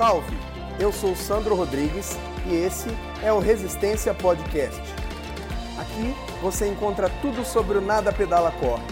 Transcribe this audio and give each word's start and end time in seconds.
Salve! 0.00 0.34
Eu 0.80 0.90
sou 0.90 1.14
Sandro 1.14 1.54
Rodrigues 1.54 2.16
e 2.50 2.54
esse 2.54 2.88
é 3.22 3.30
o 3.30 3.38
Resistência 3.38 4.14
Podcast. 4.14 4.80
Aqui 5.78 6.40
você 6.40 6.66
encontra 6.66 7.10
tudo 7.20 7.44
sobre 7.44 7.76
o 7.76 7.82
Nada 7.82 8.10
Pedala 8.10 8.50
Corre. 8.50 8.82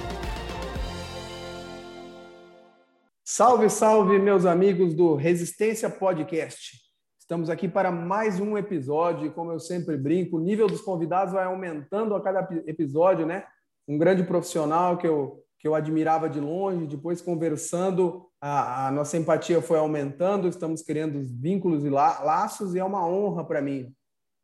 Salve, 3.24 3.70
salve, 3.70 4.18
meus 4.18 4.44
amigos 4.44 4.92
do 4.92 5.14
Resistência 5.14 5.88
Podcast. 5.88 6.78
Estamos 7.18 7.48
aqui 7.48 7.66
para 7.66 7.90
mais 7.90 8.38
um 8.38 8.58
episódio 8.58 9.28
e, 9.28 9.30
como 9.30 9.50
eu 9.50 9.58
sempre 9.58 9.96
brinco, 9.96 10.36
o 10.36 10.40
nível 10.40 10.66
dos 10.66 10.82
convidados 10.82 11.32
vai 11.32 11.44
aumentando 11.44 12.14
a 12.14 12.22
cada 12.22 12.46
episódio, 12.66 13.24
né? 13.24 13.46
Um 13.88 13.96
grande 13.96 14.24
profissional 14.24 14.98
que 14.98 15.06
eu 15.06 15.42
que 15.58 15.66
eu 15.66 15.74
admirava 15.74 16.28
de 16.28 16.40
longe, 16.40 16.86
depois 16.86 17.20
conversando, 17.20 18.26
a, 18.40 18.86
a 18.86 18.90
nossa 18.90 19.16
empatia 19.16 19.60
foi 19.60 19.78
aumentando, 19.78 20.48
estamos 20.48 20.82
criando 20.82 21.20
vínculos 21.24 21.84
e 21.84 21.90
la, 21.90 22.20
laços 22.20 22.74
e 22.74 22.78
é 22.78 22.84
uma 22.84 23.06
honra 23.06 23.44
para 23.44 23.60
mim. 23.60 23.92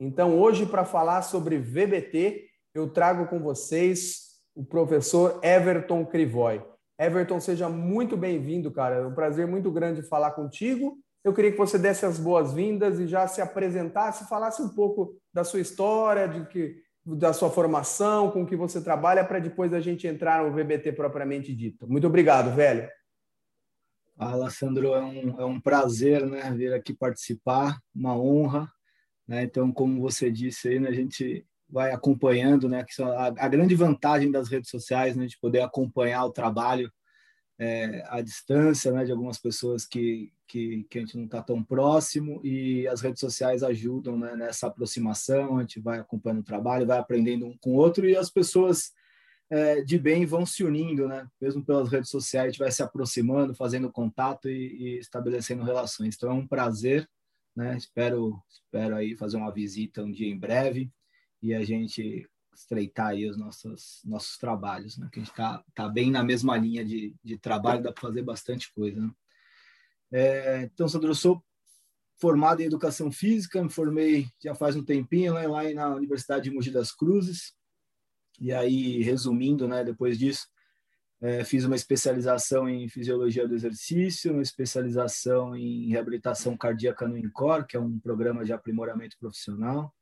Então, 0.00 0.38
hoje, 0.38 0.66
para 0.66 0.84
falar 0.84 1.22
sobre 1.22 1.58
VBT, 1.58 2.46
eu 2.74 2.90
trago 2.90 3.26
com 3.26 3.38
vocês 3.38 4.24
o 4.54 4.64
professor 4.64 5.38
Everton 5.42 6.04
Crivoy. 6.04 6.60
Everton, 6.98 7.40
seja 7.40 7.68
muito 7.68 8.16
bem-vindo, 8.16 8.70
cara. 8.70 8.96
É 8.96 9.06
um 9.06 9.14
prazer 9.14 9.46
muito 9.46 9.70
grande 9.70 10.02
falar 10.02 10.32
contigo. 10.32 10.96
Eu 11.24 11.32
queria 11.32 11.52
que 11.52 11.58
você 11.58 11.78
desse 11.78 12.04
as 12.04 12.18
boas-vindas 12.18 12.98
e 12.98 13.06
já 13.06 13.26
se 13.26 13.40
apresentasse, 13.40 14.28
falasse 14.28 14.60
um 14.60 14.68
pouco 14.68 15.16
da 15.32 15.42
sua 15.42 15.60
história, 15.60 16.28
de 16.28 16.46
que 16.46 16.76
da 17.04 17.32
sua 17.32 17.50
formação, 17.50 18.30
com 18.30 18.46
que 18.46 18.56
você 18.56 18.80
trabalha, 18.80 19.24
para 19.24 19.38
depois 19.38 19.72
a 19.74 19.80
gente 19.80 20.06
entrar 20.06 20.42
no 20.42 20.52
VBT 20.52 20.92
propriamente 20.92 21.54
dito. 21.54 21.86
Muito 21.86 22.06
obrigado, 22.06 22.54
velho. 22.54 22.88
Fala, 24.16 24.48
Sandro, 24.48 24.94
é 24.94 25.02
um, 25.02 25.40
é 25.40 25.44
um 25.44 25.60
prazer 25.60 26.24
né, 26.24 26.50
vir 26.52 26.72
aqui 26.72 26.94
participar, 26.94 27.78
uma 27.94 28.16
honra. 28.16 28.70
Né? 29.26 29.42
Então, 29.42 29.72
como 29.72 30.00
você 30.00 30.30
disse 30.30 30.68
aí, 30.68 30.78
né, 30.78 30.88
a 30.88 30.94
gente 30.94 31.44
vai 31.68 31.92
acompanhando, 31.92 32.68
né, 32.68 32.84
que 32.84 33.02
a, 33.02 33.26
a 33.26 33.48
grande 33.48 33.74
vantagem 33.74 34.30
das 34.30 34.48
redes 34.48 34.70
sociais, 34.70 35.16
né, 35.16 35.26
de 35.26 35.38
poder 35.38 35.60
acompanhar 35.60 36.24
o 36.24 36.32
trabalho 36.32 36.90
é, 37.58 38.04
à 38.08 38.20
distância, 38.20 38.90
né, 38.92 39.04
de 39.04 39.12
algumas 39.12 39.38
pessoas 39.38 39.86
que, 39.86 40.32
que, 40.46 40.84
que 40.90 40.98
a 40.98 41.00
gente 41.02 41.16
não 41.16 41.24
está 41.24 41.42
tão 41.42 41.62
próximo 41.62 42.40
e 42.44 42.86
as 42.88 43.00
redes 43.00 43.20
sociais 43.20 43.62
ajudam 43.62 44.18
né, 44.18 44.34
nessa 44.36 44.66
aproximação, 44.66 45.58
a 45.58 45.60
gente 45.60 45.80
vai 45.80 45.98
acompanhando 45.98 46.40
o 46.40 46.44
trabalho, 46.44 46.86
vai 46.86 46.98
aprendendo 46.98 47.46
um 47.46 47.56
com 47.58 47.70
o 47.70 47.76
outro 47.76 48.08
e 48.08 48.16
as 48.16 48.30
pessoas 48.30 48.92
é, 49.50 49.82
de 49.82 49.98
bem 49.98 50.26
vão 50.26 50.44
se 50.44 50.64
unindo, 50.64 51.06
né, 51.06 51.28
mesmo 51.40 51.64
pelas 51.64 51.88
redes 51.90 52.10
sociais, 52.10 52.46
a 52.46 52.50
gente 52.50 52.58
vai 52.58 52.72
se 52.72 52.82
aproximando, 52.82 53.54
fazendo 53.54 53.92
contato 53.92 54.48
e, 54.48 54.96
e 54.96 54.98
estabelecendo 54.98 55.62
relações. 55.62 56.16
Então 56.16 56.30
é 56.30 56.34
um 56.34 56.46
prazer, 56.46 57.08
né, 57.54 57.76
espero, 57.76 58.42
espero 58.48 58.96
aí 58.96 59.16
fazer 59.16 59.36
uma 59.36 59.52
visita 59.52 60.02
um 60.02 60.10
dia 60.10 60.28
em 60.28 60.38
breve 60.38 60.90
e 61.40 61.54
a 61.54 61.62
gente 61.62 62.28
estreitar 62.54 63.08
aí 63.08 63.28
os 63.28 63.36
nossos, 63.36 64.00
nossos 64.04 64.38
trabalhos, 64.38 64.96
né? 64.96 65.08
Que 65.12 65.20
a 65.20 65.22
gente 65.22 65.32
está 65.32 65.64
tá 65.74 65.88
bem 65.88 66.10
na 66.10 66.22
mesma 66.22 66.56
linha 66.56 66.84
de, 66.84 67.14
de 67.22 67.38
trabalho, 67.38 67.82
dá 67.82 67.92
para 67.92 68.00
fazer 68.00 68.22
bastante 68.22 68.72
coisa. 68.72 69.00
Né? 69.00 69.10
É, 70.12 70.62
então, 70.62 70.88
Sandro, 70.88 71.10
eu 71.10 71.14
sou 71.14 71.44
formado 72.16 72.60
em 72.60 72.66
Educação 72.66 73.10
Física, 73.10 73.62
me 73.62 73.68
formei 73.68 74.28
já 74.42 74.54
faz 74.54 74.76
um 74.76 74.84
tempinho 74.84 75.34
né, 75.34 75.46
lá 75.46 75.62
na 75.72 75.94
Universidade 75.94 76.44
de 76.44 76.50
Mogi 76.50 76.70
das 76.70 76.92
Cruzes, 76.92 77.54
e 78.40 78.52
aí, 78.52 79.02
resumindo, 79.02 79.68
né, 79.68 79.84
depois 79.84 80.18
disso, 80.18 80.46
é, 81.20 81.44
fiz 81.44 81.64
uma 81.64 81.76
especialização 81.76 82.68
em 82.68 82.88
Fisiologia 82.88 83.46
do 83.48 83.54
Exercício, 83.54 84.32
uma 84.32 84.42
especialização 84.42 85.56
em 85.56 85.88
Reabilitação 85.88 86.56
Cardíaca 86.56 87.08
no 87.08 87.16
INCOR, 87.16 87.66
que 87.66 87.76
é 87.76 87.80
um 87.80 87.98
programa 87.98 88.44
de 88.44 88.52
aprimoramento 88.52 89.16
profissional, 89.18 89.94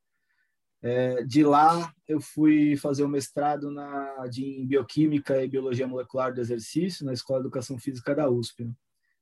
é, 0.82 1.22
de 1.22 1.44
lá, 1.44 1.94
eu 2.08 2.20
fui 2.20 2.76
fazer 2.76 3.04
o 3.04 3.06
um 3.06 3.10
mestrado 3.10 3.70
na, 3.70 4.26
de, 4.26 4.44
em 4.44 4.66
Bioquímica 4.66 5.42
e 5.42 5.48
Biologia 5.48 5.86
Molecular 5.86 6.34
do 6.34 6.40
Exercício 6.40 7.06
na 7.06 7.12
Escola 7.12 7.38
de 7.38 7.46
Educação 7.46 7.78
Física 7.78 8.14
da 8.14 8.28
USP. 8.28 8.64
Né? 8.64 8.72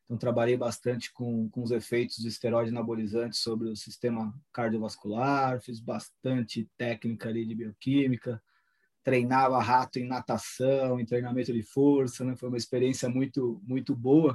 Então, 0.05 0.17
trabalhei 0.17 0.57
bastante 0.57 1.13
com, 1.13 1.51
com 1.51 1.63
os 1.63 1.71
efeitos 1.71 2.17
de 2.17 2.29
esteroide 2.29 2.71
anabolizante 2.71 3.37
sobre 3.37 3.69
o 3.69 3.77
sistema 3.77 4.35
cardiovascular, 4.53 5.61
fiz 5.61 5.81
bastante 5.81 6.67
técnica 6.79 7.29
ali 7.29 7.45
de 7.45 7.55
bioquímica, 7.55 8.43
treinava 9.05 9.63
rato 9.63 9.99
em 9.99 10.09
natação, 10.09 10.99
em 10.99 11.05
treinamento 11.05 11.53
de 11.53 11.63
força, 11.63 12.25
né? 12.25 12.35
foi 12.37 12.49
uma 12.49 12.59
experiência 12.59 13.09
muito, 13.09 13.61
muito 13.67 13.95
boa 13.95 14.35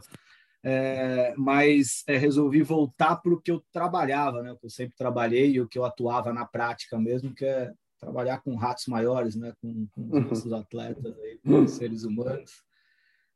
é, 0.68 1.36
mas 1.38 2.04
é, 2.08 2.18
resolvi 2.18 2.64
voltar 2.64 3.18
para 3.18 3.32
o 3.32 3.40
que 3.40 3.52
eu 3.52 3.64
trabalhava, 3.72 4.42
né? 4.42 4.52
O 4.52 4.58
que 4.58 4.66
eu 4.66 4.70
sempre 4.72 4.96
trabalhei 4.98 5.52
e 5.52 5.62
o 5.62 5.68
que 5.68 5.78
eu 5.78 5.86
atuava 5.86 6.34
na 6.34 6.44
prática 6.44 6.98
mesmo, 6.98 7.36
que 7.36 7.46
é 7.46 7.72
trabalhar 8.00 8.42
com 8.42 8.56
ratos 8.56 8.88
maiores, 8.88 9.36
né? 9.36 9.54
Com, 9.62 9.88
com 9.92 10.02
os 10.02 10.12
uhum. 10.12 10.22
nossos 10.22 10.52
atletas, 10.52 11.16
aí, 11.20 11.40
com 11.46 11.62
os 11.62 11.72
seres 11.72 12.04
humanos. 12.04 12.64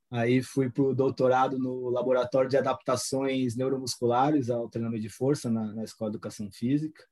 Aí 0.09 0.41
fui 0.41 0.71
para 0.71 0.81
o 0.81 0.95
doutorado 0.95 1.59
no 1.59 1.89
Laboratório 1.89 2.49
de 2.49 2.57
Adaptações 2.57 3.55
Neuromusculares 3.55 4.49
ao 4.49 4.67
Treinamento 4.67 5.03
de 5.03 5.09
Força 5.09 5.51
na, 5.51 5.71
na 5.71 5.83
Escola 5.83 6.09
de 6.09 6.17
Educação 6.17 6.49
Física. 6.51 7.03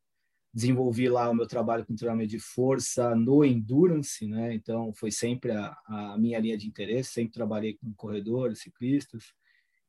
Desenvolvi 0.52 1.08
lá 1.10 1.30
o 1.30 1.36
meu 1.36 1.46
trabalho 1.46 1.86
com 1.86 1.96
treinamento 1.96 2.32
de 2.32 2.40
força 2.40 3.16
no 3.16 3.46
Endurance, 3.46 4.26
né? 4.26 4.52
Então 4.56 4.92
foi 4.96 5.12
sempre 5.12 5.52
a, 5.52 5.78
a 5.86 6.18
minha 6.18 6.40
linha 6.40 6.58
de 6.58 6.68
interesse, 6.68 7.12
sempre 7.12 7.34
trabalhei 7.34 7.78
com 7.78 7.94
corredores, 7.94 8.62
ciclistas 8.62 9.26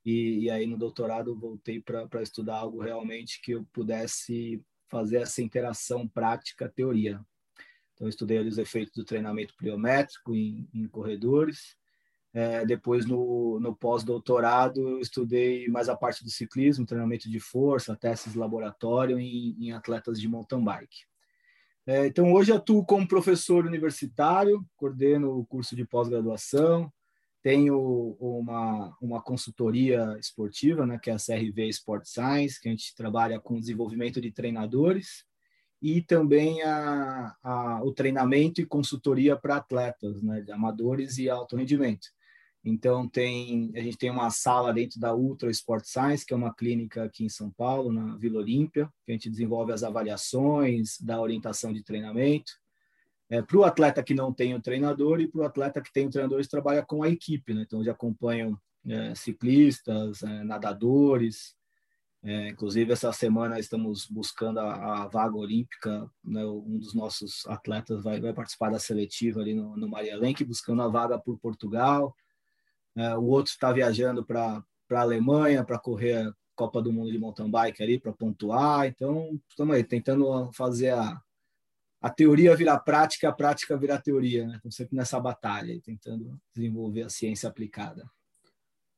e, 0.09 0.45
e 0.45 0.51
aí 0.51 0.67
no 0.67 0.79
doutorado 0.79 1.39
voltei 1.39 1.83
para 1.83 2.23
estudar 2.23 2.57
algo 2.57 2.81
realmente 2.81 3.43
que 3.43 3.53
eu 3.53 3.67
pudesse 3.75 4.63
fazer 4.89 5.19
essa 5.19 5.43
interação 5.43 6.09
prática-teoria. 6.09 7.21
Então, 7.93 8.09
estudei 8.09 8.39
os 8.39 8.57
efeitos 8.57 8.95
do 8.95 9.05
treinamento 9.05 9.55
pliométrico 9.55 10.35
em, 10.35 10.67
em 10.73 10.89
corredores. 10.89 11.77
É, 12.33 12.65
depois, 12.65 13.05
no, 13.05 13.61
no 13.61 13.77
pós-doutorado, 13.77 14.99
estudei 14.99 15.69
mais 15.69 15.91
a 15.91 15.97
parte 15.97 16.25
do 16.25 16.31
ciclismo, 16.31 16.87
treinamento 16.87 17.29
de 17.29 17.41
força, 17.41 17.97
testes 17.97 18.33
de 18.33 18.39
laboratório 18.39 19.19
em, 19.19 19.57
em 19.61 19.73
atletas 19.73 20.19
de 20.19 20.27
mountain 20.27 20.65
bike. 20.65 21.05
É, 21.87 22.07
então, 22.07 22.33
hoje 22.33 22.51
atuo 22.51 22.85
como 22.85 23.07
professor 23.07 23.67
universitário, 23.67 24.65
coordeno 24.75 25.37
o 25.37 25.45
curso 25.45 25.77
de 25.77 25.85
pós-graduação, 25.85 26.91
tenho 27.43 28.17
uma, 28.21 28.97
uma 29.01 29.23
consultoria 29.23 30.17
esportiva, 30.19 30.85
né, 30.87 30.99
que 31.03 31.11
é 31.11 31.15
a 31.15 31.17
CRV 31.17 31.69
Sport 31.69 32.05
Science, 32.07 32.61
que 32.61 32.69
a 32.69 32.73
gente 32.73 32.95
trabalha 32.95 33.41
com 33.41 33.61
desenvolvimento 33.61 34.21
de 34.21 34.31
treinadores 34.31 35.25
e 35.81 36.03
também 36.03 36.61
a, 36.63 37.37
a, 37.43 37.83
o 37.85 37.93
treinamento 37.93 38.61
e 38.61 38.67
consultoria 38.67 39.37
para 39.37 39.57
atletas, 39.57 40.23
né, 40.23 40.45
amadores 40.51 41.19
e 41.19 41.31
alto 41.31 41.57
rendimento. 41.57 42.09
Então, 42.65 43.09
tem, 43.09 43.73
a 43.77 43.81
gente 43.81 43.97
tem 43.97 44.11
uma 44.11 44.31
sala 44.31 44.75
dentro 44.75 44.99
da 44.99 45.15
Ultra 45.15 45.51
Sport 45.51 45.85
Science, 45.85 46.27
que 46.27 46.35
é 46.35 46.37
uma 46.37 46.53
clínica 46.53 47.05
aqui 47.05 47.25
em 47.25 47.29
São 47.29 47.51
Paulo, 47.51 47.93
na 47.93 48.17
Vila 48.17 48.41
Olímpia, 48.41 48.91
que 49.07 49.13
a 49.13 49.15
gente 49.15 49.31
desenvolve 49.31 49.73
as 49.73 49.83
avaliações 49.83 51.01
da 51.01 51.21
orientação 51.21 51.73
de 51.73 51.83
treinamento. 51.85 52.53
É, 53.31 53.43
para 53.43 53.59
o 53.59 53.65
atleta 53.65 54.03
que 54.03 54.15
não 54.15 54.33
tem 54.33 54.55
o 54.55 54.63
treinador 54.63 55.21
e 55.21 55.29
para 55.29 55.41
o 55.41 55.45
atleta 55.45 55.83
que 55.83 55.93
tem 55.93 56.07
o 56.07 56.11
treinador, 56.11 56.39
eles 56.39 56.49
trabalham 56.49 56.85
com 56.85 57.03
a 57.03 57.09
equipe, 57.09 57.53
né? 57.53 57.63
Então, 57.67 57.85
já 57.85 57.93
acompanham 57.93 58.59
é, 58.87 59.15
ciclistas, 59.15 60.23
é, 60.23 60.45
nadadores. 60.45 61.55
É, 62.23 62.49
inclusive, 62.49 62.93
essa 62.93 63.13
semana 63.13 63.61
estamos 63.61 64.07
buscando 64.07 64.59
a, 64.61 65.03
a 65.03 65.09
vaga 65.09 65.37
olímpica. 65.37 66.11
Né? 66.25 66.45
Um 66.45 66.79
dos 66.79 66.95
nossos 66.95 67.47
atletas 67.47 68.03
vai, 68.03 68.21
vai 68.21 68.33
participar 68.33 68.71
da 68.71 68.79
seletiva 68.79 69.41
ali 69.41 69.55
no, 69.55 69.77
no 69.77 69.89
Maria 69.89 70.17
Lenk, 70.17 70.43
buscando 70.45 70.83
a 70.83 70.89
vaga 70.89 71.19
por 71.19 71.39
Portugal. 71.39 72.15
É, 72.97 73.17
o 73.17 73.25
outro 73.25 73.53
está 73.53 73.71
viajando 73.73 74.25
para 74.25 74.65
a 74.91 75.01
Alemanha 75.01 75.65
para 75.65 75.79
correr 75.79 76.27
a 76.27 76.33
Copa 76.57 76.83
do 76.83 76.93
Mundo 76.93 77.13
de 77.13 77.19
mountain 77.19 77.51
bike 77.51 77.83
ali, 77.83 78.01
para 78.01 78.13
pontuar. 78.13 78.87
Então, 78.87 79.39
estamos 79.49 79.77
aí 79.77 79.85
tentando 79.85 80.51
fazer 80.53 80.91
a, 80.91 81.21
a 82.01 82.09
teoria 82.09 82.55
virar 82.55 82.79
prática, 82.79 83.29
a 83.29 83.33
prática 83.33 83.77
virar 83.77 84.01
teoria, 84.01 84.47
né? 84.47 84.55
Estamos 84.57 84.77
sempre 84.77 84.97
nessa 84.97 85.19
batalha, 85.19 85.81
tentando 85.85 86.39
desenvolver 86.55 87.03
a 87.03 87.11
ciência 87.11 87.49
aplicada. 87.49 88.05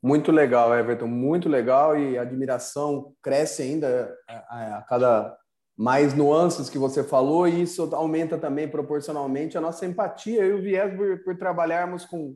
Muito 0.02 0.30
legal, 0.30 0.74
Everton, 0.74 1.06
muito 1.06 1.48
legal 1.48 1.96
e 1.98 2.16
a 2.16 2.22
admiração 2.22 3.14
cresce 3.22 3.62
ainda 3.62 4.14
a, 4.28 4.78
a, 4.78 4.82
cada 4.82 5.36
mais 5.76 6.14
nuances 6.14 6.70
que 6.70 6.78
você 6.78 7.02
falou 7.02 7.46
e 7.46 7.62
isso 7.62 7.94
aumenta 7.94 8.38
também 8.38 8.68
proporcionalmente 8.68 9.56
a 9.56 9.60
nossa 9.60 9.84
empatia 9.84 10.44
e 10.44 10.52
o 10.52 10.62
viés 10.62 10.94
por, 10.94 11.22
por 11.22 11.38
trabalharmos 11.38 12.04
com, 12.06 12.34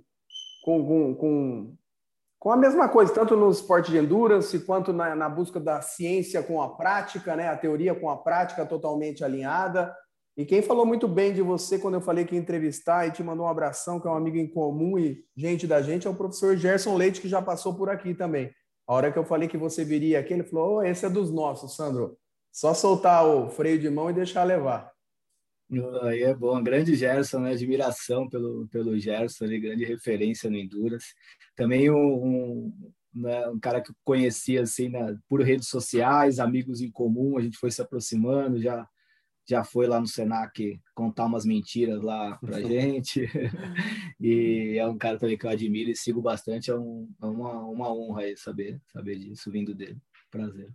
com, 0.63 0.87
com, 0.87 1.15
com, 1.15 1.77
com 2.39 2.53
a 2.53 2.57
mesma 2.57 2.87
coisa, 2.89 3.15
tanto 3.15 3.35
no 3.35 3.51
esporte 3.51 3.91
de 3.91 3.99
endurance 3.99 4.59
quanto 4.61 4.93
na, 4.93 5.15
na 5.15 5.29
busca 5.29 5.59
da 5.59 5.81
ciência 5.81 6.43
com 6.43 6.61
a 6.61 6.75
prática, 6.77 7.35
né? 7.35 7.49
a 7.49 7.57
teoria 7.57 7.95
com 7.95 8.11
a 8.11 8.17
prática 8.17 8.67
totalmente 8.67 9.25
alinhada 9.25 9.95
e 10.37 10.45
quem 10.45 10.63
falou 10.63 10.85
muito 10.85 11.07
bem 11.07 11.33
de 11.33 11.41
você 11.41 11.79
quando 11.79 11.95
eu 11.95 12.01
falei 12.01 12.25
que 12.25 12.35
ia 12.35 12.41
entrevistar 12.41 13.07
e 13.07 13.13
te 13.13 13.23
mandou 13.23 13.47
um 13.47 13.49
abração, 13.49 14.01
que 14.01 14.09
é 14.09 14.11
um 14.11 14.17
amigo 14.17 14.37
em 14.37 14.49
comum 14.49 14.99
e 14.99 15.25
gente 15.37 15.67
da 15.67 15.81
gente, 15.81 16.07
é 16.07 16.11
o 16.11 16.15
professor 16.15 16.57
Gerson 16.57 16.97
Leite, 16.97 17.21
que 17.21 17.29
já 17.29 17.41
passou 17.41 17.75
por 17.75 17.89
aqui 17.89 18.15
também. 18.15 18.51
A 18.87 18.95
hora 18.95 19.13
que 19.13 19.19
eu 19.19 19.25
falei 19.25 19.49
que 19.49 19.57
você 19.57 19.85
viria 19.85 20.19
aqui, 20.19 20.35
ele 20.35 20.43
falou: 20.43 20.79
oh, 20.79 20.83
esse 20.83 21.07
é 21.07 21.11
dos 21.11 21.31
nossos, 21.31 21.77
Sandro. 21.77 22.19
Só 22.53 22.75
soltar 22.75 23.25
o 23.27 23.49
freio 23.49 23.79
de 23.79 23.89
mão 23.89 24.11
e 24.11 24.13
deixar 24.13 24.45
levar. 24.45 24.93
Aí 26.03 26.23
é 26.23 26.35
bom, 26.35 26.63
grande 26.63 26.95
Gerson, 26.95 27.41
né? 27.41 27.53
admiração 27.53 28.29
pelo, 28.29 28.69
pelo 28.69 28.99
Gerson, 28.99 29.45
ali, 29.45 29.59
grande 29.59 29.85
referência 29.85 30.51
no 30.51 30.57
Endurance. 30.57 31.15
Também 31.57 31.91
um, 31.91 32.73
né, 33.15 33.49
um 33.49 33.59
cara 33.59 33.81
que 33.81 33.91
eu 33.91 33.95
conhecia 34.05 34.63
assim, 34.63 34.93
por 35.29 35.41
redes 35.43 35.69
sociais, 35.69 36.39
amigos 36.39 36.81
em 36.81 36.91
comum, 36.91 37.39
a 37.39 37.41
gente 37.41 37.57
foi 37.57 37.71
se 37.71 37.81
aproximando, 37.81 38.61
já 38.61 38.87
já 39.47 39.63
foi 39.65 39.87
lá 39.87 40.01
no 40.01 40.07
Senac 40.07 40.81
contar 40.95 41.27
umas 41.27 41.45
mentiras 41.45 42.03
lá 42.03 42.37
pra 42.39 42.61
gente. 42.63 43.29
e 44.21 44.77
é 44.79 44.87
um 44.87 44.97
cara 44.97 45.19
também 45.19 45.37
que 45.37 45.47
eu 45.47 45.51
admiro 45.51 45.91
e 45.91 45.97
sigo 45.97 46.23
bastante, 46.23 46.71
é, 46.71 46.75
um, 46.75 47.09
é 47.23 47.27
uma, 47.27 47.61
uma 47.65 47.93
honra 47.93 48.23
saber, 48.37 48.81
saber 48.93 49.17
disso 49.19 49.51
vindo 49.51 49.75
dele. 49.75 49.99
Prazer. 50.31 50.69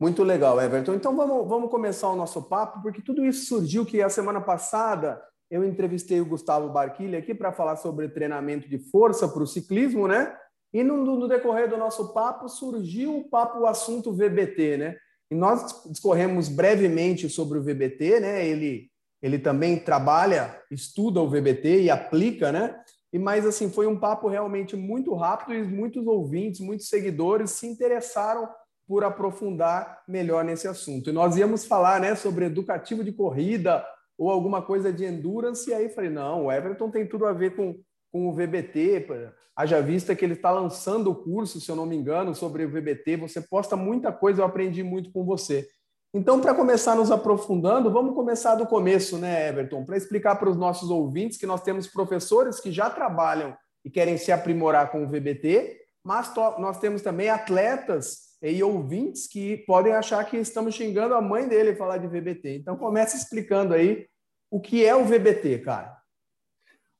Muito 0.00 0.22
legal, 0.22 0.60
Everton. 0.60 0.94
Então 0.94 1.16
vamos, 1.16 1.48
vamos 1.48 1.70
começar 1.70 2.10
o 2.10 2.16
nosso 2.16 2.42
papo, 2.42 2.82
porque 2.82 3.00
tudo 3.00 3.24
isso 3.24 3.46
surgiu 3.46 3.86
que 3.86 4.02
a 4.02 4.08
semana 4.08 4.40
passada 4.40 5.22
eu 5.50 5.64
entrevistei 5.64 6.20
o 6.20 6.26
Gustavo 6.26 6.68
Barquilha 6.70 7.18
aqui 7.18 7.34
para 7.34 7.52
falar 7.52 7.76
sobre 7.76 8.08
treinamento 8.08 8.68
de 8.68 8.78
força 8.78 9.28
para 9.28 9.42
o 9.42 9.46
ciclismo, 9.46 10.08
né? 10.08 10.36
E 10.72 10.82
no, 10.82 11.04
no, 11.04 11.28
decorrer 11.28 11.70
do 11.70 11.76
nosso 11.76 12.12
papo 12.12 12.48
surgiu 12.48 13.18
o 13.18 13.28
papo, 13.28 13.60
o 13.60 13.66
assunto 13.66 14.12
VBT, 14.12 14.76
né? 14.76 14.96
E 15.34 15.36
nós 15.36 15.82
discorremos 15.90 16.48
brevemente 16.48 17.28
sobre 17.28 17.58
o 17.58 17.62
VBT, 17.62 18.20
né? 18.20 18.46
Ele, 18.46 18.88
ele 19.20 19.36
também 19.36 19.76
trabalha, 19.76 20.62
estuda 20.70 21.20
o 21.20 21.28
VBT 21.28 21.82
e 21.82 21.90
aplica, 21.90 22.52
né? 22.52 22.80
E 23.12 23.18
mas 23.18 23.44
assim 23.44 23.68
foi 23.68 23.88
um 23.88 23.98
papo 23.98 24.28
realmente 24.28 24.76
muito 24.76 25.12
rápido 25.12 25.52
e 25.52 25.64
muitos 25.64 26.06
ouvintes, 26.06 26.60
muitos 26.60 26.88
seguidores 26.88 27.50
se 27.50 27.66
interessaram 27.66 28.48
por 28.86 29.02
aprofundar 29.02 30.04
melhor 30.06 30.44
nesse 30.44 30.68
assunto. 30.68 31.10
E 31.10 31.12
nós 31.12 31.36
íamos 31.36 31.64
falar, 31.64 32.00
né, 32.00 32.14
sobre 32.14 32.44
educativo 32.44 33.02
de 33.02 33.10
corrida 33.10 33.84
ou 34.16 34.30
alguma 34.30 34.62
coisa 34.62 34.92
de 34.92 35.04
endurance, 35.04 35.68
e 35.68 35.74
aí 35.74 35.88
falei, 35.88 36.10
não, 36.10 36.44
o 36.44 36.52
Everton 36.52 36.92
tem 36.92 37.08
tudo 37.08 37.26
a 37.26 37.32
ver 37.32 37.56
com, 37.56 37.74
com 38.14 38.28
o 38.28 38.32
VBT, 38.32 39.08
haja 39.56 39.82
vista 39.82 40.14
que 40.14 40.24
ele 40.24 40.34
está 40.34 40.48
lançando 40.52 41.10
o 41.10 41.16
curso, 41.16 41.60
se 41.60 41.68
eu 41.68 41.74
não 41.74 41.84
me 41.84 41.96
engano, 41.96 42.32
sobre 42.32 42.64
o 42.64 42.70
VBT, 42.70 43.16
você 43.16 43.40
posta 43.40 43.74
muita 43.74 44.12
coisa, 44.12 44.40
eu 44.40 44.46
aprendi 44.46 44.84
muito 44.84 45.10
com 45.10 45.24
você. 45.24 45.66
Então, 46.14 46.40
para 46.40 46.54
começar 46.54 46.94
nos 46.94 47.10
aprofundando, 47.10 47.90
vamos 47.90 48.14
começar 48.14 48.54
do 48.54 48.66
começo, 48.66 49.18
né, 49.18 49.48
Everton? 49.48 49.84
Para 49.84 49.96
explicar 49.96 50.36
para 50.36 50.48
os 50.48 50.56
nossos 50.56 50.90
ouvintes 50.90 51.36
que 51.36 51.44
nós 51.44 51.60
temos 51.62 51.88
professores 51.88 52.60
que 52.60 52.70
já 52.70 52.88
trabalham 52.88 53.52
e 53.84 53.90
querem 53.90 54.16
se 54.16 54.30
aprimorar 54.30 54.92
com 54.92 55.02
o 55.02 55.08
VBT, 55.08 55.76
mas 56.04 56.32
nós 56.60 56.78
temos 56.78 57.02
também 57.02 57.30
atletas 57.30 58.36
e 58.40 58.62
ouvintes 58.62 59.26
que 59.26 59.56
podem 59.66 59.92
achar 59.92 60.24
que 60.24 60.36
estamos 60.36 60.76
xingando 60.76 61.16
a 61.16 61.20
mãe 61.20 61.48
dele 61.48 61.74
falar 61.74 61.98
de 61.98 62.06
VBT. 62.06 62.58
Então, 62.58 62.76
comece 62.76 63.16
explicando 63.16 63.74
aí 63.74 64.06
o 64.52 64.60
que 64.60 64.84
é 64.84 64.94
o 64.94 65.04
VBT, 65.04 65.58
cara. 65.64 66.03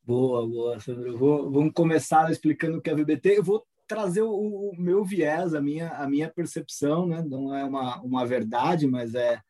Boa, 0.06 0.46
boa, 0.46 0.78
Sandro. 0.80 1.16
Vou, 1.16 1.50
vamos 1.50 1.72
começar 1.72 2.30
explicando 2.30 2.76
o 2.76 2.82
que 2.82 2.90
é 2.90 2.94
VBT. 2.94 3.38
Eu 3.38 3.42
vou 3.42 3.66
trazer 3.86 4.20
o, 4.20 4.30
o, 4.30 4.76
meu 4.76 5.02
viés, 5.02 5.54
a 5.54 5.62
minha, 5.62 5.88
a 5.92 6.06
minha 6.06 6.28
percepção, 6.28 7.06
né? 7.06 7.22
Não 7.22 7.54
é 7.54 7.64
uma, 7.64 8.02
uma 8.02 8.26
verdade, 8.26 8.86
mas 8.86 9.14
é, 9.14 9.40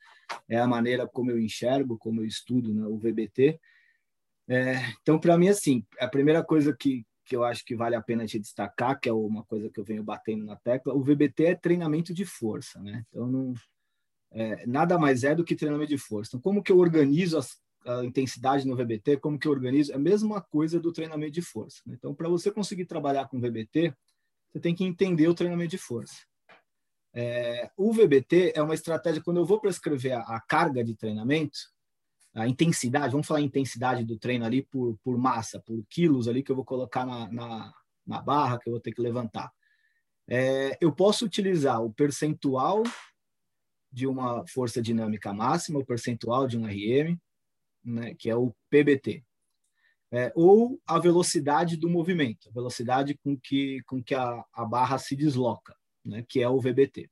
é 0.48 0.56
a 0.58 0.66
maneira 0.66 1.08
como 1.08 1.32
eu 1.32 1.40
enxergo, 1.40 1.98
como 1.98 2.20
eu 2.20 2.24
estudo 2.24 2.72
né? 2.72 2.86
o 2.86 2.96
VBT. 2.96 3.58
É, 4.48 4.74
então, 5.02 5.18
para 5.18 5.36
mim, 5.36 5.48
assim, 5.48 5.84
a 5.98 6.06
primeira 6.06 6.44
coisa 6.44 6.72
que, 6.72 7.04
que 7.24 7.34
eu 7.34 7.42
acho 7.42 7.64
que 7.64 7.74
vale 7.74 7.96
a 7.96 8.02
pena 8.02 8.24
te 8.24 8.38
destacar, 8.38 9.00
que 9.00 9.08
é 9.08 9.12
uma 9.12 9.42
coisa 9.44 9.68
que 9.68 9.80
eu 9.80 9.84
venho 9.84 10.04
batendo 10.04 10.44
na 10.44 10.54
tecla, 10.54 10.94
o 10.94 11.02
VBT 11.02 11.46
é 11.46 11.54
treinamento 11.56 12.14
de 12.14 12.24
força, 12.24 12.80
né? 12.80 13.04
Então, 13.08 13.26
não, 13.26 13.54
é, 14.30 14.64
nada 14.66 14.98
mais 14.98 15.24
é 15.24 15.34
do 15.34 15.44
que 15.44 15.56
treinamento 15.56 15.90
de 15.90 15.98
força. 15.98 16.30
Então, 16.30 16.40
como 16.40 16.62
que 16.62 16.70
eu 16.70 16.78
organizo 16.78 17.38
as, 17.38 17.58
a 17.84 18.04
intensidade 18.04 18.66
no 18.66 18.76
VBT, 18.76 19.18
como 19.18 19.38
que 19.38 19.46
eu 19.46 19.52
organizo, 19.52 19.92
é 19.92 19.96
a 19.96 19.98
mesma 19.98 20.40
coisa 20.40 20.80
do 20.80 20.92
treinamento 20.92 21.32
de 21.32 21.42
força. 21.42 21.80
Né? 21.86 21.94
Então, 21.98 22.14
para 22.14 22.28
você 22.28 22.50
conseguir 22.50 22.86
trabalhar 22.86 23.28
com 23.28 23.40
VBT, 23.40 23.94
você 24.50 24.60
tem 24.60 24.74
que 24.74 24.84
entender 24.84 25.28
o 25.28 25.34
treinamento 25.34 25.70
de 25.70 25.78
força. 25.78 26.14
É, 27.14 27.70
o 27.76 27.92
VBT 27.92 28.52
é 28.56 28.62
uma 28.62 28.74
estratégia, 28.74 29.22
quando 29.22 29.36
eu 29.36 29.44
vou 29.44 29.60
prescrever 29.60 30.12
a, 30.12 30.20
a 30.20 30.40
carga 30.40 30.82
de 30.82 30.96
treinamento, 30.96 31.58
a 32.34 32.48
intensidade, 32.48 33.12
vamos 33.12 33.26
falar 33.26 33.40
intensidade 33.40 34.04
do 34.04 34.18
treino 34.18 34.44
ali 34.44 34.62
por, 34.62 34.98
por 35.04 35.16
massa, 35.16 35.60
por 35.60 35.80
quilos 35.88 36.26
ali 36.26 36.42
que 36.42 36.50
eu 36.50 36.56
vou 36.56 36.64
colocar 36.64 37.06
na, 37.06 37.30
na, 37.30 37.72
na 38.04 38.20
barra 38.20 38.58
que 38.58 38.68
eu 38.68 38.72
vou 38.72 38.80
ter 38.80 38.92
que 38.92 39.00
levantar. 39.00 39.52
É, 40.28 40.76
eu 40.80 40.92
posso 40.92 41.24
utilizar 41.24 41.82
o 41.82 41.92
percentual 41.92 42.82
de 43.92 44.06
uma 44.08 44.44
força 44.48 44.82
dinâmica 44.82 45.32
máxima, 45.32 45.78
o 45.78 45.86
percentual 45.86 46.48
de 46.48 46.58
um 46.58 46.66
RM, 46.66 47.16
né, 47.84 48.14
que 48.14 48.30
é 48.30 48.36
o 48.36 48.54
PBT, 48.70 49.24
é, 50.12 50.32
ou 50.34 50.80
a 50.86 50.98
velocidade 50.98 51.76
do 51.76 51.88
movimento, 51.88 52.48
a 52.48 52.52
velocidade 52.52 53.18
com 53.18 53.36
que, 53.36 53.82
com 53.82 54.02
que 54.02 54.14
a, 54.14 54.44
a 54.52 54.64
barra 54.64 54.96
se 54.98 55.16
desloca, 55.16 55.76
né, 56.04 56.24
que 56.28 56.40
é 56.40 56.48
o 56.48 56.60
VBT. 56.60 57.10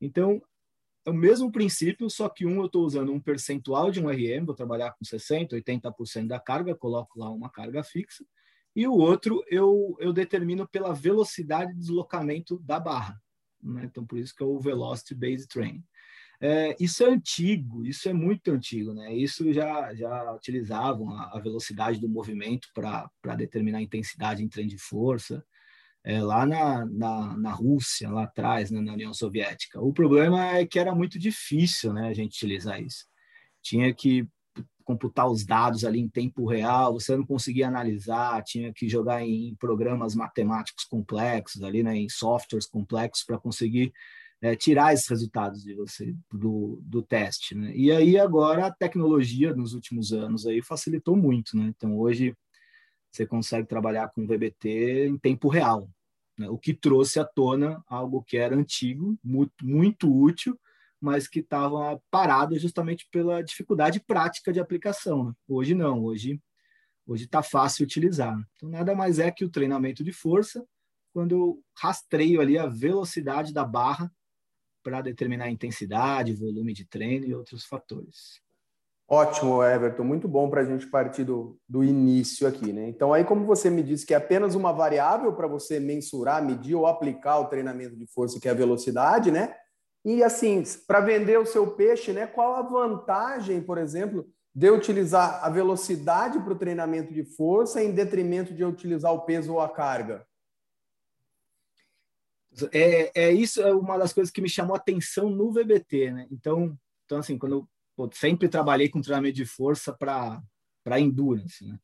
Então, 0.00 0.42
é 1.06 1.10
o 1.10 1.14
mesmo 1.14 1.50
princípio, 1.50 2.10
só 2.10 2.28
que 2.28 2.44
um 2.44 2.56
eu 2.56 2.66
estou 2.66 2.84
usando 2.84 3.12
um 3.12 3.20
percentual 3.20 3.90
de 3.90 4.00
um 4.00 4.08
RM, 4.08 4.44
vou 4.44 4.54
trabalhar 4.54 4.92
com 4.92 5.04
60%, 5.04 5.52
80% 5.52 6.26
da 6.26 6.40
carga, 6.40 6.74
coloco 6.74 7.18
lá 7.18 7.30
uma 7.30 7.48
carga 7.48 7.82
fixa, 7.82 8.24
e 8.74 8.86
o 8.86 8.92
outro 8.92 9.42
eu, 9.48 9.96
eu 9.98 10.12
determino 10.12 10.68
pela 10.68 10.92
velocidade 10.92 11.72
de 11.72 11.78
deslocamento 11.78 12.58
da 12.58 12.78
barra. 12.78 13.18
Né? 13.62 13.84
Então, 13.84 14.04
por 14.04 14.18
isso 14.18 14.34
que 14.34 14.42
é 14.42 14.46
o 14.46 14.60
Velocity 14.60 15.14
Based 15.14 15.48
Training. 15.48 15.82
É, 16.40 16.76
isso 16.78 17.02
é 17.02 17.08
antigo, 17.08 17.84
isso 17.84 18.08
é 18.08 18.12
muito 18.12 18.50
antigo, 18.50 18.92
né? 18.92 19.14
Isso 19.14 19.52
já, 19.52 19.94
já 19.94 20.32
utilizavam 20.32 21.10
a, 21.10 21.36
a 21.36 21.40
velocidade 21.40 21.98
do 21.98 22.08
movimento 22.08 22.68
para 22.74 23.34
determinar 23.36 23.78
a 23.78 23.82
intensidade 23.82 24.42
em 24.42 24.48
trem 24.48 24.66
de 24.66 24.78
força 24.78 25.44
é, 26.06 26.22
lá 26.22 26.46
na, 26.46 26.86
na, 26.86 27.36
na, 27.36 27.50
Rússia, 27.50 28.08
lá 28.08 28.22
atrás, 28.22 28.70
né, 28.70 28.80
na 28.80 28.92
União 28.92 29.12
Soviética. 29.12 29.80
O 29.80 29.92
problema 29.92 30.56
é 30.56 30.64
que 30.64 30.78
era 30.78 30.94
muito 30.94 31.18
difícil 31.18 31.92
né, 31.92 32.08
a 32.08 32.14
gente 32.14 32.36
utilizar 32.36 32.80
isso. 32.80 33.06
Tinha 33.60 33.92
que 33.92 34.24
computar 34.84 35.28
os 35.28 35.44
dados 35.44 35.84
ali 35.84 35.98
em 35.98 36.08
tempo 36.08 36.46
real, 36.46 36.92
você 36.92 37.16
não 37.16 37.26
conseguia 37.26 37.66
analisar, 37.66 38.40
tinha 38.44 38.72
que 38.72 38.88
jogar 38.88 39.20
em 39.20 39.56
programas 39.56 40.14
matemáticos 40.14 40.84
complexos, 40.84 41.64
ali, 41.64 41.82
né, 41.82 41.96
em 41.96 42.08
softwares 42.08 42.66
complexos 42.66 43.24
para 43.24 43.36
conseguir 43.36 43.92
é, 44.42 44.54
tirar 44.54 44.92
esses 44.92 45.08
resultados 45.08 45.62
de 45.62 45.74
você 45.74 46.14
do, 46.32 46.78
do 46.82 47.02
teste. 47.02 47.54
Né? 47.54 47.72
E 47.74 47.90
aí 47.90 48.18
agora 48.18 48.66
a 48.66 48.72
tecnologia 48.72 49.54
nos 49.54 49.74
últimos 49.74 50.12
anos 50.12 50.46
aí 50.46 50.62
facilitou 50.62 51.16
muito, 51.16 51.56
né? 51.56 51.72
Então 51.76 51.96
hoje 51.98 52.36
você 53.10 53.26
consegue 53.26 53.66
trabalhar 53.66 54.08
com 54.08 54.26
VBT 54.26 55.08
em 55.08 55.18
tempo 55.18 55.48
real 55.48 55.88
né? 56.38 56.48
o 56.48 56.58
que 56.58 56.74
trouxe 56.74 57.18
à 57.18 57.24
tona 57.24 57.82
algo 57.86 58.22
que 58.22 58.36
era 58.36 58.54
antigo, 58.54 59.18
muito, 59.22 59.54
muito 59.62 60.12
útil, 60.14 60.58
mas 61.00 61.28
que 61.28 61.40
estava 61.40 62.00
parado 62.10 62.58
justamente 62.58 63.06
pela 63.10 63.42
dificuldade 63.42 64.00
prática 64.00 64.52
de 64.52 64.60
aplicação. 64.60 65.24
Né? 65.24 65.32
Hoje 65.48 65.74
não, 65.74 66.02
hoje 66.02 66.40
hoje 67.06 67.24
está 67.24 67.40
fácil 67.40 67.84
utilizar. 67.84 68.36
Então 68.56 68.68
nada 68.68 68.94
mais 68.94 69.18
é 69.18 69.30
que 69.30 69.44
o 69.44 69.48
treinamento 69.48 70.02
de 70.02 70.12
força, 70.12 70.66
quando 71.12 71.32
eu 71.32 71.64
rastreio 71.78 72.40
ali 72.40 72.58
a 72.58 72.66
velocidade 72.66 73.52
da 73.52 73.64
barra 73.64 74.12
para 74.86 75.00
determinar 75.00 75.46
a 75.46 75.50
intensidade, 75.50 76.32
volume 76.32 76.72
de 76.72 76.84
treino 76.84 77.26
e 77.26 77.34
outros 77.34 77.64
fatores. 77.64 78.40
Ótimo, 79.08 79.60
Everton. 79.60 80.04
Muito 80.04 80.28
bom 80.28 80.48
para 80.48 80.60
a 80.60 80.64
gente 80.64 80.86
partir 80.86 81.24
do, 81.24 81.58
do 81.68 81.82
início 81.82 82.46
aqui, 82.46 82.72
né? 82.72 82.88
Então, 82.88 83.12
aí, 83.12 83.24
como 83.24 83.44
você 83.44 83.68
me 83.68 83.82
disse 83.82 84.06
que 84.06 84.14
é 84.14 84.16
apenas 84.16 84.54
uma 84.54 84.72
variável 84.72 85.32
para 85.32 85.48
você 85.48 85.80
mensurar, 85.80 86.44
medir 86.44 86.76
ou 86.76 86.86
aplicar 86.86 87.40
o 87.40 87.46
treinamento 87.46 87.96
de 87.96 88.06
força, 88.06 88.38
que 88.38 88.46
é 88.46 88.52
a 88.52 88.54
velocidade, 88.54 89.32
né? 89.32 89.56
E 90.04 90.22
assim, 90.22 90.62
para 90.86 91.00
vender 91.00 91.38
o 91.38 91.46
seu 91.46 91.72
peixe, 91.72 92.12
né? 92.12 92.28
Qual 92.28 92.54
a 92.54 92.62
vantagem, 92.62 93.60
por 93.60 93.78
exemplo, 93.78 94.24
de 94.54 94.70
utilizar 94.70 95.44
a 95.44 95.50
velocidade 95.50 96.38
para 96.38 96.52
o 96.52 96.58
treinamento 96.58 97.12
de 97.12 97.24
força 97.24 97.82
em 97.82 97.90
detrimento 97.90 98.54
de 98.54 98.64
utilizar 98.64 99.12
o 99.12 99.22
peso 99.22 99.54
ou 99.54 99.60
a 99.60 99.68
carga? 99.68 100.24
É, 102.72 103.26
é 103.26 103.32
isso 103.32 103.60
é 103.60 103.72
uma 103.72 103.98
das 103.98 104.12
coisas 104.12 104.32
que 104.32 104.40
me 104.40 104.48
chamou 104.48 104.74
a 104.74 104.78
atenção 104.78 105.28
no 105.30 105.52
VBT, 105.52 106.12
né? 106.12 106.26
Então, 106.30 106.78
então 107.04 107.18
assim, 107.18 107.38
quando 107.38 107.68
pô, 107.94 108.08
sempre 108.12 108.48
trabalhei 108.48 108.88
com 108.88 109.00
treinamento 109.00 109.36
de 109.36 109.46
força 109.46 109.92
para 109.92 111.00
endurance, 111.00 111.64
né? 111.64 111.78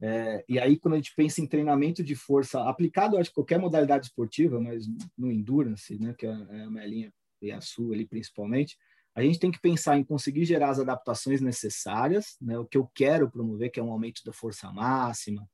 É, 0.00 0.44
e 0.46 0.58
aí, 0.58 0.78
quando 0.78 0.94
a 0.94 0.96
gente 0.98 1.14
pensa 1.14 1.40
em 1.40 1.46
treinamento 1.46 2.02
de 2.04 2.14
força 2.14 2.62
aplicado, 2.68 3.16
acho 3.16 3.30
que 3.30 3.34
qualquer 3.34 3.58
modalidade 3.58 4.06
esportiva, 4.06 4.60
mas 4.60 4.86
no 5.16 5.32
endurance, 5.32 5.98
né, 5.98 6.14
que 6.16 6.26
é, 6.26 6.30
é 6.30 6.62
a 6.64 6.70
minha 6.70 6.86
linha 6.86 7.14
e 7.40 7.50
a 7.50 7.60
sua 7.60 7.94
ali 7.94 8.06
principalmente, 8.06 8.76
a 9.14 9.22
gente 9.22 9.38
tem 9.38 9.50
que 9.50 9.60
pensar 9.60 9.96
em 9.96 10.04
conseguir 10.04 10.44
gerar 10.44 10.68
as 10.68 10.78
adaptações 10.78 11.40
necessárias, 11.40 12.36
né, 12.40 12.58
o 12.58 12.66
que 12.66 12.76
eu 12.76 12.86
quero 12.94 13.30
promover, 13.30 13.70
que 13.70 13.80
é 13.80 13.82
um 13.82 13.90
aumento 13.90 14.22
da 14.22 14.32
força 14.32 14.70
máxima, 14.70 15.48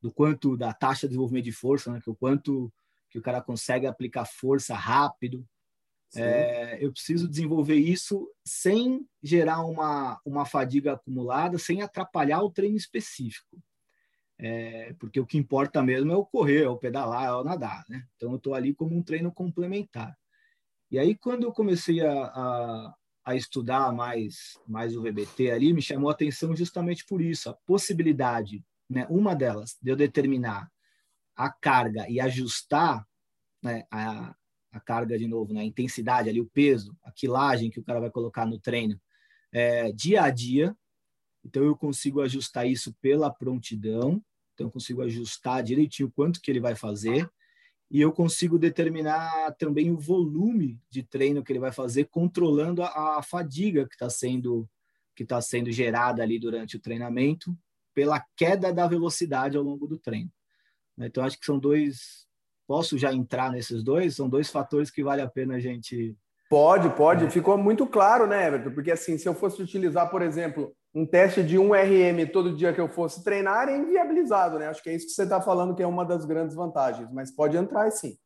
do 0.00 0.12
quanto 0.12 0.56
da 0.56 0.72
taxa 0.72 1.02
de 1.02 1.08
desenvolvimento 1.08 1.46
de 1.46 1.52
força, 1.52 1.92
né, 1.92 2.00
que 2.00 2.10
o 2.10 2.14
quanto 2.14 2.72
que 3.10 3.18
o 3.18 3.22
cara 3.22 3.40
consegue 3.40 3.86
aplicar 3.86 4.24
força 4.24 4.74
rápido. 4.74 5.46
É, 6.14 6.78
eu 6.82 6.90
preciso 6.90 7.28
desenvolver 7.28 7.76
isso 7.76 8.30
sem 8.44 9.06
gerar 9.22 9.64
uma, 9.64 10.18
uma 10.24 10.46
fadiga 10.46 10.94
acumulada, 10.94 11.58
sem 11.58 11.82
atrapalhar 11.82 12.42
o 12.42 12.50
treino 12.50 12.76
específico. 12.76 13.62
É, 14.38 14.94
porque 14.98 15.18
o 15.18 15.26
que 15.26 15.36
importa 15.36 15.82
mesmo 15.82 16.12
é 16.12 16.16
o 16.16 16.24
correr, 16.24 16.62
é 16.62 16.68
o 16.68 16.78
pedalar, 16.78 17.24
é 17.24 17.32
o 17.32 17.44
nadar. 17.44 17.84
Né? 17.88 18.06
Então, 18.16 18.30
eu 18.30 18.36
estou 18.36 18.54
ali 18.54 18.72
como 18.72 18.96
um 18.96 19.02
treino 19.02 19.32
complementar. 19.32 20.16
E 20.90 20.98
aí, 20.98 21.14
quando 21.14 21.42
eu 21.42 21.52
comecei 21.52 22.00
a, 22.00 22.12
a, 22.12 22.94
a, 23.24 23.36
estudar 23.36 23.92
mais, 23.92 24.58
mais 24.66 24.96
o 24.96 25.02
VBT 25.02 25.50
ali, 25.50 25.72
me 25.72 25.82
chamou 25.82 26.08
a 26.08 26.12
atenção 26.12 26.56
justamente 26.56 27.04
por 27.04 27.20
isso, 27.20 27.50
a 27.50 27.54
possibilidade, 27.66 28.64
né, 28.88 29.06
uma 29.10 29.34
delas, 29.34 29.76
de 29.82 29.90
eu 29.90 29.96
determinar 29.96 30.70
a 31.38 31.48
carga 31.48 32.04
e 32.10 32.18
ajustar 32.18 33.06
né, 33.62 33.84
a, 33.90 34.34
a 34.72 34.80
carga 34.80 35.16
de 35.16 35.28
novo, 35.28 35.54
né, 35.54 35.60
a 35.60 35.64
intensidade 35.64 36.28
ali, 36.28 36.40
o 36.40 36.50
peso, 36.52 36.96
a 37.04 37.12
quilagem 37.12 37.70
que 37.70 37.78
o 37.78 37.84
cara 37.84 38.00
vai 38.00 38.10
colocar 38.10 38.44
no 38.44 38.58
treino 38.58 39.00
é, 39.52 39.92
dia 39.92 40.22
a 40.24 40.30
dia. 40.30 40.76
Então 41.44 41.62
eu 41.62 41.76
consigo 41.76 42.20
ajustar 42.20 42.66
isso 42.66 42.92
pela 43.00 43.32
prontidão, 43.32 44.20
então 44.52 44.66
eu 44.66 44.70
consigo 44.70 45.00
ajustar 45.02 45.62
direitinho 45.62 46.10
quanto 46.10 46.40
que 46.40 46.50
ele 46.50 46.60
vai 46.60 46.74
fazer 46.74 47.30
e 47.88 48.00
eu 48.00 48.12
consigo 48.12 48.58
determinar 48.58 49.52
também 49.52 49.92
o 49.92 49.96
volume 49.96 50.78
de 50.90 51.04
treino 51.04 51.42
que 51.42 51.52
ele 51.52 51.60
vai 51.60 51.72
fazer, 51.72 52.06
controlando 52.06 52.82
a, 52.82 53.18
a 53.18 53.22
fadiga 53.22 53.86
que 53.86 53.94
está 53.94 54.10
sendo 54.10 54.68
que 55.14 55.22
está 55.24 55.40
sendo 55.40 55.72
gerada 55.72 56.22
ali 56.22 56.38
durante 56.38 56.76
o 56.76 56.80
treinamento 56.80 57.56
pela 57.92 58.24
queda 58.36 58.72
da 58.72 58.86
velocidade 58.86 59.56
ao 59.56 59.64
longo 59.64 59.84
do 59.84 59.98
treino. 59.98 60.30
Então 61.06 61.24
acho 61.24 61.38
que 61.38 61.46
são 61.46 61.58
dois 61.58 62.28
Posso 62.68 62.98
já 62.98 63.10
entrar 63.14 63.50
nesses 63.50 63.82
dois? 63.82 64.14
São 64.14 64.28
dois 64.28 64.50
fatores 64.50 64.90
que 64.90 65.02
vale 65.02 65.22
a 65.22 65.26
pena 65.26 65.54
a 65.54 65.58
gente. 65.58 66.14
Pode, 66.50 66.90
pode. 66.90 67.24
É. 67.24 67.30
Ficou 67.30 67.56
muito 67.56 67.86
claro, 67.86 68.26
né, 68.26 68.46
Everton? 68.46 68.72
Porque 68.72 68.90
assim, 68.90 69.16
se 69.16 69.26
eu 69.26 69.34
fosse 69.34 69.62
utilizar, 69.62 70.10
por 70.10 70.20
exemplo, 70.20 70.76
um 70.94 71.06
teste 71.06 71.42
de 71.42 71.58
1 71.58 71.72
RM 71.72 72.26
todo 72.30 72.54
dia 72.54 72.74
que 72.74 72.80
eu 72.80 72.88
fosse 72.88 73.24
treinar, 73.24 73.70
é 73.70 73.76
inviabilizado, 73.76 74.58
né? 74.58 74.66
Acho 74.66 74.82
que 74.82 74.90
é 74.90 74.94
isso 74.94 75.06
que 75.06 75.12
você 75.12 75.22
está 75.22 75.40
falando 75.40 75.74
que 75.74 75.82
é 75.82 75.86
uma 75.86 76.04
das 76.04 76.26
grandes 76.26 76.54
vantagens, 76.54 77.10
mas 77.10 77.34
pode 77.34 77.56
entrar 77.56 77.90
sim. 77.90 78.18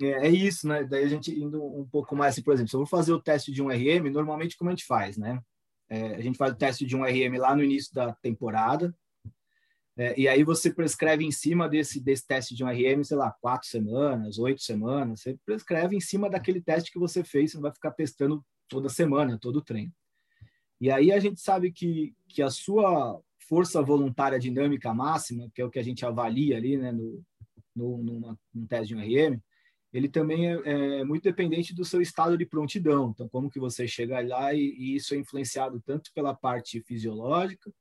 É, 0.00 0.28
é, 0.28 0.28
isso, 0.28 0.68
né? 0.68 0.84
Daí 0.84 1.02
a 1.02 1.08
gente 1.08 1.36
indo 1.36 1.60
um 1.60 1.86
pouco 1.90 2.14
mais, 2.14 2.34
assim, 2.34 2.44
por 2.44 2.54
exemplo, 2.54 2.70
se 2.70 2.76
eu 2.76 2.80
vou 2.80 2.86
fazer 2.86 3.12
o 3.12 3.20
teste 3.20 3.50
de 3.50 3.60
1 3.60 3.70
RM, 3.70 4.12
normalmente 4.12 4.56
como 4.56 4.70
a 4.70 4.72
gente 4.72 4.86
faz, 4.86 5.16
né? 5.16 5.40
É, 5.88 6.14
a 6.14 6.20
gente 6.20 6.38
faz 6.38 6.52
o 6.52 6.56
teste 6.56 6.86
de 6.86 6.96
1 6.96 7.02
RM 7.02 7.38
lá 7.38 7.56
no 7.56 7.62
início 7.62 7.92
da 7.92 8.12
temporada, 8.12 8.94
é, 9.96 10.18
e 10.18 10.26
aí 10.26 10.42
você 10.42 10.72
prescreve 10.72 11.24
em 11.24 11.30
cima 11.30 11.68
desse, 11.68 12.00
desse 12.00 12.26
teste 12.26 12.54
de 12.54 12.64
um 12.64 12.68
RM, 12.68 13.04
sei 13.04 13.16
lá, 13.16 13.30
quatro 13.40 13.68
semanas, 13.68 14.38
oito 14.38 14.60
semanas. 14.60 15.20
Você 15.20 15.38
prescreve 15.46 15.96
em 15.96 16.00
cima 16.00 16.28
daquele 16.28 16.60
teste 16.60 16.90
que 16.90 16.98
você 16.98 17.22
fez, 17.22 17.52
você 17.52 17.56
não 17.58 17.62
vai 17.62 17.72
ficar 17.72 17.92
testando 17.92 18.44
toda 18.68 18.88
semana, 18.88 19.38
todo 19.40 19.62
treino. 19.62 19.92
E 20.80 20.90
aí 20.90 21.12
a 21.12 21.20
gente 21.20 21.40
sabe 21.40 21.70
que, 21.70 22.12
que 22.28 22.42
a 22.42 22.50
sua 22.50 23.20
força 23.48 23.80
voluntária 23.80 24.38
dinâmica 24.38 24.92
máxima, 24.92 25.48
que 25.54 25.62
é 25.62 25.64
o 25.64 25.70
que 25.70 25.78
a 25.78 25.82
gente 25.82 26.04
avalia 26.04 26.56
ali 26.56 26.76
né, 26.76 26.90
no, 26.90 27.22
no, 27.74 27.98
numa, 27.98 28.38
num 28.52 28.66
teste 28.66 28.88
de 28.88 28.96
um 28.96 29.00
RM, 29.00 29.38
ele 29.92 30.08
também 30.08 30.52
é, 30.52 30.60
é, 30.64 31.04
muito 31.04 31.22
dependente 31.22 31.72
do 31.72 31.84
seu 31.84 32.02
estado 32.02 32.36
de 32.36 32.44
prontidão. 32.44 33.12
Então, 33.14 33.28
como 33.28 33.48
que 33.48 33.60
você 33.60 33.86
chega 33.86 34.20
lá 34.26 34.52
e, 34.52 34.74
e 34.76 34.96
isso 34.96 35.14
é 35.14 35.18
influenciado 35.18 35.80
tanto 35.86 36.10
pela 36.12 36.34
parte 36.34 36.82
fisiológica, 36.82 37.72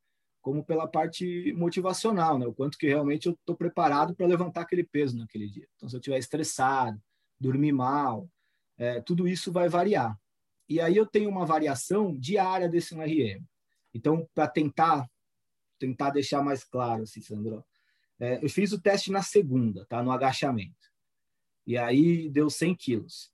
como 0.43 0.63
pela 0.63 0.85
parte 0.85 1.53
motivacional, 1.53 2.37
né? 2.37 2.45
O 2.45 2.53
quanto 2.53 2.77
que 2.77 2.85
realmente 2.85 3.27
eu 3.27 3.33
estou 3.33 3.55
preparado 3.55 4.13
para 4.13 4.27
levantar 4.27 4.61
aquele 4.61 4.83
peso 4.83 5.17
naquele 5.17 5.49
dia. 5.49 5.65
Então, 5.75 5.87
se 5.87 5.95
eu 5.95 5.99
estiver 5.99 6.17
estressado, 6.17 7.01
dormir 7.39 7.71
mal, 7.71 8.29
é, 8.77 8.99
tudo 8.99 9.25
isso 9.25 9.53
vai 9.53 9.69
variar. 9.69 10.19
E 10.67 10.81
aí 10.81 10.97
eu 10.97 11.05
tenho 11.05 11.29
uma 11.29 11.45
variação 11.45 12.13
diária 12.13 12.67
desse 12.67 12.93
RM. 12.93 13.41
Então, 13.93 14.27
para 14.35 14.47
tentar 14.47 15.09
tentar 15.79 16.11
deixar 16.11 16.41
mais 16.41 16.63
claro, 16.63 17.03
assim, 17.03 17.21
Sandro, 17.21 17.63
é, 18.19 18.43
eu 18.43 18.49
fiz 18.49 18.71
o 18.71 18.79
teste 18.81 19.11
na 19.11 19.21
segunda, 19.21 19.85
tá? 19.85 20.03
No 20.03 20.11
agachamento. 20.11 20.91
E 21.65 21.77
aí 21.77 22.29
deu 22.29 22.49
100 22.49 22.75
quilos. 22.75 23.33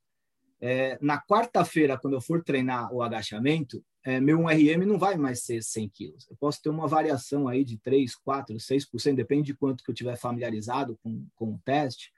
É, 0.61 0.97
na 1.01 1.21
quarta-feira, 1.21 1.97
quando 1.97 2.13
eu 2.13 2.21
for 2.21 2.43
treinar 2.43 2.93
o 2.93 3.01
agachamento, 3.01 3.83
é, 4.05 4.19
meu 4.19 4.39
1RM 4.39 4.85
não 4.85 4.97
vai 4.97 5.17
mais 5.17 5.43
ser 5.43 5.61
100 5.61 5.89
quilos. 5.89 6.27
Eu 6.29 6.37
posso 6.37 6.61
ter 6.61 6.69
uma 6.69 6.87
variação 6.87 7.47
aí 7.47 7.63
de 7.63 7.77
3, 7.77 8.15
4, 8.15 8.55
6%, 8.55 9.15
depende 9.15 9.47
de 9.47 9.53
quanto 9.53 9.83
que 9.83 9.91
eu 9.91 9.95
tiver 9.95 10.15
familiarizado 10.17 10.97
com, 11.03 11.27
com 11.35 11.53
o 11.55 11.61
teste, 11.65 12.11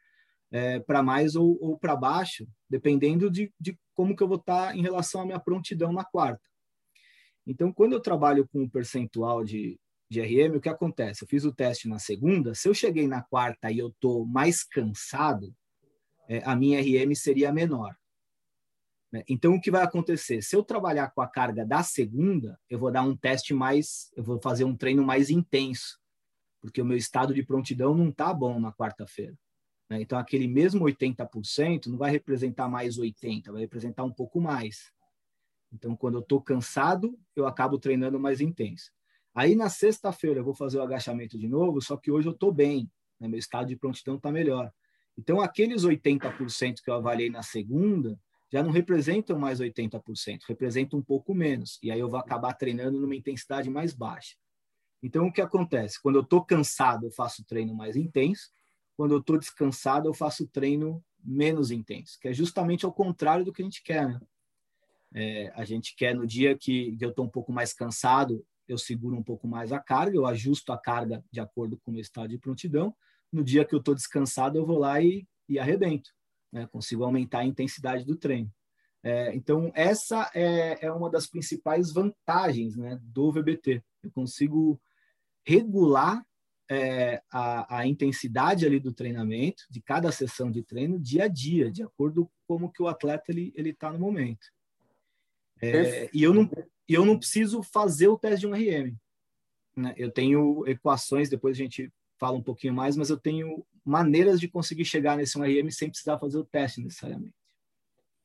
é, 0.51 0.79
para 0.79 1.01
mais 1.01 1.35
ou, 1.35 1.57
ou 1.61 1.77
para 1.77 1.95
baixo, 1.95 2.47
dependendo 2.69 3.31
de, 3.31 3.51
de 3.59 3.77
como 3.95 4.15
que 4.15 4.21
eu 4.21 4.27
vou 4.27 4.37
estar 4.37 4.67
tá 4.67 4.75
em 4.75 4.81
relação 4.81 5.21
à 5.21 5.25
minha 5.25 5.39
prontidão 5.39 5.91
na 5.91 6.03
quarta. 6.03 6.43
Então, 7.47 7.73
quando 7.73 7.93
eu 7.93 7.99
trabalho 7.99 8.47
com 8.47 8.61
um 8.61 8.69
percentual 8.69 9.43
de, 9.43 9.79
de 10.09 10.21
RM, 10.21 10.57
o 10.57 10.61
que 10.61 10.69
acontece? 10.69 11.23
Eu 11.23 11.27
fiz 11.27 11.45
o 11.45 11.53
teste 11.53 11.87
na 11.87 11.97
segunda, 11.97 12.53
se 12.53 12.67
eu 12.67 12.73
cheguei 12.73 13.07
na 13.07 13.23
quarta 13.23 13.71
e 13.71 13.79
eu 13.79 13.87
estou 13.87 14.25
mais 14.25 14.63
cansado, 14.63 15.55
é, 16.27 16.43
a 16.45 16.55
minha 16.55 16.79
RM 16.79 17.15
seria 17.15 17.51
menor. 17.51 17.95
Né? 19.11 19.23
Então, 19.27 19.53
o 19.55 19.61
que 19.61 19.69
vai 19.69 19.83
acontecer? 19.83 20.41
Se 20.41 20.55
eu 20.55 20.63
trabalhar 20.63 21.11
com 21.11 21.21
a 21.21 21.27
carga 21.27 21.65
da 21.65 21.83
segunda, 21.83 22.59
eu 22.69 22.79
vou 22.79 22.91
dar 22.91 23.03
um 23.03 23.15
teste 23.15 23.53
mais, 23.53 24.11
eu 24.15 24.23
vou 24.23 24.39
fazer 24.41 24.63
um 24.63 24.75
treino 24.75 25.03
mais 25.03 25.29
intenso, 25.29 25.99
porque 26.61 26.81
o 26.81 26.85
meu 26.85 26.97
estado 26.97 27.33
de 27.33 27.43
prontidão 27.43 27.93
não 27.93 28.09
está 28.09 28.33
bom 28.33 28.59
na 28.59 28.71
quarta-feira. 28.71 29.37
Né? 29.89 30.01
Então, 30.01 30.17
aquele 30.17 30.47
mesmo 30.47 30.85
80% 30.85 31.87
não 31.87 31.97
vai 31.97 32.11
representar 32.11 32.69
mais 32.69 32.97
80%, 32.97 33.51
vai 33.51 33.61
representar 33.61 34.03
um 34.03 34.13
pouco 34.13 34.39
mais. 34.39 34.91
Então, 35.73 35.95
quando 35.95 36.15
eu 36.15 36.21
estou 36.21 36.41
cansado, 36.41 37.17
eu 37.35 37.45
acabo 37.45 37.77
treinando 37.77 38.19
mais 38.19 38.39
intenso. 38.41 38.91
Aí, 39.33 39.55
na 39.55 39.69
sexta-feira, 39.69 40.39
eu 40.39 40.43
vou 40.43 40.53
fazer 40.53 40.77
o 40.77 40.81
agachamento 40.81 41.37
de 41.37 41.47
novo, 41.47 41.81
só 41.81 41.95
que 41.95 42.11
hoje 42.11 42.27
eu 42.27 42.33
estou 42.33 42.51
bem, 42.51 42.89
né? 43.19 43.27
meu 43.27 43.39
estado 43.39 43.67
de 43.67 43.77
prontidão 43.77 44.15
está 44.15 44.31
melhor. 44.31 44.71
Então, 45.17 45.41
aqueles 45.41 45.83
80% 45.83 46.81
que 46.83 46.89
eu 46.89 46.95
avaliei 46.95 47.29
na 47.29 47.43
segunda, 47.43 48.19
já 48.51 48.61
não 48.61 48.71
representam 48.71 49.39
mais 49.39 49.61
80%, 49.61 50.41
representam 50.47 50.99
um 50.99 51.01
pouco 51.01 51.33
menos. 51.33 51.79
E 51.81 51.89
aí 51.89 51.99
eu 51.99 52.09
vou 52.09 52.19
acabar 52.19 52.53
treinando 52.53 52.99
numa 52.99 53.15
intensidade 53.15 53.69
mais 53.69 53.93
baixa. 53.93 54.35
Então, 55.01 55.27
o 55.27 55.31
que 55.31 55.41
acontece? 55.41 56.01
Quando 56.01 56.17
eu 56.17 56.21
estou 56.21 56.43
cansado, 56.43 57.05
eu 57.05 57.11
faço 57.11 57.45
treino 57.45 57.73
mais 57.73 57.95
intenso. 57.95 58.51
Quando 58.97 59.13
eu 59.13 59.19
estou 59.19 59.39
descansado, 59.39 60.07
eu 60.07 60.13
faço 60.13 60.45
treino 60.47 61.03
menos 61.23 61.71
intenso, 61.71 62.19
que 62.19 62.27
é 62.27 62.33
justamente 62.33 62.83
ao 62.83 62.91
contrário 62.91 63.45
do 63.45 63.53
que 63.53 63.61
a 63.61 63.65
gente 63.65 63.81
quer. 63.83 64.07
Né? 64.07 64.19
É, 65.13 65.51
a 65.55 65.63
gente 65.63 65.95
quer, 65.95 66.13
no 66.13 66.27
dia 66.27 66.57
que, 66.57 66.97
eu 66.99 67.09
estou 67.09 67.25
um 67.25 67.29
pouco 67.29 67.53
mais 67.53 67.73
cansado, 67.73 68.45
eu 68.67 68.77
seguro 68.77 69.15
um 69.15 69.23
pouco 69.23 69.47
mais 69.47 69.71
a 69.71 69.79
carga, 69.79 70.15
eu 70.15 70.25
ajusto 70.25 70.73
a 70.73 70.77
carga 70.77 71.23
de 71.31 71.39
acordo 71.39 71.77
com 71.77 71.91
o 71.91 71.93
meu 71.93 72.01
estado 72.01 72.29
de 72.29 72.37
prontidão. 72.37 72.93
No 73.31 73.43
dia 73.43 73.63
que 73.63 73.73
eu 73.73 73.79
estou 73.79 73.95
descansado, 73.95 74.57
eu 74.57 74.65
vou 74.65 74.77
lá 74.77 75.01
e, 75.01 75.25
e 75.47 75.57
arrebento 75.57 76.11
né? 76.51 76.67
consigo 76.67 77.03
aumentar 77.03 77.39
a 77.39 77.45
intensidade 77.45 78.05
do 78.05 78.15
treino. 78.15 78.51
É, 79.03 79.33
então, 79.35 79.71
essa 79.73 80.29
é, 80.33 80.85
é, 80.85 80.91
uma 80.91 81.09
das 81.09 81.25
principais 81.25 81.91
vantagens 81.91 82.75
né, 82.75 82.99
do 83.01 83.31
VBT. 83.31 83.83
Eu 84.03 84.11
consigo 84.11 84.79
regular 85.43 86.23
é, 86.69 87.21
a, 87.31 87.79
a, 87.79 87.87
intensidade 87.87 88.65
ali 88.65 88.79
do 88.79 88.93
treinamento, 88.93 89.63
de 89.69 89.81
cada 89.81 90.11
sessão 90.11 90.51
de 90.51 90.63
treino, 90.63 90.99
dia 90.99 91.25
a 91.25 91.27
dia, 91.27 91.71
de 91.71 91.81
acordo 91.83 92.25
com 92.25 92.31
como 92.51 92.71
que 92.71 92.83
o 92.83 92.87
atleta 92.87 93.31
ele 93.31 93.53
está 93.69 93.91
no 93.91 93.97
momento. 93.97 94.47
É, 95.61 96.09
e 96.13 96.21
eu 96.21 96.33
não, 96.33 96.49
eu 96.87 97.05
não 97.05 97.17
preciso 97.17 97.63
fazer 97.63 98.09
o 98.09 98.17
teste 98.17 98.41
de 98.41 98.47
um 98.47 98.53
RM. 98.53 98.93
Né? 99.75 99.93
Eu 99.95 100.11
tenho 100.11 100.67
equações, 100.67 101.29
depois 101.29 101.55
a 101.55 101.61
gente 101.61 101.89
fala 102.19 102.37
um 102.37 102.43
pouquinho 102.43 102.73
mais, 102.73 102.97
mas 102.97 103.09
eu 103.09 103.17
tenho 103.17 103.65
maneiras 103.85 104.39
de 104.39 104.47
conseguir 104.47 104.85
chegar 104.85 105.17
nesse 105.17 105.37
1RM 105.37 105.71
sem 105.71 105.89
precisar 105.89 106.19
fazer 106.19 106.37
o 106.37 106.45
teste 106.45 106.81
necessariamente. 106.81 107.33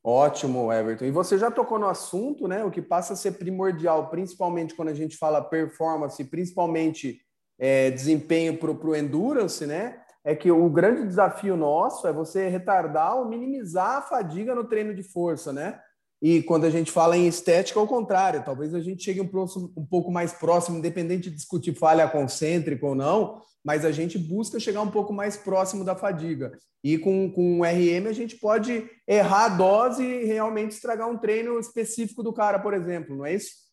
Ótimo, 0.03 0.71
Everton. 0.71 1.05
E 1.05 1.11
você 1.11 1.37
já 1.37 1.51
tocou 1.51 1.77
no 1.77 1.87
assunto, 1.87 2.47
né? 2.47 2.63
O 2.63 2.71
que 2.71 2.81
passa 2.81 3.13
a 3.13 3.15
ser 3.15 3.33
primordial, 3.33 4.09
principalmente 4.09 4.73
quando 4.73 4.89
a 4.89 4.93
gente 4.93 5.17
fala 5.17 5.43
performance, 5.43 6.23
principalmente 6.23 7.19
é, 7.59 7.91
desempenho 7.91 8.57
para 8.57 8.71
o 8.71 8.95
endurance, 8.95 9.65
né? 9.65 10.01
É 10.23 10.35
que 10.35 10.49
o 10.51 10.69
grande 10.69 11.05
desafio 11.05 11.57
nosso 11.57 12.07
é 12.07 12.13
você 12.13 12.47
retardar 12.47 13.17
ou 13.17 13.27
minimizar 13.27 13.97
a 13.97 14.01
fadiga 14.01 14.55
no 14.55 14.63
treino 14.63 14.93
de 14.93 15.03
força, 15.03 15.51
né? 15.51 15.79
E 16.21 16.41
quando 16.41 16.65
a 16.65 16.69
gente 16.69 16.91
fala 16.91 17.15
em 17.15 17.27
estética, 17.27 17.79
ao 17.79 17.87
contrário, 17.87 18.43
talvez 18.43 18.73
a 18.73 18.79
gente 18.79 19.03
chegue 19.03 19.21
um, 19.21 19.27
próximo, 19.27 19.71
um 19.77 19.85
pouco 19.85 20.11
mais 20.11 20.33
próximo, 20.33 20.77
independente 20.77 21.29
de 21.29 21.35
discutir 21.35 21.75
falha 21.75 22.09
concêntrica 22.09 22.85
ou 22.85 22.95
não, 22.95 23.39
mas 23.63 23.85
a 23.85 23.91
gente 23.91 24.17
busca 24.17 24.59
chegar 24.59 24.81
um 24.81 24.89
pouco 24.89 25.13
mais 25.13 25.37
próximo 25.37 25.83
da 25.83 25.95
fadiga. 25.95 26.57
E 26.83 26.97
com, 26.97 27.31
com 27.31 27.59
o 27.59 27.63
RM 27.63 28.07
a 28.07 28.13
gente 28.13 28.37
pode 28.37 28.89
errar 29.07 29.45
a 29.45 29.49
dose 29.49 30.03
e 30.03 30.25
realmente 30.25 30.71
estragar 30.71 31.07
um 31.07 31.17
treino 31.17 31.59
específico 31.59 32.23
do 32.23 32.33
cara, 32.33 32.59
por 32.59 32.73
exemplo, 32.73 33.15
não 33.15 33.25
é 33.25 33.35
isso? 33.35 33.67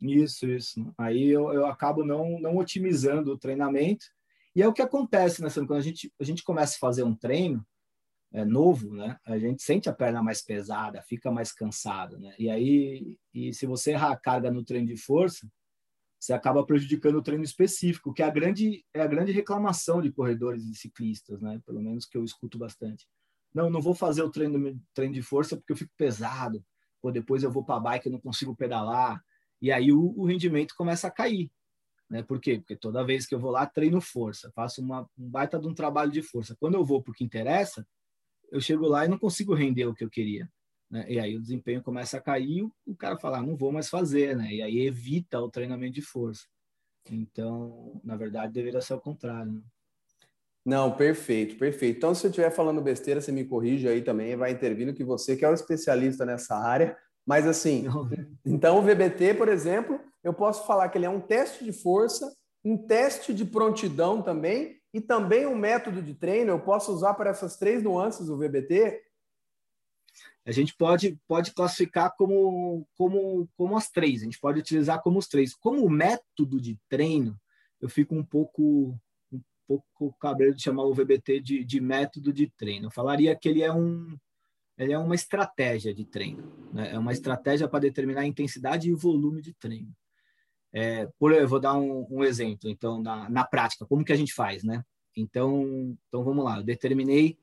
Isso, 0.00 0.46
isso. 0.46 0.92
Aí 0.98 1.28
eu, 1.28 1.52
eu 1.52 1.66
acabo 1.66 2.04
não, 2.04 2.38
não 2.40 2.56
otimizando 2.56 3.32
o 3.32 3.38
treinamento. 3.38 4.06
E 4.54 4.62
é 4.62 4.68
o 4.68 4.72
que 4.72 4.82
acontece, 4.82 5.42
né, 5.42 5.48
Quando 5.50 5.74
a 5.74 5.80
gente, 5.80 6.12
a 6.20 6.24
gente 6.24 6.42
começa 6.42 6.76
a 6.76 6.78
fazer 6.78 7.02
um 7.02 7.14
treino, 7.14 7.64
é, 8.34 8.44
novo, 8.44 8.92
né? 8.96 9.16
A 9.24 9.38
gente 9.38 9.62
sente 9.62 9.88
a 9.88 9.92
perna 9.92 10.20
mais 10.20 10.42
pesada, 10.42 11.00
fica 11.02 11.30
mais 11.30 11.52
cansado, 11.52 12.18
né? 12.18 12.34
E 12.36 12.50
aí, 12.50 13.16
e 13.32 13.54
se 13.54 13.64
você 13.64 13.92
errar 13.92 14.10
a 14.10 14.16
carga 14.16 14.50
no 14.50 14.64
treino 14.64 14.88
de 14.88 14.96
força, 14.96 15.48
você 16.18 16.32
acaba 16.32 16.66
prejudicando 16.66 17.14
o 17.14 17.22
treino 17.22 17.44
específico, 17.44 18.12
que 18.12 18.22
é 18.22 18.26
a 18.26 18.30
grande 18.30 18.84
é 18.92 19.00
a 19.00 19.06
grande 19.06 19.30
reclamação 19.30 20.02
de 20.02 20.10
corredores 20.10 20.64
e 20.64 20.74
ciclistas, 20.74 21.40
né? 21.40 21.60
Pelo 21.64 21.80
menos 21.80 22.06
que 22.06 22.18
eu 22.18 22.24
escuto 22.24 22.58
bastante. 22.58 23.06
Não, 23.54 23.70
não 23.70 23.80
vou 23.80 23.94
fazer 23.94 24.22
o 24.22 24.30
treino 24.30 24.80
treino 24.92 25.14
de 25.14 25.22
força 25.22 25.56
porque 25.56 25.72
eu 25.72 25.76
fico 25.76 25.92
pesado. 25.96 26.64
Ou 27.00 27.12
depois 27.12 27.44
eu 27.44 27.52
vou 27.52 27.64
para 27.64 27.76
a 27.76 27.80
bike 27.80 28.08
e 28.08 28.10
não 28.10 28.20
consigo 28.20 28.56
pedalar. 28.56 29.22
E 29.62 29.70
aí 29.70 29.92
o, 29.92 30.12
o 30.16 30.26
rendimento 30.26 30.74
começa 30.76 31.06
a 31.06 31.10
cair. 31.10 31.52
Né? 32.10 32.22
Por 32.22 32.40
quê? 32.40 32.58
Porque 32.58 32.74
toda 32.74 33.04
vez 33.04 33.26
que 33.26 33.34
eu 33.34 33.38
vou 33.38 33.52
lá, 33.52 33.64
treino 33.64 34.00
força, 34.00 34.50
faço 34.56 34.82
uma, 34.82 35.08
um 35.16 35.28
baita 35.28 35.56
de 35.58 35.68
um 35.68 35.74
trabalho 35.74 36.10
de 36.10 36.22
força. 36.22 36.56
Quando 36.58 36.74
eu 36.74 36.84
vou 36.84 37.00
porque 37.00 37.22
interessa, 37.22 37.86
eu 38.54 38.60
chego 38.60 38.86
lá 38.86 39.04
e 39.04 39.08
não 39.08 39.18
consigo 39.18 39.52
render 39.52 39.84
o 39.86 39.94
que 39.94 40.04
eu 40.04 40.08
queria. 40.08 40.48
Né? 40.88 41.04
E 41.08 41.18
aí 41.18 41.36
o 41.36 41.40
desempenho 41.40 41.82
começa 41.82 42.16
a 42.16 42.20
cair, 42.20 42.62
o, 42.62 42.72
o 42.86 42.94
cara 42.94 43.18
fala, 43.18 43.38
ah, 43.38 43.42
não 43.42 43.56
vou 43.56 43.72
mais 43.72 43.88
fazer, 43.88 44.36
né? 44.36 44.54
E 44.54 44.62
aí 44.62 44.86
evita 44.86 45.40
o 45.40 45.50
treinamento 45.50 45.94
de 45.94 46.02
força. 46.02 46.44
Então, 47.10 48.00
na 48.04 48.16
verdade, 48.16 48.52
deveria 48.52 48.80
ser 48.80 48.94
o 48.94 49.00
contrário. 49.00 49.52
Né? 49.52 49.60
Não, 50.64 50.96
perfeito, 50.96 51.56
perfeito. 51.56 51.98
Então, 51.98 52.14
se 52.14 52.24
eu 52.24 52.30
estiver 52.30 52.50
falando 52.50 52.80
besteira, 52.80 53.20
você 53.20 53.32
me 53.32 53.44
corrige 53.44 53.88
aí 53.88 54.02
também, 54.02 54.36
vai 54.36 54.52
intervindo 54.52 54.94
que 54.94 55.02
você 55.02 55.36
que 55.36 55.44
é 55.44 55.50
o 55.50 55.54
especialista 55.54 56.24
nessa 56.24 56.56
área. 56.56 56.96
Mas 57.26 57.48
assim, 57.48 57.86
então 58.46 58.78
o 58.78 58.82
VBT, 58.82 59.34
por 59.34 59.48
exemplo, 59.48 60.00
eu 60.22 60.32
posso 60.32 60.64
falar 60.64 60.88
que 60.90 60.96
ele 60.96 61.06
é 61.06 61.10
um 61.10 61.20
teste 61.20 61.64
de 61.64 61.72
força, 61.72 62.32
um 62.64 62.76
teste 62.78 63.34
de 63.34 63.44
prontidão 63.44 64.22
também 64.22 64.78
e 64.94 65.00
também 65.00 65.44
um 65.44 65.56
método 65.56 66.00
de 66.00 66.14
treino. 66.14 66.52
Eu 66.52 66.60
posso 66.60 66.92
usar 66.92 67.14
para 67.14 67.30
essas 67.30 67.56
três 67.56 67.82
nuances 67.82 68.28
o 68.28 68.36
VBT? 68.36 69.02
A 70.46 70.52
gente 70.52 70.72
pode, 70.76 71.18
pode 71.26 71.52
classificar 71.52 72.14
como, 72.16 72.86
como, 72.96 73.48
como 73.56 73.76
as 73.76 73.90
três, 73.90 74.20
a 74.20 74.24
gente 74.24 74.38
pode 74.38 74.60
utilizar 74.60 75.02
como 75.02 75.18
os 75.18 75.26
três. 75.26 75.52
Como 75.52 75.88
método 75.90 76.60
de 76.60 76.78
treino, 76.88 77.36
eu 77.80 77.88
fico 77.88 78.14
um 78.14 78.24
pouco 78.24 78.96
um 79.32 79.40
pouco 79.66 80.16
cabreiro 80.20 80.54
de 80.54 80.62
chamar 80.62 80.84
o 80.84 80.94
VBT 80.94 81.40
de, 81.40 81.64
de 81.64 81.80
método 81.80 82.32
de 82.32 82.48
treino. 82.56 82.86
Eu 82.86 82.90
falaria 82.90 83.34
que 83.34 83.48
ele 83.48 83.62
é 83.62 83.72
um, 83.72 84.16
ele 84.78 84.92
é 84.92 84.98
uma 84.98 85.14
estratégia 85.14 85.92
de 85.92 86.04
treino, 86.04 86.70
né? 86.72 86.92
é 86.92 86.98
uma 86.98 87.12
estratégia 87.12 87.66
para 87.66 87.80
determinar 87.80 88.20
a 88.20 88.26
intensidade 88.26 88.88
e 88.88 88.92
o 88.92 88.98
volume 88.98 89.40
de 89.40 89.54
treino. 89.54 89.92
É, 90.74 91.06
por, 91.18 91.32
eu 91.32 91.46
vou 91.46 91.60
dar 91.60 91.74
um, 91.74 92.06
um, 92.10 92.24
exemplo, 92.24 92.68
então, 92.68 93.00
na, 93.00 93.30
na 93.30 93.44
prática, 93.44 93.86
como 93.86 94.04
que 94.04 94.12
a 94.12 94.16
gente 94.16 94.34
faz, 94.34 94.64
né? 94.64 94.84
Então, 95.16 95.96
então 96.08 96.24
vamos 96.24 96.44
lá, 96.44 96.58
eu 96.58 96.64
determinei 96.64 97.38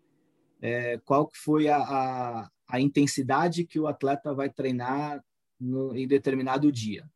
é, 0.61 0.97
qual 1.05 1.25
que 1.25 1.37
foi 1.37 1.69
a, 1.69 1.77
a, 1.77 2.49
a, 2.67 2.81
intensidade 2.81 3.65
que 3.65 3.79
o 3.79 3.87
atleta 3.87 4.33
vai 4.33 4.49
treinar 4.49 5.23
no, 5.57 5.95
em 5.95 6.05
determinado 6.05 6.69
dia. 6.71 7.09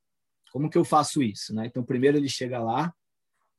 Como 0.53 0.69
que 0.69 0.77
eu 0.77 0.85
faço 0.85 1.21
isso, 1.21 1.53
né? 1.53 1.65
Então, 1.65 1.83
primeiro 1.83 2.17
ele 2.17 2.29
chega 2.29 2.63
lá, 2.63 2.93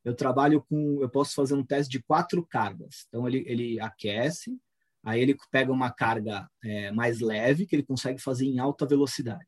eu 0.03 0.15
trabalho 0.15 0.63
com, 0.63 1.03
eu 1.03 1.11
posso 1.11 1.35
fazer 1.35 1.55
um 1.55 1.65
teste 1.65 1.91
de 1.91 2.03
quatro 2.03 2.45
cargas. 2.47 3.05
Então, 3.09 3.29
ele, 3.29 3.45
ele 3.47 3.79
aquece, 3.81 4.59
Aí 5.07 5.21
ele 5.21 5.37
pega 5.53 5.71
uma 5.71 5.89
carga 5.89 6.51
é, 6.65 6.91
mais 6.91 7.21
leve, 7.21 7.65
que 7.65 7.77
ele 7.77 7.85
consegue 7.85 8.21
fazer 8.21 8.45
em 8.45 8.59
alta 8.59 8.85
velocidade. 8.85 9.47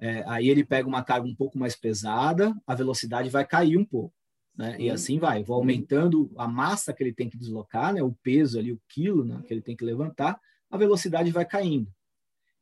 É, 0.00 0.22
aí 0.28 0.48
ele 0.48 0.64
pega 0.64 0.88
uma 0.88 1.02
carga 1.02 1.26
um 1.26 1.34
pouco 1.34 1.58
mais 1.58 1.74
pesada, 1.74 2.54
a 2.66 2.74
velocidade 2.74 3.28
vai 3.28 3.44
cair 3.44 3.76
um 3.76 3.84
pouco. 3.84 4.14
Né? 4.56 4.76
E 4.78 4.90
assim 4.90 5.18
vai, 5.18 5.42
vou 5.42 5.56
aumentando 5.56 6.32
a 6.36 6.48
massa 6.48 6.92
que 6.92 7.02
ele 7.02 7.12
tem 7.12 7.28
que 7.28 7.36
deslocar, 7.36 7.92
né? 7.92 8.02
o 8.02 8.12
peso 8.22 8.58
ali, 8.58 8.72
o 8.72 8.80
quilo 8.88 9.24
né? 9.24 9.42
que 9.46 9.54
ele 9.54 9.62
tem 9.62 9.76
que 9.76 9.84
levantar, 9.84 10.40
a 10.70 10.76
velocidade 10.76 11.30
vai 11.30 11.44
caindo. 11.44 11.92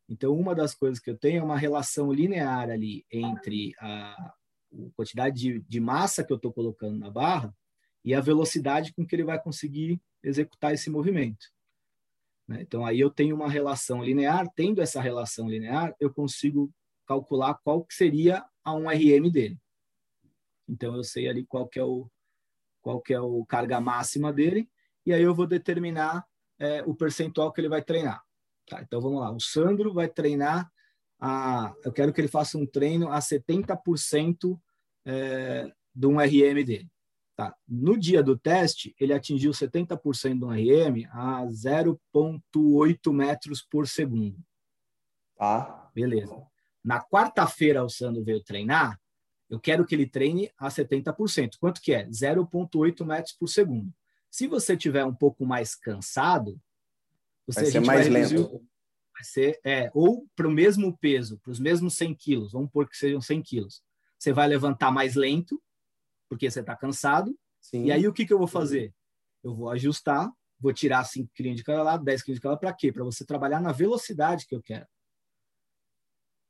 Então, 0.09 0.33
uma 0.35 0.55
das 0.55 0.73
coisas 0.73 0.99
que 0.99 1.09
eu 1.09 1.17
tenho 1.17 1.39
é 1.39 1.43
uma 1.43 1.57
relação 1.57 2.13
linear 2.13 2.69
ali 2.69 3.05
entre 3.11 3.73
a, 3.79 4.13
a 4.13 4.33
quantidade 4.95 5.35
de, 5.35 5.59
de 5.59 5.79
massa 5.79 6.23
que 6.23 6.31
eu 6.31 6.37
estou 6.37 6.53
colocando 6.53 6.97
na 6.97 7.09
barra 7.09 7.53
e 8.05 8.13
a 8.13 8.21
velocidade 8.21 8.93
com 8.93 9.05
que 9.05 9.15
ele 9.15 9.25
vai 9.25 9.41
conseguir 9.41 9.99
executar 10.23 10.73
esse 10.73 10.89
movimento. 10.89 11.47
Né? 12.47 12.61
Então, 12.61 12.85
aí 12.85 12.99
eu 12.99 13.09
tenho 13.09 13.35
uma 13.35 13.49
relação 13.49 14.03
linear, 14.03 14.47
tendo 14.55 14.81
essa 14.81 15.01
relação 15.01 15.49
linear, 15.49 15.93
eu 15.99 16.13
consigo 16.13 16.71
calcular 17.07 17.55
qual 17.63 17.83
que 17.83 17.93
seria 17.93 18.45
a 18.63 18.71
1RM 18.71 19.31
dele. 19.31 19.59
Então, 20.67 20.95
eu 20.95 21.03
sei 21.03 21.29
ali 21.29 21.45
qual 21.45 21.67
que 21.67 21.79
é 21.79 21.83
o, 21.83 22.09
qual 22.81 23.01
que 23.01 23.13
é 23.13 23.19
o 23.19 23.45
carga 23.45 23.79
máxima 23.79 24.33
dele, 24.33 24.69
e 25.05 25.13
aí 25.13 25.23
eu 25.23 25.33
vou 25.33 25.47
determinar 25.47 26.25
é, 26.59 26.83
o 26.83 26.93
percentual 26.93 27.51
que 27.51 27.61
ele 27.61 27.69
vai 27.69 27.81
treinar. 27.81 28.21
Tá, 28.69 28.81
então, 28.81 28.99
vamos 28.99 29.21
lá. 29.21 29.31
O 29.31 29.39
Sandro 29.39 29.93
vai 29.93 30.09
treinar, 30.09 30.69
a, 31.19 31.73
eu 31.85 31.93
quero 31.93 32.11
que 32.11 32.19
ele 32.19 32.27
faça 32.27 32.57
um 32.57 32.65
treino 32.65 33.09
a 33.09 33.19
70% 33.19 34.59
é, 35.05 35.71
do 35.95 36.09
1RM 36.09 36.65
dele. 36.65 36.91
Tá. 37.37 37.55
No 37.67 37.97
dia 37.97 38.21
do 38.23 38.37
teste, 38.37 38.95
ele 38.99 39.13
atingiu 39.13 39.51
70% 39.51 40.39
do 40.39 40.47
RM 40.47 41.07
a 41.11 41.45
0,8 41.45 43.13
metros 43.13 43.61
por 43.61 43.87
segundo. 43.87 44.43
Tá. 45.37 45.89
Beleza. 45.93 46.35
Na 46.87 47.03
quarta-feira, 47.03 47.83
o 47.83 47.89
Sandro 47.89 48.23
veio 48.23 48.41
treinar. 48.41 48.97
Eu 49.49 49.59
quero 49.59 49.85
que 49.85 49.93
ele 49.93 50.07
treine 50.07 50.49
a 50.57 50.69
70%. 50.69 51.57
Quanto 51.59 51.81
que 51.81 51.91
é? 51.91 52.07
0,8 52.07 53.05
metros 53.05 53.35
por 53.35 53.49
segundo. 53.49 53.93
Se 54.31 54.47
você 54.47 54.77
tiver 54.77 55.03
um 55.03 55.13
pouco 55.13 55.45
mais 55.45 55.75
cansado, 55.75 56.57
você 57.45 57.63
vai 57.63 57.71
ser 57.71 57.79
mais 57.81 58.07
vai 58.07 58.21
lento. 58.21 58.65
Vai 59.13 59.23
ser, 59.23 59.59
é, 59.65 59.91
ou 59.93 60.25
para 60.33 60.47
o 60.47 60.51
mesmo 60.51 60.97
peso, 60.97 61.37
para 61.39 61.51
os 61.51 61.59
mesmos 61.59 61.93
100 61.95 62.15
quilos, 62.15 62.53
vamos 62.53 62.69
supor 62.69 62.87
que 62.87 62.95
sejam 62.95 63.19
100 63.19 63.41
quilos. 63.41 63.83
Você 64.17 64.31
vai 64.31 64.47
levantar 64.47 64.89
mais 64.89 65.15
lento, 65.15 65.61
porque 66.29 66.49
você 66.49 66.61
está 66.61 66.73
cansado. 66.73 67.37
Sim. 67.59 67.83
E 67.83 67.91
aí 67.91 68.07
o 68.07 68.13
que, 68.13 68.25
que 68.25 68.31
eu 68.31 68.37
vou 68.37 68.47
fazer? 68.47 68.93
Eu 69.43 69.53
vou 69.53 69.69
ajustar, 69.71 70.31
vou 70.57 70.71
tirar 70.71 71.03
5 71.03 71.29
kg 71.35 71.53
de 71.53 71.65
cada 71.65 71.83
lado, 71.83 72.05
10 72.05 72.23
kg 72.23 72.33
de 72.33 72.39
cada 72.39 72.51
lado, 72.51 72.61
para 72.61 72.71
quê? 72.71 72.93
Para 72.93 73.03
você 73.03 73.25
trabalhar 73.25 73.59
na 73.59 73.73
velocidade 73.73 74.47
que 74.47 74.55
eu 74.55 74.61
quero. 74.63 74.87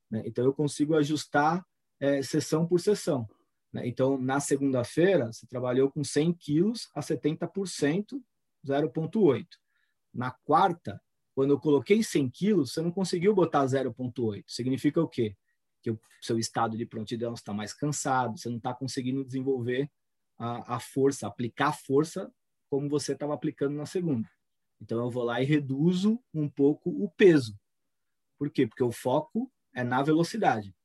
Né? 0.09 0.23
Então 0.25 0.45
eu 0.45 0.53
consigo 0.53 0.95
ajustar 0.95 1.65
é, 1.99 2.21
sessão 2.21 2.67
por 2.67 2.79
sessão. 2.79 3.27
Né? 3.71 3.87
Então, 3.87 4.17
na 4.17 4.39
segunda-feira, 4.39 5.31
você 5.31 5.45
trabalhou 5.47 5.91
com 5.91 6.03
100 6.03 6.33
quilos 6.33 6.89
a 6.95 7.01
70%, 7.01 8.21
0,8. 8.65 9.45
Na 10.13 10.31
quarta, 10.31 11.01
quando 11.35 11.51
eu 11.51 11.59
coloquei 11.59 12.01
100 12.03 12.29
quilos, 12.29 12.73
você 12.73 12.81
não 12.81 12.91
conseguiu 12.91 13.33
botar 13.33 13.65
0,8. 13.65 14.43
Significa 14.47 15.01
o 15.01 15.07
quê? 15.07 15.35
que 15.81 15.91
o 15.91 15.99
seu 16.21 16.37
estado 16.37 16.77
de 16.77 16.85
prontidão 16.85 17.33
está 17.33 17.53
mais 17.53 17.73
cansado, 17.73 18.37
você 18.37 18.49
não 18.49 18.57
está 18.57 18.73
conseguindo 18.73 19.23
desenvolver 19.23 19.89
a, 20.37 20.75
a 20.75 20.79
força, 20.79 21.27
aplicar 21.27 21.71
força 21.71 22.31
como 22.69 22.89
você 22.89 23.13
estava 23.13 23.33
aplicando 23.33 23.75
na 23.75 23.85
segunda. 23.85 24.29
Então 24.81 24.99
eu 24.99 25.09
vou 25.09 25.23
lá 25.23 25.41
e 25.41 25.45
reduzo 25.45 26.21
um 26.33 26.49
pouco 26.49 26.89
o 26.89 27.09
peso. 27.11 27.57
Por 28.37 28.51
quê? 28.51 28.67
Porque 28.67 28.83
o 28.83 28.91
foco 28.91 29.51
é 29.77 29.83
na 29.83 30.01
velocidade. 30.01 30.75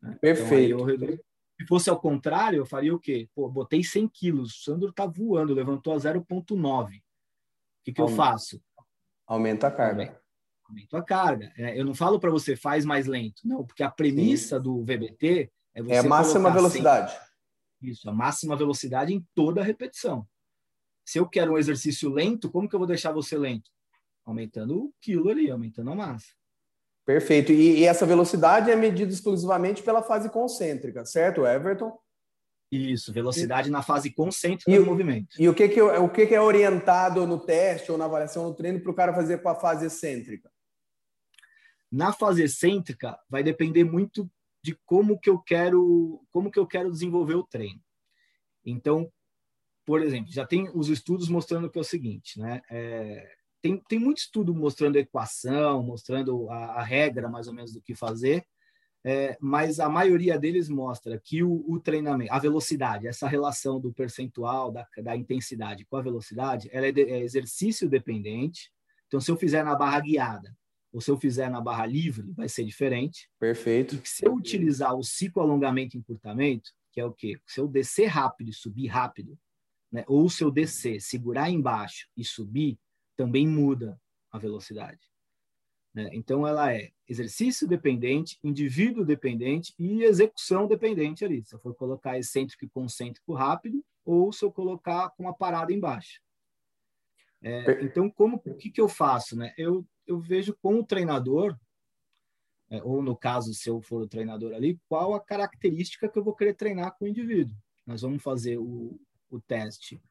Né? 0.00 0.16
Perfeito. 0.20 0.88
Então, 0.90 1.18
Se 1.58 1.66
fosse 1.66 1.90
ao 1.90 2.00
contrário, 2.00 2.58
eu 2.58 2.66
faria 2.66 2.94
o 2.94 3.00
quê? 3.00 3.28
Pô, 3.34 3.48
botei 3.48 3.82
100 3.82 4.08
quilos, 4.08 4.54
o 4.54 4.62
Sandro 4.62 4.90
está 4.90 5.06
voando, 5.06 5.54
levantou 5.54 5.92
a 5.92 5.96
0,9. 5.96 6.98
O 6.98 7.02
que, 7.84 7.92
que 7.92 8.00
eu 8.00 8.08
faço? 8.08 8.62
Aumenta 9.26 9.66
a 9.66 9.70
carga 9.70 10.20
aumento 10.68 10.96
a 10.96 11.02
carga. 11.02 11.52
É, 11.56 11.78
eu 11.78 11.84
não 11.84 11.94
falo 11.94 12.18
para 12.18 12.30
você 12.30 12.56
faz 12.56 12.84
mais 12.84 13.06
lento, 13.06 13.42
não, 13.44 13.64
porque 13.64 13.82
a 13.82 13.90
premissa 13.90 14.56
Sim. 14.56 14.62
do 14.62 14.82
VBT 14.82 15.50
é 15.74 15.82
você. 15.82 15.94
É 15.94 15.98
a 15.98 16.02
máxima 16.02 16.50
velocidade. 16.50 17.12
Sempre, 17.12 17.26
isso, 17.82 18.10
a 18.10 18.12
máxima 18.12 18.56
velocidade 18.56 19.14
em 19.14 19.24
toda 19.34 19.60
a 19.60 19.64
repetição. 19.64 20.26
Se 21.04 21.18
eu 21.18 21.28
quero 21.28 21.52
um 21.52 21.58
exercício 21.58 22.10
lento, 22.10 22.50
como 22.50 22.68
que 22.68 22.74
eu 22.74 22.80
vou 22.80 22.86
deixar 22.88 23.12
você 23.12 23.38
lento? 23.38 23.70
Aumentando 24.24 24.86
o 24.86 24.94
quilo 25.00 25.30
ali, 25.30 25.50
aumentando 25.50 25.90
a 25.92 25.94
massa. 25.94 26.34
Perfeito. 27.06 27.52
E, 27.52 27.78
e 27.78 27.84
essa 27.84 28.04
velocidade 28.04 28.68
é 28.68 28.74
medida 28.74 29.12
exclusivamente 29.12 29.80
pela 29.80 30.02
fase 30.02 30.28
concêntrica, 30.28 31.06
certo, 31.06 31.46
Everton? 31.46 31.96
Isso, 32.70 33.12
velocidade 33.12 33.68
e, 33.68 33.70
na 33.70 33.80
fase 33.80 34.10
concêntrica 34.10 34.72
e, 34.72 34.78
do 34.78 34.84
movimento. 34.84 35.28
E 35.38 35.48
o 35.48 35.54
que, 35.54 35.68
que, 35.68 35.80
o 35.80 36.08
que, 36.08 36.26
que 36.26 36.34
é 36.34 36.40
orientado 36.40 37.24
no 37.24 37.38
teste 37.38 37.92
ou 37.92 37.96
na 37.96 38.06
avaliação 38.06 38.42
no 38.42 38.54
treino 38.54 38.80
para 38.80 38.90
o 38.90 38.94
cara 38.94 39.14
fazer 39.14 39.40
com 39.40 39.48
a 39.48 39.54
fase 39.54 39.86
excêntrica? 39.86 40.50
Na 41.90 42.12
fase 42.12 42.42
excêntrica 42.42 43.16
vai 43.30 43.44
depender 43.44 43.84
muito 43.84 44.28
de 44.60 44.76
como 44.84 45.16
que 45.16 45.30
eu 45.30 45.38
quero, 45.38 46.26
como 46.32 46.50
que 46.50 46.58
eu 46.58 46.66
quero 46.66 46.90
desenvolver 46.90 47.36
o 47.36 47.46
treino. 47.46 47.80
Então, 48.64 49.08
por 49.84 50.02
exemplo, 50.02 50.32
já 50.32 50.44
tem 50.44 50.68
os 50.74 50.88
estudos 50.88 51.28
mostrando 51.28 51.70
que 51.70 51.78
é 51.78 51.80
o 51.80 51.84
seguinte, 51.84 52.40
né? 52.40 52.60
É, 52.68 53.35
tem, 53.62 53.82
tem 53.88 53.98
muito 53.98 54.18
estudo 54.18 54.54
mostrando 54.54 54.96
a 54.96 55.00
equação, 55.00 55.82
mostrando 55.82 56.48
a, 56.50 56.80
a, 56.80 56.82
regra 56.82 57.28
mais 57.28 57.48
ou 57.48 57.54
menos 57.54 57.72
do 57.72 57.80
que 57.80 57.94
fazer, 57.94 58.44
é, 59.04 59.36
mas 59.40 59.78
a 59.78 59.88
maioria 59.88 60.38
deles 60.38 60.68
mostra 60.68 61.20
que 61.22 61.42
o, 61.42 61.64
o, 61.68 61.78
treinamento, 61.78 62.32
a 62.32 62.38
velocidade, 62.38 63.06
essa 63.06 63.28
relação 63.28 63.80
do 63.80 63.92
percentual 63.92 64.72
da, 64.72 64.86
da 64.98 65.16
intensidade 65.16 65.84
com 65.84 65.96
a 65.96 66.02
velocidade, 66.02 66.68
ela 66.72 66.86
é, 66.86 66.92
de, 66.92 67.02
é, 67.02 67.20
exercício 67.20 67.88
dependente. 67.88 68.72
Então, 69.06 69.20
se 69.20 69.30
eu 69.30 69.36
fizer 69.36 69.64
na 69.64 69.76
barra 69.76 70.00
guiada 70.00 70.52
ou 70.92 71.00
se 71.00 71.10
eu 71.10 71.16
fizer 71.16 71.50
na 71.50 71.60
barra 71.60 71.86
livre, 71.86 72.32
vai 72.32 72.48
ser 72.48 72.64
diferente. 72.64 73.28
Perfeito. 73.38 73.94
E 73.94 74.08
se 74.08 74.26
eu 74.26 74.34
utilizar 74.34 74.94
o 74.94 75.04
ciclo 75.04 75.42
alongamento 75.42 75.96
e 75.96 76.00
encurtamento, 76.00 76.70
que 76.90 77.00
é 77.00 77.04
o 77.04 77.12
quê? 77.12 77.38
Se 77.46 77.60
eu 77.60 77.68
descer 77.68 78.06
rápido 78.06 78.50
e 78.50 78.54
subir 78.54 78.86
rápido, 78.86 79.38
né? 79.92 80.04
ou 80.08 80.28
se 80.28 80.42
eu 80.42 80.50
descer, 80.50 81.00
segurar 81.00 81.50
embaixo 81.50 82.08
e 82.16 82.24
subir, 82.24 82.78
também 83.16 83.46
muda 83.46 84.00
a 84.30 84.38
velocidade. 84.38 85.00
Né? 85.94 86.10
Então, 86.12 86.46
ela 86.46 86.74
é 86.74 86.90
exercício 87.08 87.66
dependente, 87.66 88.38
indivíduo 88.44 89.04
dependente 89.04 89.74
e 89.78 90.02
execução 90.02 90.66
dependente 90.66 91.24
ali. 91.24 91.42
Se 91.42 91.54
eu 91.54 91.58
for 91.58 91.74
colocar 91.74 92.18
excêntrico 92.18 92.64
e 92.64 92.68
concêntrico 92.68 93.32
rápido, 93.32 93.82
ou 94.04 94.30
se 94.30 94.44
eu 94.44 94.52
colocar 94.52 95.10
com 95.10 95.22
uma 95.22 95.34
parada 95.34 95.72
embaixo. 95.72 96.20
É, 97.42 97.82
então, 97.82 98.10
como 98.10 98.42
o 98.44 98.54
que, 98.54 98.70
que 98.70 98.80
eu 98.80 98.88
faço? 98.88 99.36
Né? 99.36 99.54
Eu, 99.56 99.86
eu 100.06 100.20
vejo 100.20 100.54
com 100.60 100.78
o 100.80 100.84
treinador, 100.84 101.58
é, 102.68 102.82
ou 102.82 103.00
no 103.00 103.16
caso, 103.16 103.54
se 103.54 103.70
eu 103.70 103.80
for 103.80 104.02
o 104.02 104.08
treinador 104.08 104.52
ali, 104.52 104.78
qual 104.88 105.14
a 105.14 105.20
característica 105.20 106.08
que 106.08 106.18
eu 106.18 106.24
vou 106.24 106.34
querer 106.34 106.54
treinar 106.54 106.94
com 106.98 107.06
o 107.06 107.08
indivíduo. 107.08 107.56
Nós 107.86 108.02
vamos 108.02 108.22
fazer 108.22 108.58
o, 108.58 109.00
o 109.30 109.40
teste 109.40 110.02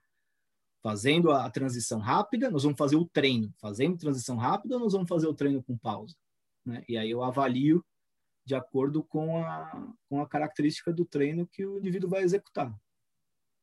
fazendo 0.85 1.31
a 1.31 1.49
transição 1.49 1.97
rápida, 1.97 2.51
nós 2.51 2.61
vamos 2.61 2.77
fazer 2.77 2.95
o 2.95 3.05
treino 3.05 3.51
fazendo 3.59 3.97
transição 3.97 4.37
rápida 4.37 4.77
nós 4.77 4.93
vamos 4.93 5.09
fazer 5.09 5.25
o 5.25 5.33
treino 5.33 5.63
com 5.63 5.75
pausa? 5.75 6.15
Né? 6.63 6.83
E 6.87 6.95
aí 6.95 7.09
eu 7.09 7.23
avalio 7.23 7.83
de 8.45 8.53
acordo 8.53 9.03
com 9.03 9.43
a, 9.43 9.91
com 10.07 10.21
a 10.21 10.29
característica 10.29 10.93
do 10.93 11.03
treino 11.03 11.47
que 11.47 11.65
o 11.65 11.79
indivíduo 11.79 12.07
vai 12.07 12.21
executar. 12.21 12.71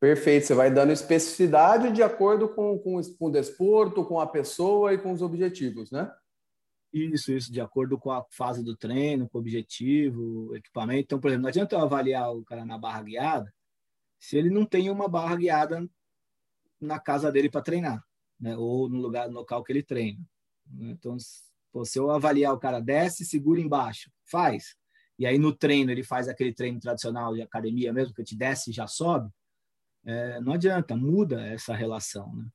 Perfeito, 0.01 0.47
você 0.47 0.55
vai 0.55 0.69
dando 0.69 0.91
especificidade 0.91 1.93
de 1.93 2.03
acordo 2.03 2.49
com, 2.49 2.77
com, 2.81 3.01
com 3.17 3.27
o 3.27 3.31
desporto, 3.31 4.05
com 4.05 4.19
a 4.19 4.27
pessoa 4.27 4.93
e 4.93 4.99
com 4.99 5.13
os 5.13 5.23
objetivos, 5.23 5.93
né? 5.93 6.13
Isso, 6.93 7.31
isso, 7.31 7.53
de 7.53 7.61
acordo 7.61 7.97
com 7.97 8.11
a 8.11 8.27
fase 8.33 8.65
do 8.65 8.77
treino, 8.77 9.29
com 9.29 9.39
o 9.39 9.41
objetivo, 9.41 10.57
equipamento. 10.57 11.05
Então, 11.05 11.21
por 11.21 11.29
exemplo, 11.29 11.43
não 11.43 11.49
adianta 11.51 11.77
eu 11.77 11.81
avaliar 11.81 12.35
o 12.35 12.43
cara 12.43 12.65
na 12.65 12.77
barra 12.77 13.03
guiada 13.03 13.55
se 14.19 14.37
ele 14.37 14.51
não 14.51 14.67
tem 14.67 14.91
uma 14.91 15.09
barra 15.09 15.37
guiada 15.37 15.89
na 16.83 16.99
casa 16.99 17.31
dele 17.31 17.51
para 17.51 17.63
treinar, 17.63 18.03
né? 18.39 18.57
ou 18.57 18.89
no 18.89 18.99
lugar, 18.99 19.29
no 19.29 19.35
local 19.35 19.63
que 19.63 19.73
ele 19.73 19.83
treina. 19.83 20.21
Né? 20.67 20.91
Então, 20.91 21.17
se 21.19 21.99
eu 21.99 22.11
avaliar 22.11 22.53
o 22.53 22.59
cara 22.59 22.81
desce, 22.81 23.25
segura 23.25 23.61
embaixo, 23.61 24.11
faz. 24.25 24.77
E 25.19 25.27
aí 25.27 25.39
no 25.39 25.55
treino 25.55 25.91
ele 25.91 26.03
faz 26.03 26.29
aquele 26.29 26.53
treino 26.53 26.81
tradicional 26.81 27.35
de 27.35 27.43
academia 27.43 27.93
mesmo, 27.93 28.15
que 28.15 28.25
te 28.25 28.37
desce 28.37 28.71
e 28.71 28.75
já 28.75 28.87
sobe. 28.87 29.31
É, 30.05 30.41
não 30.41 30.55
adianta, 30.55 30.97
muda 30.97 31.47
essa 31.47 31.75
relação, 31.75 32.35
né? 32.35 32.47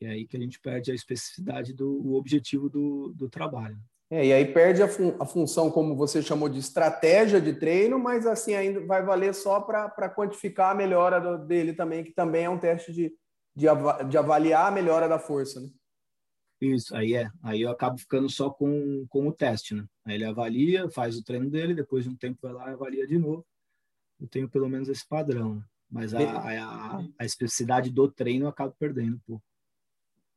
E 0.00 0.06
aí 0.06 0.26
que 0.26 0.36
a 0.36 0.40
gente 0.40 0.58
perde 0.58 0.90
a 0.90 0.94
especificidade 0.94 1.74
do 1.74 2.14
objetivo 2.14 2.70
do, 2.70 3.12
do 3.14 3.28
trabalho. 3.28 3.78
É, 4.10 4.26
e 4.26 4.32
aí 4.32 4.44
perde 4.44 4.82
a, 4.82 4.88
fun 4.88 5.14
a, 5.20 5.26
função, 5.26 5.70
como 5.70 5.94
você 5.94 6.20
chamou, 6.20 6.48
de 6.48 6.58
estratégia 6.58 7.40
de 7.40 7.52
treino, 7.52 7.96
mas 7.98 8.26
assim 8.26 8.54
ainda 8.54 8.84
vai 8.84 9.04
valer 9.04 9.32
só 9.32 9.60
para 9.60 10.08
quantificar 10.08 10.72
a 10.72 10.74
melhora 10.74 11.20
do, 11.20 11.46
dele 11.46 11.74
também, 11.74 12.02
que 12.02 12.12
também 12.12 12.46
é 12.46 12.50
um 12.50 12.58
teste 12.58 12.92
de, 12.92 13.12
de, 13.54 13.68
av 13.68 14.08
de 14.08 14.16
avaliar 14.16 14.66
a 14.66 14.70
melhora 14.70 15.08
da 15.08 15.18
força, 15.18 15.60
né? 15.60 15.68
Isso, 16.60 16.94
aí 16.94 17.14
é. 17.14 17.30
Aí 17.42 17.62
eu 17.62 17.70
acabo 17.70 17.98
ficando 17.98 18.28
só 18.28 18.50
com, 18.50 19.06
com 19.08 19.26
o 19.26 19.32
teste, 19.32 19.74
né? 19.74 19.84
Aí 20.04 20.16
ele 20.16 20.26
avalia, 20.26 20.90
faz 20.90 21.16
o 21.16 21.24
treino 21.24 21.48
dele, 21.48 21.74
depois 21.74 22.04
de 22.04 22.10
um 22.10 22.16
tempo 22.16 22.38
vai 22.42 22.52
lá 22.52 22.70
e 22.70 22.74
avalia 22.74 23.06
de 23.06 23.18
novo. 23.18 23.46
Eu 24.20 24.28
tenho 24.28 24.48
pelo 24.48 24.68
menos 24.68 24.88
esse 24.88 25.06
padrão, 25.08 25.54
né? 25.54 25.62
Mas 25.90 26.14
a, 26.14 26.20
a, 26.20 27.04
a, 27.18 27.24
especificidade 27.24 27.90
do 27.90 28.08
treino 28.08 28.44
eu 28.44 28.48
acabo 28.48 28.74
perdendo 28.78 29.16
um 29.16 29.20
pouco. 29.26 29.42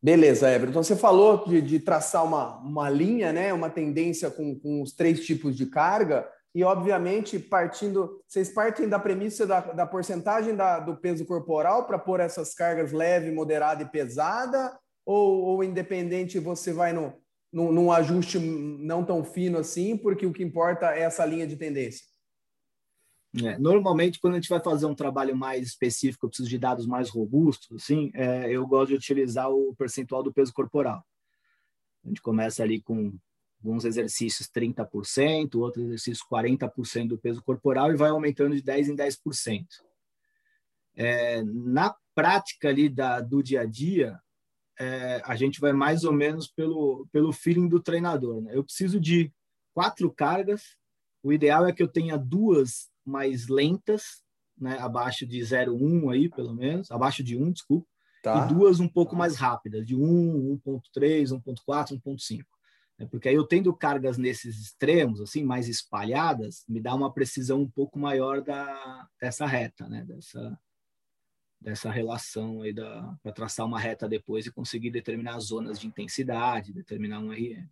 Beleza, 0.01 0.49
Everton. 0.49 0.71
Então 0.71 0.83
você 0.83 0.95
falou 0.95 1.45
de, 1.45 1.61
de, 1.61 1.79
traçar 1.79 2.25
uma, 2.25 2.57
uma 2.57 2.89
linha, 2.89 3.31
né? 3.31 3.53
uma 3.53 3.69
tendência 3.69 4.31
com, 4.31 4.57
com 4.59 4.81
os 4.81 4.93
três 4.93 5.23
tipos 5.23 5.55
de 5.55 5.67
carga 5.67 6.27
e, 6.55 6.63
obviamente, 6.63 7.39
partindo, 7.39 8.21
vocês 8.27 8.49
partem 8.49 8.87
da 8.87 8.99
premissa 8.99 9.47
da, 9.47 9.59
da 9.59 9.87
porcentagem 9.87 10.55
da, 10.55 10.79
do 10.79 10.95
peso 10.95 11.25
corporal 11.25 11.87
para 11.87 11.97
pôr 11.97 12.19
essas 12.19 12.53
cargas 12.53 12.91
leve, 12.91 13.31
moderada 13.31 13.81
e 13.81 13.89
pesada, 13.89 14.77
ou, 15.03 15.41
ou 15.41 15.63
independente 15.63 16.37
você 16.37 16.71
vai 16.71 16.93
no, 16.93 17.11
no, 17.51 17.71
num 17.71 17.91
ajuste 17.91 18.37
não 18.37 19.03
tão 19.03 19.23
fino 19.23 19.57
assim, 19.57 19.97
porque 19.97 20.27
o 20.27 20.33
que 20.33 20.43
importa 20.43 20.93
é 20.93 21.01
essa 21.01 21.25
linha 21.25 21.47
de 21.47 21.55
tendência? 21.55 22.05
É, 23.43 23.57
normalmente, 23.57 24.19
quando 24.19 24.33
a 24.33 24.37
gente 24.37 24.49
vai 24.49 24.61
fazer 24.61 24.85
um 24.85 24.93
trabalho 24.93 25.35
mais 25.35 25.65
específico, 25.65 26.25
eu 26.25 26.29
preciso 26.29 26.49
de 26.49 26.59
dados 26.59 26.85
mais 26.85 27.09
robustos, 27.09 27.81
assim, 27.81 28.11
é, 28.13 28.51
eu 28.51 28.67
gosto 28.67 28.89
de 28.89 28.95
utilizar 28.95 29.49
o 29.49 29.73
percentual 29.75 30.21
do 30.21 30.31
peso 30.31 30.53
corporal. 30.53 31.03
A 32.05 32.09
gente 32.09 32.21
começa 32.21 32.61
ali 32.61 32.79
com 32.79 33.11
alguns 33.63 33.85
exercícios 33.85 34.49
30%, 34.49 35.55
outros 35.55 35.85
exercícios 35.85 36.27
40% 36.29 37.07
do 37.07 37.17
peso 37.17 37.41
corporal 37.41 37.91
e 37.91 37.95
vai 37.95 38.09
aumentando 38.09 38.55
de 38.55 38.61
10% 38.61 38.89
em 38.89 38.95
10%. 38.95 39.65
É, 40.95 41.41
na 41.43 41.95
prática 42.13 42.67
ali 42.67 42.89
da, 42.89 43.21
do 43.21 43.41
dia 43.41 43.61
a 43.61 43.65
dia, 43.65 44.19
é, 44.77 45.21
a 45.23 45.35
gente 45.35 45.61
vai 45.61 45.71
mais 45.71 46.03
ou 46.03 46.11
menos 46.11 46.47
pelo, 46.47 47.07
pelo 47.11 47.31
feeling 47.31 47.69
do 47.69 47.81
treinador. 47.81 48.41
Né? 48.41 48.51
Eu 48.53 48.63
preciso 48.63 48.99
de 48.99 49.31
quatro 49.73 50.11
cargas, 50.11 50.75
o 51.23 51.31
ideal 51.31 51.65
é 51.65 51.71
que 51.71 51.81
eu 51.81 51.87
tenha 51.87 52.17
duas 52.17 52.91
mais 53.05 53.47
lentas, 53.47 54.21
né, 54.57 54.77
abaixo 54.77 55.25
de 55.25 55.39
0,1 55.39 56.11
aí, 56.11 56.29
pelo 56.29 56.53
menos, 56.53 56.91
abaixo 56.91 57.23
de 57.23 57.35
1, 57.35 57.51
desculpa, 57.51 57.87
tá. 58.21 58.45
e 58.45 58.53
duas 58.53 58.79
um 58.79 58.87
pouco 58.87 59.15
mais 59.15 59.35
rápidas, 59.35 59.85
de 59.85 59.95
1, 59.95 60.59
1.3, 60.63 61.29
1.4, 61.29 61.99
1.5. 61.99 62.43
Né? 63.03 63.07
Porque 63.09 63.29
aí 63.29 63.35
eu 63.35 63.45
tendo 63.45 63.73
cargas 63.73 64.17
nesses 64.17 64.59
extremos, 64.59 65.21
assim, 65.21 65.43
mais 65.43 65.67
espalhadas, 65.67 66.63
me 66.67 66.79
dá 66.79 66.95
uma 66.95 67.13
precisão 67.13 67.61
um 67.61 67.69
pouco 67.69 67.99
maior 67.99 68.41
da, 68.41 69.07
dessa 69.19 69.45
reta, 69.45 69.87
né? 69.87 70.05
Dessa, 70.07 70.59
dessa 71.61 71.91
relação 71.91 72.61
aí 72.61 72.73
da 72.73 73.15
para 73.21 73.31
traçar 73.31 73.65
uma 73.65 73.79
reta 73.79 74.07
depois 74.07 74.45
e 74.45 74.51
conseguir 74.51 74.89
determinar 74.89 75.35
as 75.35 75.45
zonas 75.45 75.79
de 75.79 75.87
intensidade, 75.87 76.73
determinar 76.73 77.19
um 77.19 77.31
RM. 77.31 77.67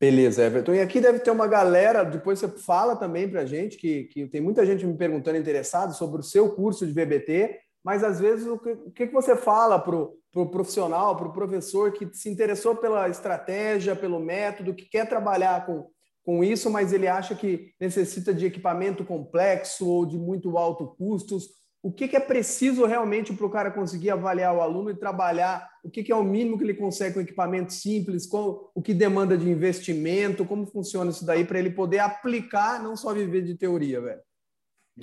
Beleza, 0.00 0.44
Everton. 0.44 0.74
E 0.74 0.80
aqui 0.80 1.00
deve 1.00 1.20
ter 1.20 1.30
uma 1.30 1.46
galera, 1.46 2.02
depois 2.02 2.38
você 2.38 2.48
fala 2.48 2.96
também 2.96 3.28
para 3.28 3.42
a 3.42 3.46
gente, 3.46 3.76
que, 3.76 4.04
que 4.04 4.26
tem 4.26 4.40
muita 4.40 4.66
gente 4.66 4.84
me 4.84 4.96
perguntando 4.96 5.38
interessado 5.38 5.94
sobre 5.94 6.20
o 6.20 6.24
seu 6.24 6.54
curso 6.54 6.86
de 6.86 6.92
VBT, 6.92 7.58
mas 7.82 8.02
às 8.02 8.18
vezes 8.18 8.46
o 8.46 8.58
que, 8.58 8.70
o 8.70 8.90
que 8.90 9.06
você 9.06 9.36
fala 9.36 9.78
para 9.78 9.96
o 9.96 10.18
pro 10.34 10.50
profissional, 10.50 11.16
para 11.16 11.28
o 11.28 11.32
professor 11.32 11.92
que 11.92 12.06
se 12.12 12.28
interessou 12.28 12.76
pela 12.76 13.08
estratégia, 13.08 13.96
pelo 13.96 14.20
método, 14.20 14.74
que 14.74 14.84
quer 14.84 15.08
trabalhar 15.08 15.64
com, 15.64 15.88
com 16.22 16.44
isso, 16.44 16.68
mas 16.68 16.92
ele 16.92 17.08
acha 17.08 17.34
que 17.34 17.72
necessita 17.80 18.34
de 18.34 18.44
equipamento 18.44 19.02
complexo 19.04 19.88
ou 19.88 20.04
de 20.04 20.18
muito 20.18 20.58
alto 20.58 20.88
custos 20.98 21.48
o 21.84 21.92
que, 21.92 22.08
que 22.08 22.16
é 22.16 22.20
preciso 22.20 22.86
realmente 22.86 23.30
para 23.34 23.44
o 23.44 23.50
cara 23.50 23.70
conseguir 23.70 24.08
avaliar 24.08 24.54
o 24.54 24.62
aluno 24.62 24.88
e 24.88 24.96
trabalhar, 24.96 25.68
o 25.84 25.90
que, 25.90 26.02
que 26.02 26.10
é 26.10 26.16
o 26.16 26.24
mínimo 26.24 26.56
que 26.56 26.64
ele 26.64 26.72
consegue 26.72 27.12
com 27.12 27.20
equipamento 27.20 27.74
simples, 27.74 28.26
qual, 28.26 28.72
o 28.74 28.80
que 28.80 28.94
demanda 28.94 29.36
de 29.36 29.50
investimento, 29.50 30.46
como 30.46 30.66
funciona 30.66 31.10
isso 31.10 31.26
daí 31.26 31.44
para 31.44 31.58
ele 31.58 31.68
poder 31.68 31.98
aplicar, 31.98 32.82
não 32.82 32.96
só 32.96 33.12
viver 33.12 33.42
de 33.42 33.54
teoria, 33.54 34.00
velho. 34.00 34.22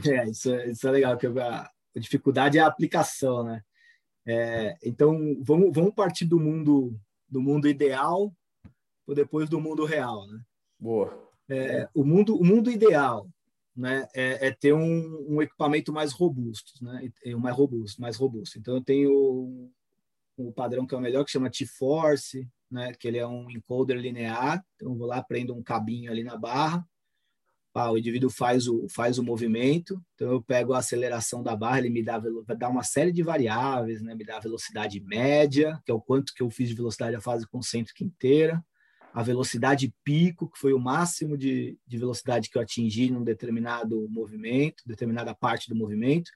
É, 0.08 0.28
isso, 0.28 0.52
é, 0.52 0.72
isso 0.72 0.88
é 0.88 0.92
legal, 0.92 1.16
que 1.18 1.28
a, 1.28 1.70
a 1.96 2.00
dificuldade 2.00 2.58
é 2.58 2.62
a 2.62 2.68
aplicação, 2.68 3.44
né? 3.44 3.62
É, 4.26 4.78
então, 4.84 5.38
vamos, 5.42 5.74
vamos 5.74 5.94
partir 5.94 6.26
do 6.26 6.40
mundo 6.40 7.00
do 7.28 7.42
mundo 7.42 7.68
ideal 7.68 8.34
ou 9.08 9.16
depois 9.16 9.50
do 9.50 9.60
mundo 9.60 9.86
real, 9.86 10.28
né? 10.28 10.42
Boa. 10.78 11.32
É, 11.50 11.88
o 11.94 12.04
mundo 12.04 12.36
o 12.36 12.46
mundo 12.46 12.70
ideal 12.70 13.28
né, 13.76 14.08
é, 14.14 14.48
é 14.48 14.52
ter 14.52 14.74
um, 14.74 15.36
um, 15.36 15.42
equipamento 15.42 15.92
mais 15.92 16.12
robusto, 16.12 16.74
né, 16.84 17.10
e, 17.24 17.36
mais 17.36 17.56
robusto, 17.56 18.02
mais 18.02 18.18
robusto. 18.18 18.60
Então 18.60 18.76
eu 18.76 18.84
tenho 18.84 19.12
o 19.12 19.72
um 20.38 20.52
padrão 20.52 20.88
que 20.88 20.96
é 20.96 20.98
o 20.98 21.02
melhor 21.02 21.24
que 21.24 21.32
chama 21.32 21.50
T-Force, 21.50 22.48
né, 22.70 22.94
que 22.94 23.08
ele 23.08 23.18
é 23.18 23.28
um 23.28 23.50
encoder 23.50 23.98
linear. 23.98 24.64
Então 24.76 24.92
eu 24.92 24.98
vou 24.98 25.08
lá 25.08 25.22
prendo 25.22 25.54
um 25.54 25.64
cabinho 25.64 26.12
ali 26.12 26.24
na 26.24 26.38
barra, 26.38 26.86
ah, 27.74 27.92
o 27.92 27.98
indivíduo 27.98 28.30
faz 28.30 28.68
o 28.68 28.88
faz 28.90 29.18
o 29.18 29.24
movimento. 29.24 30.02
Então 30.16 30.32
eu 30.32 30.42
pego 30.42 30.74
a 30.74 30.80
aceleração 30.80 31.42
da 31.42 31.56
barra, 31.56 31.80
ele 31.80 31.90
me 31.90 32.04
dá 32.04 32.22
dar 32.58 32.70
uma 32.70 32.84
série 32.84 33.12
de 33.12 33.24
variáveis, 33.24 34.02
né, 34.02 34.14
me 34.16 34.26
dá 34.26 34.38
a 34.38 34.42
velocidade 34.42 35.00
média, 35.02 35.80
que 35.86 35.92
é 35.92 35.96
o 35.96 36.02
quanto 36.02 36.34
que 36.34 36.44
eu 36.44 36.50
fiz 36.50 36.70
de 36.70 36.76
velocidade 36.76 37.16
a 37.16 37.22
fase 37.22 37.48
concêntrica 37.48 38.04
inteira 38.04 38.64
a 39.14 39.22
velocidade 39.22 39.94
pico, 40.04 40.50
que 40.50 40.58
foi 40.58 40.74
o 40.74 40.80
máximo 40.80 41.38
de, 41.38 41.78
de 41.86 41.98
velocidade 41.98 42.50
que 42.50 42.58
eu 42.58 42.62
atingi 42.62 43.12
num 43.12 43.24
determinado 43.24 44.08
movimento, 44.10 44.84
determinada 44.86 45.36
parte 45.36 45.70
do 45.70 45.76
movimento, 45.76 46.32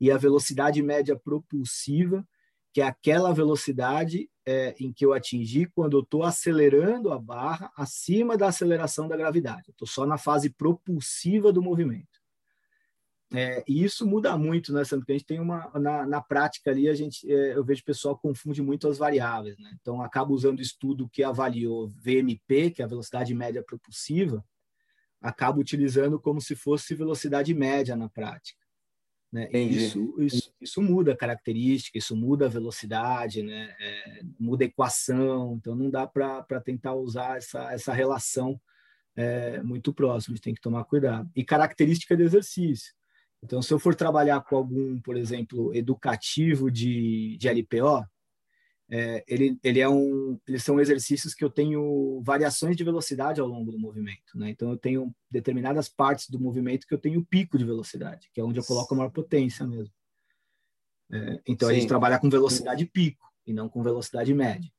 e 0.00 0.10
a 0.10 0.16
velocidade 0.16 0.82
média 0.82 1.18
propulsiva, 1.18 2.26
que 2.74 2.80
é 2.80 2.84
aquela 2.84 3.32
velocidade 3.32 4.28
é, 4.44 4.74
em 4.80 4.92
que 4.92 5.06
eu 5.06 5.12
atingi 5.12 5.64
quando 5.64 5.96
eu 5.96 6.02
estou 6.02 6.24
acelerando 6.24 7.12
a 7.12 7.18
barra 7.20 7.72
acima 7.76 8.36
da 8.36 8.48
aceleração 8.48 9.06
da 9.06 9.16
gravidade. 9.16 9.70
Estou 9.70 9.86
só 9.86 10.04
na 10.04 10.18
fase 10.18 10.50
propulsiva 10.50 11.52
do 11.52 11.62
movimento. 11.62 12.20
É, 13.32 13.62
e 13.68 13.84
isso 13.84 14.04
muda 14.04 14.36
muito, 14.36 14.72
né, 14.72 14.82
Sandro? 14.82 15.02
Porque 15.02 15.12
a 15.12 15.18
gente 15.18 15.26
tem 15.26 15.38
uma 15.38 15.70
na, 15.78 16.04
na 16.04 16.20
prática 16.20 16.72
ali 16.72 16.88
a 16.88 16.94
gente 16.94 17.30
é, 17.32 17.56
eu 17.56 17.64
vejo 17.64 17.82
o 17.82 17.84
pessoal 17.84 18.18
confunde 18.18 18.60
muito 18.60 18.88
as 18.88 18.98
variáveis, 18.98 19.56
né? 19.56 19.70
Então 19.80 20.02
acaba 20.02 20.32
usando 20.32 20.58
o 20.58 20.62
estudo 20.62 21.08
que 21.08 21.22
avaliou 21.22 21.86
VMP, 21.86 22.72
que 22.72 22.82
é 22.82 22.84
a 22.84 22.88
velocidade 22.88 23.32
média 23.34 23.62
propulsiva, 23.62 24.44
acaba 25.20 25.60
utilizando 25.60 26.18
como 26.18 26.40
se 26.40 26.56
fosse 26.56 26.92
velocidade 26.92 27.54
média 27.54 27.94
na 27.94 28.08
prática. 28.08 28.63
Né? 29.34 29.48
Isso, 29.52 30.14
isso, 30.20 30.54
isso, 30.60 30.80
muda 30.80 31.12
a 31.12 31.16
característica, 31.16 31.98
isso 31.98 32.14
muda 32.14 32.46
a 32.46 32.48
velocidade, 32.48 33.42
né? 33.42 33.74
É, 33.80 34.20
muda 34.38 34.62
a 34.62 34.68
equação, 34.68 35.56
então 35.56 35.74
não 35.74 35.90
dá 35.90 36.06
para 36.06 36.60
tentar 36.64 36.94
usar 36.94 37.36
essa, 37.36 37.72
essa 37.72 37.92
relação 37.92 38.60
é, 39.16 39.60
muito 39.60 39.92
próxima, 39.92 40.34
a 40.34 40.36
gente 40.36 40.44
tem 40.44 40.54
que 40.54 40.60
tomar 40.60 40.84
cuidado. 40.84 41.28
E 41.34 41.44
característica 41.44 42.16
de 42.16 42.22
exercício. 42.22 42.94
Então, 43.42 43.60
se 43.60 43.74
eu 43.74 43.78
for 43.80 43.96
trabalhar 43.96 44.40
com 44.40 44.54
algum, 44.54 45.00
por 45.00 45.16
exemplo, 45.16 45.74
educativo 45.74 46.70
de, 46.70 47.36
de 47.36 47.48
LPO, 47.48 48.06
é, 48.90 49.24
ele, 49.26 49.58
ele 49.62 49.80
é 49.80 49.88
um, 49.88 50.38
eles 50.46 50.62
são 50.62 50.78
exercícios 50.78 51.34
que 51.34 51.42
eu 51.44 51.50
tenho 51.50 52.20
variações 52.22 52.76
de 52.76 52.84
velocidade 52.84 53.40
ao 53.40 53.46
longo 53.46 53.70
do 53.72 53.78
movimento. 53.78 54.36
Né? 54.36 54.50
Então, 54.50 54.70
eu 54.70 54.76
tenho 54.76 55.14
determinadas 55.30 55.88
partes 55.88 56.28
do 56.28 56.38
movimento 56.38 56.86
que 56.86 56.94
eu 56.94 56.98
tenho 56.98 57.24
pico 57.24 57.56
de 57.56 57.64
velocidade, 57.64 58.28
que 58.32 58.40
é 58.40 58.44
onde 58.44 58.58
eu 58.58 58.64
coloco 58.64 58.92
a 58.94 58.96
maior 58.96 59.10
potência 59.10 59.66
mesmo. 59.66 59.92
É, 61.10 61.40
então, 61.46 61.68
Sim. 61.68 61.74
a 61.74 61.78
gente 61.78 61.88
trabalha 61.88 62.18
com 62.18 62.28
velocidade 62.28 62.84
pico 62.86 63.32
e 63.46 63.52
não 63.52 63.68
com 63.68 63.82
velocidade 63.82 64.32
média. 64.34 64.70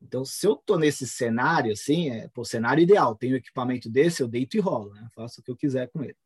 Então, 0.00 0.24
se 0.24 0.46
eu 0.46 0.54
estou 0.54 0.78
nesse 0.78 1.06
cenário, 1.06 1.72
assim, 1.72 2.10
é 2.10 2.30
o 2.34 2.44
cenário 2.44 2.82
ideal, 2.82 3.14
tenho 3.14 3.34
um 3.34 3.38
equipamento 3.38 3.90
desse, 3.90 4.22
eu 4.22 4.28
deito 4.28 4.56
e 4.56 4.60
rolo, 4.60 4.94
né? 4.94 5.06
faço 5.14 5.40
o 5.40 5.44
que 5.44 5.50
eu 5.50 5.56
quiser 5.56 5.90
com 5.90 6.02
ele. 6.02 6.16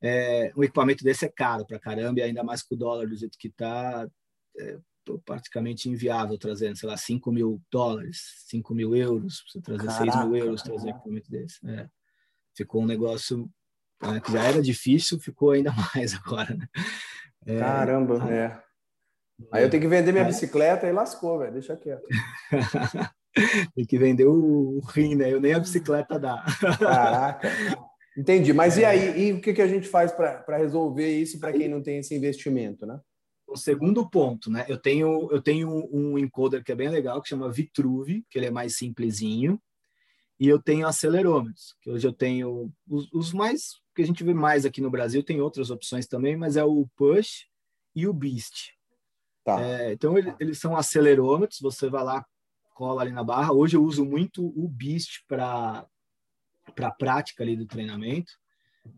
É, 0.00 0.52
um 0.56 0.62
equipamento 0.62 1.02
desse 1.02 1.24
é 1.24 1.28
caro 1.28 1.66
para 1.66 1.80
caramba, 1.80 2.20
e 2.20 2.22
ainda 2.22 2.44
mais 2.44 2.62
com 2.62 2.74
o 2.74 2.78
dólar 2.78 3.08
do 3.08 3.16
jeito 3.16 3.36
que 3.38 3.48
está, 3.48 4.08
é, 4.56 4.78
praticamente 5.24 5.88
inviável 5.88 6.38
trazendo, 6.38 6.76
sei 6.76 6.88
lá, 6.88 6.96
5 6.96 7.30
mil 7.32 7.60
dólares, 7.70 8.44
5 8.46 8.74
mil 8.74 8.94
euros, 8.96 9.42
você 9.48 9.60
trazer 9.60 9.86
Caraca, 9.86 10.12
6 10.12 10.24
mil 10.26 10.36
euros, 10.36 10.62
trazer 10.62 10.86
um 10.86 10.90
equipamento 10.90 11.30
desse. 11.30 11.58
É. 11.68 11.88
Ficou 12.56 12.82
um 12.82 12.86
negócio 12.86 13.50
né, 14.02 14.20
que 14.20 14.32
já 14.32 14.42
era 14.42 14.62
difícil, 14.62 15.18
ficou 15.18 15.50
ainda 15.50 15.72
mais 15.94 16.14
agora. 16.14 16.54
Né? 16.54 16.66
É, 17.46 17.58
Caramba, 17.58 18.32
é. 18.32 18.62
Aí 19.50 19.62
eu 19.64 19.70
tenho 19.70 19.82
que 19.82 19.88
vender 19.88 20.12
minha 20.12 20.24
é. 20.24 20.28
bicicleta 20.28 20.86
e 20.86 20.92
lascou, 20.92 21.38
velho, 21.38 21.52
deixa 21.52 21.76
quieto. 21.76 22.06
Tem 23.74 23.84
que 23.84 23.98
vender 23.98 24.26
o, 24.26 24.78
o 24.78 24.80
rim, 24.80 25.16
né? 25.16 25.32
Eu 25.32 25.40
nem 25.40 25.54
a 25.54 25.58
bicicleta 25.58 26.20
dá. 26.20 26.44
Caraca. 26.78 27.50
Entendi. 28.16 28.52
Mas 28.52 28.78
é... 28.78 28.82
e 28.82 28.84
aí? 28.84 29.26
E 29.26 29.32
o 29.32 29.40
que, 29.40 29.52
que 29.52 29.62
a 29.62 29.66
gente 29.66 29.88
faz 29.88 30.12
para 30.12 30.56
resolver 30.56 31.08
isso 31.08 31.40
para 31.40 31.52
quem 31.52 31.68
não 31.68 31.82
tem 31.82 31.98
esse 31.98 32.14
investimento, 32.14 32.86
né? 32.86 33.00
O 33.54 33.56
segundo 33.56 34.08
ponto, 34.08 34.50
né? 34.50 34.66
Eu 34.68 34.76
tenho, 34.76 35.30
eu 35.30 35.40
tenho 35.40 35.88
um 35.92 36.18
encoder 36.18 36.64
que 36.64 36.72
é 36.72 36.74
bem 36.74 36.88
legal, 36.88 37.22
que 37.22 37.28
chama 37.28 37.50
Vitruve, 37.50 38.24
que 38.28 38.36
ele 38.36 38.46
é 38.46 38.50
mais 38.50 38.76
simplesinho. 38.76 39.60
E 40.40 40.48
eu 40.48 40.60
tenho 40.60 40.86
acelerômetros, 40.86 41.76
que 41.80 41.88
hoje 41.88 42.06
eu 42.06 42.12
tenho 42.12 42.72
os, 42.88 43.08
os 43.12 43.32
mais 43.32 43.80
que 43.94 44.02
a 44.02 44.06
gente 44.06 44.24
vê 44.24 44.34
mais 44.34 44.66
aqui 44.66 44.80
no 44.80 44.90
Brasil, 44.90 45.22
tem 45.22 45.40
outras 45.40 45.70
opções 45.70 46.08
também, 46.08 46.36
mas 46.36 46.56
é 46.56 46.64
o 46.64 46.84
Push 46.96 47.46
e 47.94 48.08
o 48.08 48.12
Beast. 48.12 48.72
Tá. 49.44 49.60
É, 49.62 49.92
então, 49.92 50.18
ele, 50.18 50.34
eles 50.40 50.58
são 50.58 50.76
acelerômetros, 50.76 51.60
você 51.60 51.88
vai 51.88 52.02
lá, 52.02 52.26
cola 52.74 53.02
ali 53.02 53.12
na 53.12 53.22
barra. 53.22 53.52
Hoje 53.52 53.76
eu 53.76 53.84
uso 53.84 54.04
muito 54.04 54.46
o 54.60 54.68
Beast 54.68 55.22
para 55.28 55.86
para 56.74 56.88
a 56.88 56.90
prática 56.90 57.42
ali 57.42 57.56
do 57.56 57.66
treinamento. 57.66 58.32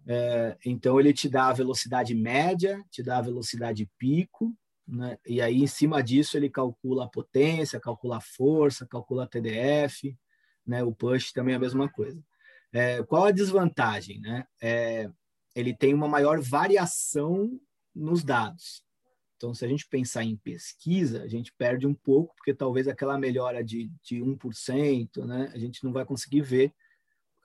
É, 0.06 0.56
então 0.64 0.98
ele 0.98 1.12
te 1.12 1.28
dá 1.28 1.48
a 1.48 1.52
velocidade 1.52 2.14
média, 2.14 2.82
te 2.90 3.02
dá 3.02 3.18
a 3.18 3.22
velocidade 3.22 3.88
pico, 3.98 4.54
né? 4.86 5.18
E 5.26 5.40
aí 5.40 5.62
em 5.62 5.66
cima 5.66 6.02
disso 6.02 6.36
ele 6.36 6.50
calcula 6.50 7.04
a 7.04 7.08
potência, 7.08 7.80
calcula 7.80 8.18
a 8.18 8.20
força, 8.20 8.86
calcula 8.86 9.24
a 9.24 9.26
TDF, 9.26 10.16
né? 10.66 10.82
O 10.82 10.92
push 10.94 11.32
também 11.32 11.54
é 11.54 11.56
a 11.56 11.60
mesma 11.60 11.88
coisa. 11.90 12.22
É, 12.72 13.02
qual 13.04 13.24
a 13.24 13.30
desvantagem, 13.30 14.20
né? 14.20 14.44
É, 14.60 15.10
ele 15.54 15.74
tem 15.74 15.94
uma 15.94 16.08
maior 16.08 16.40
variação 16.40 17.58
nos 17.94 18.22
dados. 18.22 18.84
Então, 19.36 19.52
se 19.52 19.64
a 19.64 19.68
gente 19.68 19.86
pensar 19.88 20.24
em 20.24 20.36
pesquisa, 20.36 21.22
a 21.22 21.28
gente 21.28 21.52
perde 21.52 21.86
um 21.86 21.94
pouco, 21.94 22.34
porque 22.36 22.54
talvez 22.54 22.88
aquela 22.88 23.18
melhora 23.18 23.62
de, 23.62 23.90
de 24.02 24.16
1%, 24.16 25.24
né, 25.26 25.50
a 25.54 25.58
gente 25.58 25.84
não 25.84 25.92
vai 25.92 26.06
conseguir 26.06 26.40
ver 26.40 26.74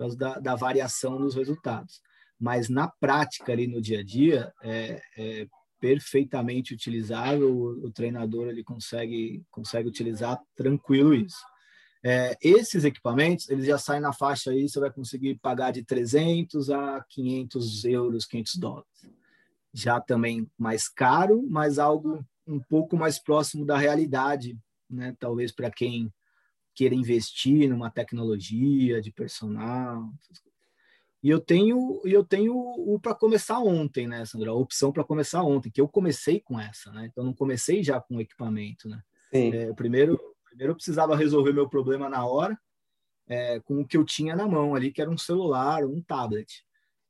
causa 0.01 0.17
da, 0.17 0.39
da 0.39 0.55
variação 0.55 1.19
nos 1.19 1.35
resultados. 1.35 2.01
Mas 2.41 2.69
na 2.69 2.87
prática, 2.87 3.51
ali 3.51 3.67
no 3.67 3.79
dia 3.79 3.99
a 3.99 4.03
dia, 4.03 4.51
é, 4.63 4.99
é 5.15 5.47
perfeitamente 5.79 6.73
utilizável, 6.73 7.55
o, 7.55 7.85
o, 7.85 7.91
treinador 7.91 8.47
ele 8.47 8.63
consegue, 8.63 9.43
consegue 9.51 9.87
utilizar 9.87 10.39
tranquilo 10.55 11.13
isso. 11.13 11.37
É, 12.03 12.35
esses 12.41 12.83
equipamentos, 12.83 13.47
eles 13.47 13.67
já 13.67 13.77
saem 13.77 14.01
na 14.01 14.11
faixa 14.11 14.49
aí, 14.49 14.67
você 14.67 14.79
vai 14.79 14.91
conseguir 14.91 15.35
pagar 15.35 15.69
de 15.69 15.83
300 15.83 16.71
a 16.71 17.05
500 17.09 17.85
euros, 17.85 18.25
500 18.25 18.55
dólares. 18.55 18.89
Já 19.71 20.01
também 20.01 20.49
mais 20.57 20.87
caro, 20.87 21.45
mas 21.47 21.77
algo 21.77 22.25
um 22.47 22.59
pouco 22.59 22.97
mais 22.97 23.19
próximo 23.19 23.65
da 23.65 23.77
realidade, 23.77 24.57
né? 24.89 25.15
Talvez 25.19 25.51
para 25.51 25.69
quem 25.69 26.11
queira 26.73 26.95
investir 26.95 27.69
numa 27.69 27.91
tecnologia 27.91 28.99
de 28.99 29.11
personal. 29.11 30.09
E 31.23 31.29
eu 31.29 31.39
tenho, 31.39 32.01
eu 32.03 32.23
tenho 32.23 32.55
o 32.55 32.99
para 32.99 33.13
começar 33.13 33.59
ontem, 33.59 34.07
né, 34.07 34.25
Sandra? 34.25 34.49
A 34.49 34.55
opção 34.55 34.91
para 34.91 35.03
começar 35.03 35.43
ontem, 35.43 35.69
que 35.69 35.79
eu 35.79 35.87
comecei 35.87 36.39
com 36.39 36.59
essa, 36.59 36.91
né? 36.91 37.07
Então 37.11 37.23
não 37.23 37.33
comecei 37.33 37.83
já 37.83 38.01
com 38.01 38.19
equipamento, 38.19 38.89
né? 38.89 39.01
É, 39.31 39.73
primeiro, 39.73 40.19
primeiro 40.45 40.71
eu 40.71 40.75
precisava 40.75 41.15
resolver 41.15 41.53
meu 41.53 41.69
problema 41.69 42.09
na 42.09 42.25
hora, 42.25 42.59
é, 43.27 43.59
com 43.59 43.81
o 43.81 43.87
que 43.87 43.95
eu 43.95 44.03
tinha 44.03 44.35
na 44.35 44.47
mão 44.47 44.73
ali, 44.73 44.91
que 44.91 45.01
era 45.01 45.11
um 45.11 45.17
celular, 45.17 45.85
um 45.85 46.01
tablet. 46.01 46.65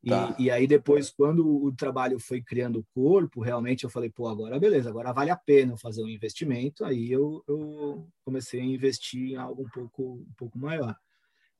Tá. 0.05 0.35
E, 0.37 0.45
e, 0.45 0.51
aí 0.51 0.67
depois, 0.67 1.09
quando 1.09 1.63
o 1.63 1.71
trabalho 1.75 2.19
foi 2.19 2.41
criando 2.41 2.79
o 2.79 2.85
corpo, 2.93 3.39
realmente 3.39 3.83
eu 3.83 3.89
falei, 3.89 4.09
pô, 4.09 4.27
agora 4.27 4.59
beleza, 4.59 4.89
agora 4.89 5.13
vale 5.13 5.29
a 5.29 5.37
pena 5.37 5.77
fazer 5.77 6.03
um 6.03 6.09
investimento. 6.09 6.83
Aí 6.83 7.11
eu, 7.11 7.43
eu 7.47 8.07
comecei 8.25 8.59
a 8.59 8.65
investir 8.65 9.31
em 9.31 9.35
algo 9.35 9.63
um 9.63 9.69
pouco, 9.69 10.03
um 10.03 10.33
pouco 10.37 10.57
maior. 10.57 10.95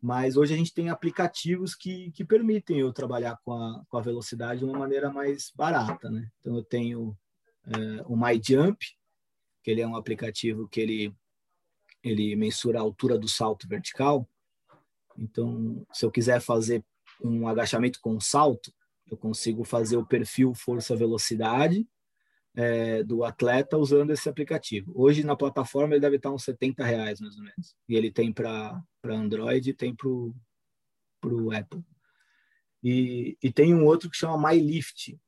Mas 0.01 0.35
hoje 0.35 0.53
a 0.53 0.57
gente 0.57 0.73
tem 0.73 0.89
aplicativos 0.89 1.75
que, 1.75 2.11
que 2.11 2.25
permitem 2.25 2.79
eu 2.79 2.91
trabalhar 2.91 3.37
com 3.45 3.53
a, 3.53 3.83
com 3.87 3.97
a 3.97 4.01
velocidade 4.01 4.59
de 4.59 4.65
uma 4.65 4.77
maneira 4.77 5.11
mais 5.11 5.51
barata, 5.55 6.09
né? 6.09 6.27
Então 6.39 6.55
eu 6.55 6.63
tenho 6.63 7.15
é, 7.67 8.03
o 8.07 8.17
MyJump, 8.17 8.79
que 9.61 9.69
ele 9.69 9.81
é 9.81 9.87
um 9.87 9.95
aplicativo 9.95 10.67
que 10.67 10.81
ele, 10.81 11.15
ele 12.03 12.35
mensura 12.35 12.79
a 12.79 12.81
altura 12.81 13.17
do 13.17 13.27
salto 13.27 13.67
vertical. 13.67 14.27
Então, 15.15 15.85
se 15.93 16.03
eu 16.03 16.09
quiser 16.09 16.41
fazer 16.41 16.83
um 17.23 17.47
agachamento 17.47 17.99
com 18.01 18.19
salto, 18.19 18.73
eu 19.05 19.15
consigo 19.15 19.63
fazer 19.63 19.97
o 19.97 20.05
perfil 20.05 20.55
força-velocidade 20.55 21.87
é, 22.55 23.03
do 23.03 23.23
atleta 23.23 23.77
usando 23.77 24.11
esse 24.11 24.27
aplicativo. 24.27 24.91
Hoje 24.95 25.23
na 25.23 25.35
plataforma 25.35 25.93
ele 25.93 26.01
deve 26.01 26.17
estar 26.17 26.31
uns 26.31 26.43
70 26.43 26.83
reais 26.83 27.19
mais 27.19 27.35
ou 27.37 27.43
menos. 27.43 27.75
E 27.87 27.95
ele 27.95 28.11
tem 28.11 28.31
para 28.31 28.81
Android 29.05 29.69
e 29.69 29.73
tem 29.73 29.95
para 29.95 30.07
o 30.09 31.51
Apple. 31.51 31.83
E, 32.83 33.37
e 33.41 33.51
tem 33.51 33.73
um 33.73 33.85
outro 33.85 34.09
que 34.09 34.17
chama 34.17 34.49
MyLift. 34.49 35.19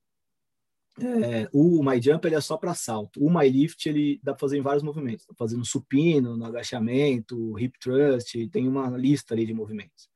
É, 0.99 1.49
o 1.51 1.83
MyJump 1.83 2.23
ele 2.25 2.35
é 2.35 2.41
só 2.41 2.55
para 2.55 2.75
salto. 2.75 3.23
O 3.23 3.29
MyLift 3.31 3.87
ele 3.87 4.19
dá 4.21 4.33
para 4.33 4.39
fazer 4.39 4.57
em 4.57 4.61
vários 4.61 4.83
movimentos. 4.83 5.25
Tá 5.25 5.33
fazendo 5.37 5.65
supino, 5.65 6.37
no 6.37 6.45
agachamento, 6.45 7.57
hip 7.59 7.79
thrust, 7.79 8.47
tem 8.49 8.67
uma 8.67 8.89
lista 8.97 9.33
ali 9.33 9.45
de 9.45 9.53
movimentos. 9.53 10.09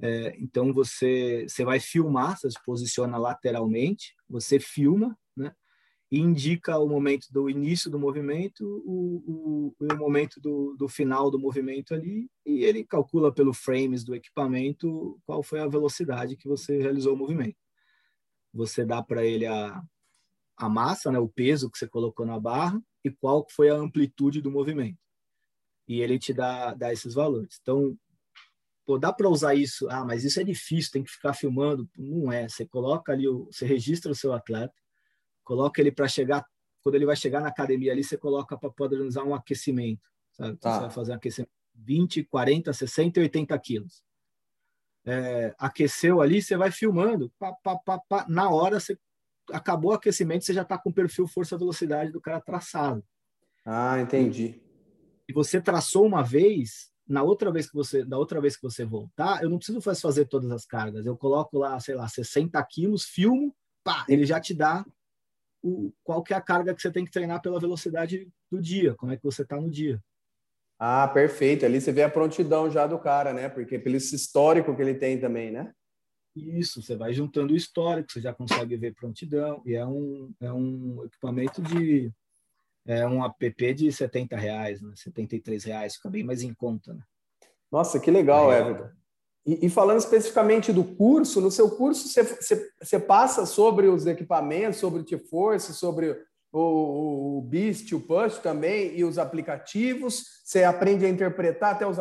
É, 0.00 0.34
então 0.38 0.72
você 0.72 1.46
você 1.48 1.64
vai 1.64 1.78
filmar, 1.78 2.36
você 2.36 2.50
se 2.50 2.62
posiciona 2.64 3.16
lateralmente, 3.16 4.14
você 4.28 4.58
filma? 4.58 5.16
Indica 6.14 6.78
o 6.78 6.86
momento 6.86 7.28
do 7.30 7.48
início 7.48 7.90
do 7.90 7.98
movimento, 7.98 8.62
o, 8.84 9.72
o, 9.80 9.86
o 9.90 9.96
momento 9.96 10.38
do, 10.38 10.76
do 10.76 10.86
final 10.86 11.30
do 11.30 11.38
movimento 11.38 11.94
ali, 11.94 12.28
e 12.44 12.64
ele 12.64 12.84
calcula 12.84 13.32
pelo 13.32 13.54
frames 13.54 14.04
do 14.04 14.14
equipamento 14.14 15.18
qual 15.24 15.42
foi 15.42 15.60
a 15.60 15.66
velocidade 15.66 16.36
que 16.36 16.46
você 16.46 16.76
realizou 16.76 17.14
o 17.14 17.16
movimento. 17.16 17.56
Você 18.52 18.84
dá 18.84 19.02
para 19.02 19.24
ele 19.24 19.46
a, 19.46 19.82
a 20.54 20.68
massa, 20.68 21.10
né, 21.10 21.18
o 21.18 21.28
peso 21.28 21.70
que 21.70 21.78
você 21.78 21.88
colocou 21.88 22.26
na 22.26 22.38
barra, 22.38 22.78
e 23.02 23.10
qual 23.10 23.46
foi 23.48 23.70
a 23.70 23.74
amplitude 23.74 24.42
do 24.42 24.50
movimento. 24.50 24.98
E 25.88 26.02
ele 26.02 26.18
te 26.18 26.34
dá, 26.34 26.74
dá 26.74 26.92
esses 26.92 27.14
valores. 27.14 27.58
Então, 27.62 27.96
pô, 28.84 28.98
dá 28.98 29.10
para 29.10 29.30
usar 29.30 29.54
isso? 29.54 29.88
Ah, 29.88 30.04
mas 30.04 30.24
isso 30.24 30.38
é 30.38 30.44
difícil, 30.44 30.92
tem 30.92 31.02
que 31.02 31.10
ficar 31.10 31.32
filmando. 31.32 31.88
Não 31.96 32.30
é. 32.30 32.46
Você 32.46 32.66
coloca 32.66 33.12
ali, 33.12 33.26
você 33.26 33.64
registra 33.64 34.12
o 34.12 34.14
seu 34.14 34.34
atleta, 34.34 34.74
coloca 35.44 35.80
ele 35.80 35.92
para 35.92 36.08
chegar 36.08 36.44
quando 36.82 36.96
ele 36.96 37.06
vai 37.06 37.16
chegar 37.16 37.40
na 37.40 37.48
academia 37.48 37.92
ali, 37.92 38.02
você 38.02 38.18
coloca 38.18 38.58
para 38.58 38.70
padronizar 38.70 39.24
um 39.24 39.34
aquecimento. 39.34 40.02
Sabe? 40.32 40.56
Tá. 40.56 40.74
Você 40.74 40.80
vai 40.80 40.90
fazer 40.90 41.12
um 41.12 41.14
aquecimento 41.14 41.52
20, 41.74 42.24
40, 42.24 42.72
60 42.72 43.20
e 43.20 43.22
80 43.22 43.58
quilos. 43.58 44.02
É, 45.04 45.54
aqueceu 45.58 46.20
ali, 46.20 46.42
você 46.42 46.56
vai 46.56 46.70
filmando. 46.70 47.32
Pá, 47.38 47.52
pá, 47.62 47.76
pá, 47.78 47.98
pá. 48.08 48.26
Na 48.28 48.50
hora, 48.50 48.78
você 48.78 48.98
acabou 49.52 49.92
o 49.92 49.94
aquecimento, 49.94 50.44
você 50.44 50.52
já 50.52 50.62
está 50.62 50.76
com 50.76 50.90
o 50.90 50.94
perfil 50.94 51.26
força-velocidade 51.26 52.12
do 52.12 52.20
cara 52.20 52.40
traçado. 52.40 53.02
Ah, 53.64 54.00
entendi. 54.00 54.60
E 55.28 55.32
você 55.32 55.60
traçou 55.60 56.04
uma 56.04 56.22
vez, 56.22 56.92
na 57.06 57.22
outra 57.22 57.50
vez 57.50 57.68
que 57.68 57.74
você, 57.74 58.04
da 58.04 58.18
outra 58.18 58.40
vez 58.40 58.56
que 58.56 58.62
você 58.62 58.84
voltar, 58.84 59.42
eu 59.42 59.48
não 59.48 59.58
preciso 59.58 59.80
fazer 59.80 60.26
todas 60.26 60.50
as 60.50 60.66
cargas. 60.66 61.06
Eu 61.06 61.16
coloco 61.16 61.58
lá, 61.58 61.78
sei 61.78 61.94
lá, 61.94 62.08
60 62.08 62.62
quilos, 62.64 63.04
filmo, 63.04 63.54
pá, 63.84 64.04
ele 64.08 64.24
já 64.26 64.40
te 64.40 64.52
dá 64.54 64.84
o, 65.62 65.92
qual 66.02 66.22
que 66.22 66.34
é 66.34 66.36
a 66.36 66.40
carga 66.40 66.74
que 66.74 66.82
você 66.82 66.90
tem 66.90 67.04
que 67.04 67.10
treinar 67.10 67.40
pela 67.40 67.60
velocidade 67.60 68.28
do 68.50 68.60
dia, 68.60 68.94
como 68.94 69.12
é 69.12 69.16
que 69.16 69.22
você 69.22 69.42
está 69.42 69.60
no 69.60 69.70
dia. 69.70 70.02
Ah, 70.78 71.06
perfeito. 71.06 71.64
Ali 71.64 71.80
você 71.80 71.92
vê 71.92 72.02
a 72.02 72.10
prontidão 72.10 72.68
já 72.68 72.86
do 72.86 72.98
cara, 72.98 73.32
né? 73.32 73.48
Porque 73.48 73.78
pelo 73.78 73.96
histórico 73.96 74.74
que 74.74 74.82
ele 74.82 74.94
tem 74.94 75.18
também, 75.18 75.50
né? 75.52 75.72
Isso, 76.34 76.82
você 76.82 76.96
vai 76.96 77.12
juntando 77.12 77.52
o 77.52 77.56
histórico, 77.56 78.10
você 78.10 78.20
já 78.20 78.34
consegue 78.34 78.76
ver 78.76 78.94
prontidão. 78.94 79.62
E 79.64 79.74
é 79.74 79.86
um, 79.86 80.32
é 80.40 80.52
um 80.52 81.04
equipamento 81.04 81.62
de. 81.62 82.10
É 82.84 83.06
um 83.06 83.24
app 83.24 83.74
de 83.74 83.92
70 83.92 84.36
reais, 84.36 84.80
né? 84.80 84.92
73 84.96 85.62
reais, 85.62 85.94
fica 85.94 86.10
bem 86.10 86.24
mais 86.24 86.42
em 86.42 86.52
conta, 86.52 86.92
né? 86.92 87.02
Nossa, 87.70 88.00
que 88.00 88.10
legal, 88.10 88.52
é. 88.52 88.58
Everton. 88.58 88.90
E, 89.44 89.66
e, 89.66 89.70
falando 89.70 89.98
especificamente 89.98 90.72
do 90.72 90.84
curso, 90.84 91.40
no 91.40 91.50
seu 91.50 91.70
curso 91.70 92.08
você, 92.08 92.22
você, 92.22 92.70
você 92.80 92.98
passa 92.98 93.44
sobre 93.44 93.88
os 93.88 94.06
equipamentos, 94.06 94.78
sobre 94.78 95.00
o 95.00 95.04
T-Force, 95.04 95.74
sobre 95.74 96.16
o, 96.52 97.38
o 97.38 97.42
Beast, 97.42 97.92
o 97.92 98.00
Push 98.00 98.38
também, 98.38 98.96
e 98.96 99.04
os 99.04 99.18
aplicativos. 99.18 100.24
Você 100.44 100.62
aprende 100.62 101.04
a 101.04 101.08
interpretar 101.08 101.72
até 101.72 101.86
os, 101.86 101.96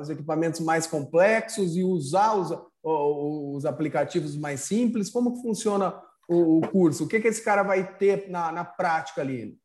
os 0.00 0.10
equipamentos 0.10 0.60
mais 0.60 0.86
complexos 0.86 1.76
e 1.76 1.82
usar 1.82 2.34
os, 2.34 2.56
os 2.82 3.64
aplicativos 3.64 4.36
mais 4.36 4.60
simples. 4.60 5.10
Como 5.10 5.34
que 5.34 5.42
funciona 5.42 6.00
o, 6.28 6.58
o 6.58 6.68
curso? 6.68 7.04
O 7.04 7.08
que, 7.08 7.18
que 7.18 7.28
esse 7.28 7.42
cara 7.42 7.62
vai 7.62 7.96
ter 7.96 8.28
na, 8.30 8.52
na 8.52 8.64
prática 8.64 9.20
ali? 9.20 9.56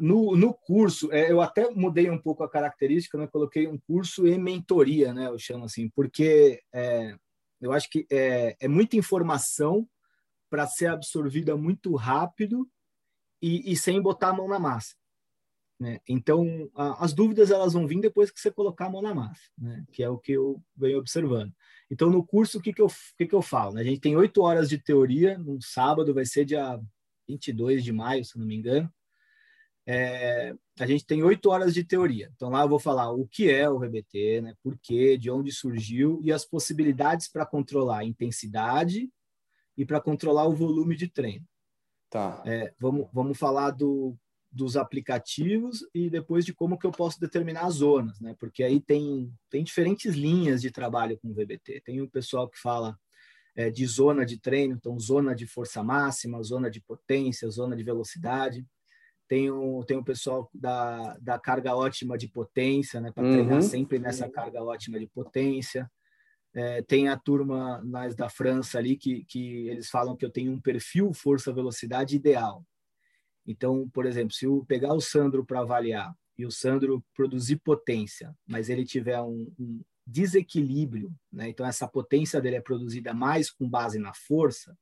No, 0.00 0.36
no 0.36 0.52
curso, 0.52 1.10
é, 1.10 1.30
eu 1.30 1.40
até 1.40 1.70
mudei 1.70 2.10
um 2.10 2.18
pouco 2.18 2.44
a 2.44 2.50
característica, 2.50 3.16
né? 3.16 3.26
coloquei 3.26 3.66
um 3.66 3.78
curso 3.78 4.26
e 4.26 4.36
mentoria, 4.36 5.14
né? 5.14 5.28
eu 5.28 5.38
chamo 5.38 5.64
assim, 5.64 5.88
porque 5.88 6.62
é, 6.72 7.16
eu 7.60 7.72
acho 7.72 7.88
que 7.88 8.06
é, 8.10 8.54
é 8.60 8.68
muita 8.68 8.96
informação 8.96 9.88
para 10.50 10.66
ser 10.66 10.88
absorvida 10.88 11.56
muito 11.56 11.94
rápido 11.94 12.68
e, 13.40 13.72
e, 13.72 13.76
sem 13.76 14.00
botar 14.02 14.28
a 14.28 14.32
mão 14.34 14.46
na 14.46 14.58
massa. 14.58 14.94
Né? 15.80 15.98
Então, 16.06 16.70
a, 16.74 17.04
as 17.04 17.14
dúvidas 17.14 17.50
elas 17.50 17.72
vão 17.72 17.86
vir 17.86 18.00
depois 18.00 18.30
que 18.30 18.38
você 18.38 18.50
colocar 18.50 18.86
a 18.86 18.90
mão 18.90 19.00
na 19.00 19.14
massa, 19.14 19.40
né? 19.56 19.84
que 19.90 20.02
é 20.02 20.08
o 20.10 20.18
que 20.18 20.32
eu 20.32 20.62
venho 20.76 20.98
observando. 20.98 21.52
Então, 21.90 22.10
no 22.10 22.24
curso, 22.24 22.58
o 22.58 22.60
que, 22.60 22.72
que, 22.72 22.82
eu, 22.82 22.88
que, 23.16 23.26
que 23.26 23.34
eu 23.34 23.42
falo? 23.42 23.74
Né? 23.74 23.80
A 23.80 23.84
gente 23.84 24.00
tem 24.00 24.16
oito 24.16 24.42
horas 24.42 24.68
de 24.68 24.76
teoria, 24.76 25.38
no 25.38 25.60
sábado, 25.62 26.12
vai 26.12 26.26
ser 26.26 26.44
dia 26.44 26.78
22 27.26 27.82
de 27.82 27.92
maio, 27.92 28.24
se 28.24 28.38
não 28.38 28.46
me 28.46 28.54
engano. 28.54 28.92
É, 29.86 30.54
a 30.78 30.86
gente 30.86 31.04
tem 31.04 31.22
oito 31.22 31.50
horas 31.50 31.74
de 31.74 31.82
teoria. 31.82 32.30
Então, 32.34 32.50
lá 32.50 32.62
eu 32.62 32.68
vou 32.68 32.78
falar 32.78 33.10
o 33.10 33.26
que 33.26 33.50
é 33.50 33.68
o 33.68 33.78
RBT, 33.78 34.40
né? 34.40 34.54
por 34.62 34.78
quê, 34.78 35.16
de 35.16 35.30
onde 35.30 35.52
surgiu 35.52 36.20
e 36.22 36.32
as 36.32 36.44
possibilidades 36.44 37.28
para 37.28 37.46
controlar 37.46 37.98
a 37.98 38.04
intensidade 38.04 39.10
e 39.76 39.84
para 39.84 40.00
controlar 40.00 40.46
o 40.46 40.54
volume 40.54 40.96
de 40.96 41.08
treino. 41.08 41.46
Tá. 42.08 42.42
É, 42.46 42.72
vamos, 42.78 43.08
vamos 43.12 43.38
falar 43.38 43.70
do, 43.70 44.16
dos 44.52 44.76
aplicativos 44.76 45.84
e 45.94 46.10
depois 46.10 46.44
de 46.44 46.52
como 46.52 46.78
que 46.78 46.86
eu 46.86 46.92
posso 46.92 47.18
determinar 47.18 47.62
as 47.62 47.76
zonas, 47.76 48.20
né? 48.20 48.36
Porque 48.38 48.62
aí 48.62 48.80
tem, 48.80 49.32
tem 49.48 49.64
diferentes 49.64 50.14
linhas 50.14 50.60
de 50.60 50.70
trabalho 50.70 51.18
com 51.18 51.28
o 51.28 51.34
VBT. 51.34 51.80
Tem 51.80 52.02
o 52.02 52.10
pessoal 52.10 52.48
que 52.48 52.58
fala 52.58 52.98
é, 53.56 53.70
de 53.70 53.86
zona 53.86 54.26
de 54.26 54.38
treino, 54.38 54.74
então 54.74 54.98
zona 55.00 55.34
de 55.34 55.46
força 55.46 55.82
máxima, 55.82 56.42
zona 56.42 56.70
de 56.70 56.80
potência, 56.82 57.48
zona 57.48 57.74
de 57.74 57.82
velocidade. 57.82 58.66
Tem 59.32 59.50
o, 59.50 59.82
tem 59.82 59.96
o 59.96 60.04
pessoal 60.04 60.50
da, 60.52 61.16
da 61.16 61.38
carga 61.38 61.74
ótima 61.74 62.18
de 62.18 62.28
potência, 62.28 63.00
né? 63.00 63.10
Para 63.10 63.24
uhum. 63.24 63.32
treinar 63.32 63.62
sempre 63.62 63.98
nessa 63.98 64.28
carga 64.28 64.62
ótima 64.62 64.98
de 64.98 65.06
potência. 65.06 65.90
É, 66.54 66.82
tem 66.82 67.08
a 67.08 67.16
turma 67.16 67.82
mais 67.82 68.14
da 68.14 68.28
França 68.28 68.76
ali 68.76 68.94
que, 68.94 69.24
que 69.24 69.68
eles 69.68 69.88
falam 69.88 70.14
que 70.14 70.26
eu 70.26 70.30
tenho 70.30 70.52
um 70.52 70.60
perfil 70.60 71.14
força-velocidade 71.14 72.14
ideal. 72.14 72.62
Então, 73.46 73.88
por 73.88 74.04
exemplo, 74.04 74.34
se 74.34 74.44
eu 74.44 74.66
pegar 74.68 74.92
o 74.92 75.00
Sandro 75.00 75.46
para 75.46 75.60
avaliar 75.60 76.14
e 76.36 76.44
o 76.44 76.50
Sandro 76.50 77.02
produzir 77.14 77.56
potência, 77.56 78.36
mas 78.46 78.68
ele 78.68 78.84
tiver 78.84 79.18
um, 79.22 79.50
um 79.58 79.80
desequilíbrio, 80.06 81.10
né? 81.32 81.48
então 81.48 81.64
essa 81.64 81.88
potência 81.88 82.38
dele 82.38 82.56
é 82.56 82.60
produzida 82.60 83.14
mais 83.14 83.50
com 83.50 83.66
base 83.66 83.98
na 83.98 84.12
força, 84.12 84.76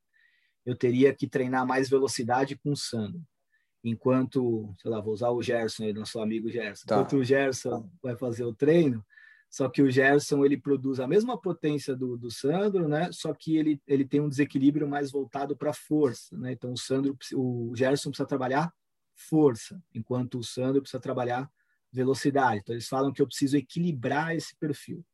eu 0.66 0.74
teria 0.74 1.14
que 1.14 1.28
treinar 1.28 1.64
mais 1.64 1.88
velocidade 1.88 2.56
com 2.56 2.72
o 2.72 2.76
Sandro. 2.76 3.22
Enquanto, 3.82 4.74
sei 4.80 4.90
lá, 4.90 5.00
vou 5.00 5.14
usar 5.14 5.30
o 5.30 5.42
Gerson, 5.42 5.92
nosso 5.92 6.20
amigo 6.20 6.50
Gerson. 6.50 6.86
Tá. 6.86 6.96
Enquanto 6.96 7.16
o 7.16 7.24
Gerson 7.24 7.90
vai 8.02 8.16
fazer 8.16 8.44
o 8.44 8.54
treino, 8.54 9.04
só 9.48 9.68
que 9.68 9.82
o 9.82 9.90
Gerson 9.90 10.44
ele 10.44 10.56
produz 10.56 11.00
a 11.00 11.08
mesma 11.08 11.40
potência 11.40 11.96
do, 11.96 12.16
do 12.16 12.30
Sandro, 12.30 12.86
né? 12.86 13.10
Só 13.10 13.34
que 13.34 13.56
ele, 13.56 13.82
ele 13.86 14.04
tem 14.04 14.20
um 14.20 14.28
desequilíbrio 14.28 14.86
mais 14.86 15.10
voltado 15.10 15.56
para 15.56 15.72
força, 15.72 16.36
né? 16.38 16.52
Então 16.52 16.72
o 16.72 16.78
Sandro, 16.78 17.16
o 17.34 17.72
Gerson 17.74 18.10
precisa 18.10 18.28
trabalhar 18.28 18.72
força, 19.14 19.82
enquanto 19.94 20.38
o 20.38 20.44
Sandro 20.44 20.80
precisa 20.80 21.00
trabalhar 21.00 21.50
velocidade. 21.92 22.60
Então 22.60 22.74
eles 22.74 22.86
falam 22.86 23.12
que 23.12 23.20
eu 23.20 23.26
preciso 23.26 23.56
equilibrar 23.56 24.36
esse 24.36 24.54
perfil. 24.56 25.04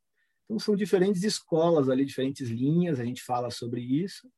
Então 0.45 0.59
são 0.59 0.75
diferentes 0.75 1.23
escolas 1.23 1.89
ali, 1.89 2.05
diferentes 2.05 2.49
linhas. 2.49 2.99
A 2.99 3.05
gente 3.05 3.23
fala 3.23 3.49
sobre 3.49 3.81
isso 3.81 4.29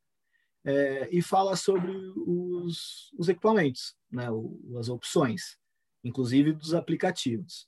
é, 0.66 1.08
e 1.12 1.22
fala 1.22 1.56
sobre 1.56 1.92
os, 2.16 3.12
os 3.18 3.30
equipamentos, 3.30 3.96
né? 4.12 4.28
As 4.78 4.90
opções, 4.90 5.58
inclusive 6.04 6.54
dos 6.54 6.74
aplicativos. 6.74 7.68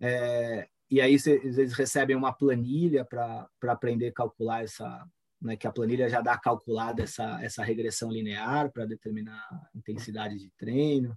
É, 0.00 0.68
e 0.90 1.00
aí 1.00 1.16
eles 1.26 1.72
recebem 1.72 2.16
uma 2.16 2.32
planilha 2.32 3.04
para 3.04 3.48
aprender 3.68 4.08
a 4.08 4.12
calcular 4.12 4.62
essa, 4.62 5.06
né, 5.40 5.56
que 5.56 5.66
a 5.66 5.72
planilha 5.72 6.08
já 6.08 6.20
dá 6.20 6.38
calculada 6.38 7.02
essa, 7.02 7.42
essa 7.42 7.64
regressão 7.64 8.10
linear 8.10 8.70
para 8.70 8.86
determinar 8.86 9.38
a 9.50 9.70
intensidade 9.74 10.38
de 10.38 10.50
treino. 10.56 11.16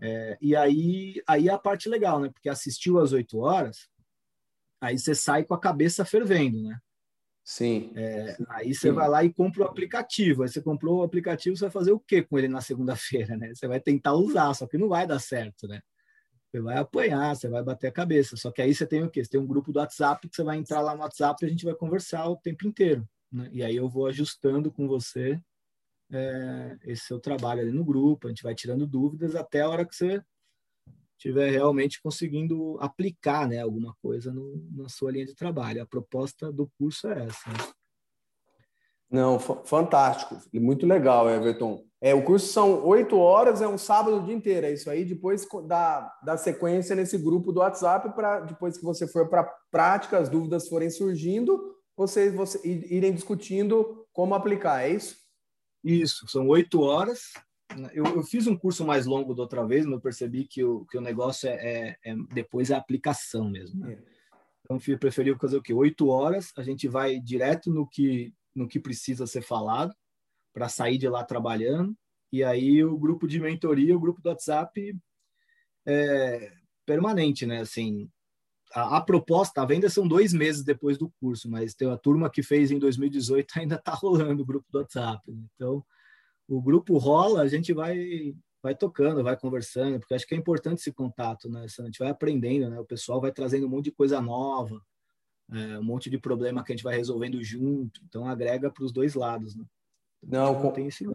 É, 0.00 0.38
e 0.40 0.54
aí, 0.54 1.22
aí 1.26 1.48
é 1.48 1.52
a 1.52 1.58
parte 1.58 1.88
legal, 1.88 2.20
né? 2.20 2.28
Porque 2.28 2.48
assistiu 2.48 2.98
às 2.98 3.12
oito 3.12 3.38
horas, 3.38 3.88
aí 4.80 4.98
você 4.98 5.14
sai 5.14 5.44
com 5.44 5.54
a 5.54 5.60
cabeça 5.60 6.04
fervendo, 6.04 6.62
né? 6.62 6.78
Sim. 7.44 7.92
É, 7.94 8.36
aí 8.48 8.74
você 8.74 8.88
Sim. 8.88 8.94
vai 8.94 9.08
lá 9.08 9.22
e 9.22 9.32
compra 9.32 9.62
o 9.62 9.66
aplicativo. 9.66 10.42
Aí 10.42 10.48
você 10.48 10.62
comprou 10.62 11.00
o 11.00 11.02
aplicativo, 11.02 11.54
você 11.54 11.64
vai 11.64 11.70
fazer 11.70 11.92
o 11.92 12.00
quê 12.00 12.22
com 12.22 12.38
ele 12.38 12.48
na 12.48 12.62
segunda-feira, 12.62 13.36
né? 13.36 13.54
Você 13.54 13.68
vai 13.68 13.78
tentar 13.78 14.14
usar, 14.14 14.54
só 14.54 14.66
que 14.66 14.78
não 14.78 14.88
vai 14.88 15.06
dar 15.06 15.18
certo, 15.18 15.68
né? 15.68 15.80
Você 16.50 16.60
vai 16.60 16.78
apanhar, 16.78 17.36
você 17.36 17.48
vai 17.48 17.62
bater 17.62 17.88
a 17.88 17.92
cabeça. 17.92 18.36
Só 18.36 18.50
que 18.50 18.62
aí 18.62 18.74
você 18.74 18.86
tem 18.86 19.02
o 19.02 19.10
quê? 19.10 19.22
Você 19.22 19.30
tem 19.30 19.40
um 19.40 19.46
grupo 19.46 19.72
do 19.72 19.78
WhatsApp 19.78 20.26
que 20.26 20.34
você 20.34 20.42
vai 20.42 20.56
entrar 20.56 20.80
lá 20.80 20.94
no 20.94 21.02
WhatsApp 21.02 21.44
e 21.44 21.46
a 21.46 21.50
gente 21.50 21.64
vai 21.64 21.74
conversar 21.74 22.26
o 22.28 22.36
tempo 22.36 22.66
inteiro. 22.66 23.06
Né? 23.30 23.50
E 23.52 23.62
aí 23.62 23.76
eu 23.76 23.88
vou 23.88 24.06
ajustando 24.06 24.72
com 24.72 24.88
você 24.88 25.38
é, 26.10 26.76
esse 26.84 27.06
seu 27.06 27.18
trabalho 27.18 27.60
ali 27.60 27.72
no 27.72 27.84
grupo, 27.84 28.26
a 28.26 28.30
gente 28.30 28.42
vai 28.42 28.54
tirando 28.54 28.86
dúvidas 28.86 29.34
até 29.34 29.62
a 29.62 29.68
hora 29.68 29.84
que 29.84 29.94
você 29.94 30.22
estiver 31.24 31.50
realmente 31.50 32.02
conseguindo 32.02 32.76
aplicar 32.80 33.48
né, 33.48 33.60
alguma 33.60 33.96
coisa 34.02 34.30
no, 34.30 34.62
na 34.72 34.88
sua 34.90 35.10
linha 35.10 35.24
de 35.24 35.34
trabalho. 35.34 35.82
A 35.82 35.86
proposta 35.86 36.52
do 36.52 36.70
curso 36.78 37.08
é 37.08 37.24
essa. 37.24 37.50
Né? 37.50 37.56
Não, 39.10 39.38
fantástico, 39.38 40.36
muito 40.54 40.86
legal, 40.86 41.30
Everton. 41.30 41.84
É, 42.00 42.14
o 42.14 42.22
curso 42.22 42.48
são 42.48 42.84
oito 42.84 43.16
horas, 43.16 43.62
é 43.62 43.68
um 43.68 43.78
sábado 43.78 44.18
o 44.18 44.24
dia 44.24 44.34
inteiro, 44.34 44.66
é 44.66 44.72
isso 44.72 44.90
aí. 44.90 45.04
Depois 45.04 45.46
da, 45.66 46.12
da 46.22 46.36
sequência 46.36 46.94
nesse 46.94 47.16
grupo 47.16 47.52
do 47.52 47.60
WhatsApp, 47.60 48.14
para 48.14 48.40
depois 48.40 48.76
que 48.76 48.84
você 48.84 49.06
for 49.06 49.28
para 49.28 49.40
a 49.42 49.50
prática, 49.70 50.18
as 50.18 50.28
dúvidas 50.28 50.68
forem 50.68 50.90
surgindo, 50.90 51.74
vocês, 51.96 52.34
vocês 52.34 52.64
irem 52.90 53.14
discutindo 53.14 54.04
como 54.12 54.34
aplicar, 54.34 54.82
é 54.82 54.90
isso? 54.90 55.16
Isso, 55.82 56.26
são 56.28 56.48
oito 56.48 56.80
horas. 56.82 57.32
Eu, 57.92 58.04
eu, 58.04 58.22
fiz 58.22 58.46
um 58.46 58.56
curso 58.56 58.84
mais 58.84 59.06
longo 59.06 59.34
da 59.34 59.42
outra 59.42 59.66
vez, 59.66 59.84
mas 59.84 59.94
eu 59.94 60.00
percebi 60.00 60.46
que 60.46 60.62
o, 60.62 60.84
que 60.86 60.98
o 60.98 61.00
negócio 61.00 61.48
é, 61.48 61.54
é, 61.54 61.98
é 62.04 62.16
depois 62.32 62.70
a 62.70 62.76
aplicação 62.76 63.48
mesmo. 63.48 63.80
Né? 63.80 63.94
É. 63.94 64.14
Então, 64.64 64.78
eu 64.86 64.98
preferi 64.98 65.34
fazer 65.38 65.56
o 65.56 65.62
quê? 65.62 65.74
Oito 65.74 66.08
horas, 66.08 66.52
a 66.56 66.62
gente 66.62 66.88
vai 66.88 67.18
direto 67.20 67.70
no 67.70 67.86
que, 67.86 68.32
no 68.54 68.68
que 68.68 68.78
precisa 68.78 69.26
ser 69.26 69.42
falado 69.42 69.94
para 70.52 70.68
sair 70.68 70.98
de 70.98 71.08
lá 71.08 71.24
trabalhando. 71.24 71.94
E 72.32 72.42
aí 72.42 72.82
o 72.84 72.96
grupo 72.96 73.26
de 73.26 73.40
mentoria, 73.40 73.96
o 73.96 74.00
grupo 74.00 74.22
do 74.22 74.28
WhatsApp 74.28 74.96
é 75.86 76.52
permanente, 76.86 77.44
né? 77.44 77.60
Assim, 77.60 78.08
a, 78.72 78.96
a, 78.96 79.00
proposta, 79.00 79.62
a 79.62 79.66
venda 79.66 79.88
são 79.88 80.06
dois 80.06 80.32
meses 80.32 80.64
depois 80.64 80.96
do 80.96 81.10
curso, 81.20 81.50
mas 81.50 81.74
tem 81.74 81.86
uma 81.86 81.98
turma 81.98 82.30
que 82.30 82.42
fez 82.42 82.70
em 82.70 82.78
2018 82.78 83.52
ainda 83.58 83.76
está 83.76 83.92
rolando 83.92 84.42
o 84.42 84.46
grupo 84.46 84.66
do 84.70 84.78
WhatsApp. 84.78 85.30
Né? 85.30 85.42
Então, 85.54 85.84
o 86.48 86.60
grupo 86.60 86.98
rola, 86.98 87.42
a 87.42 87.48
gente 87.48 87.72
vai 87.72 88.34
vai 88.62 88.74
tocando, 88.74 89.22
vai 89.22 89.36
conversando, 89.36 90.00
porque 90.00 90.14
acho 90.14 90.26
que 90.26 90.34
é 90.34 90.38
importante 90.38 90.78
esse 90.78 90.90
contato, 90.90 91.50
né? 91.50 91.66
A 91.66 91.82
gente 91.82 91.98
vai 91.98 92.08
aprendendo, 92.08 92.70
né? 92.70 92.80
O 92.80 92.84
pessoal 92.84 93.20
vai 93.20 93.30
trazendo 93.30 93.66
um 93.66 93.68
monte 93.68 93.84
de 93.84 93.92
coisa 93.92 94.22
nova, 94.22 94.80
é, 95.52 95.78
um 95.78 95.84
monte 95.84 96.08
de 96.08 96.16
problema 96.16 96.64
que 96.64 96.72
a 96.72 96.74
gente 96.74 96.82
vai 96.82 96.96
resolvendo 96.96 97.44
junto, 97.44 98.00
então 98.08 98.26
agrega 98.26 98.70
para 98.70 98.82
os 98.82 98.90
dois 98.90 99.14
lados, 99.14 99.54
né? 99.54 99.64
Não, 100.22 100.58
com, 100.58 100.70
tem 100.70 100.86
esse... 100.86 101.06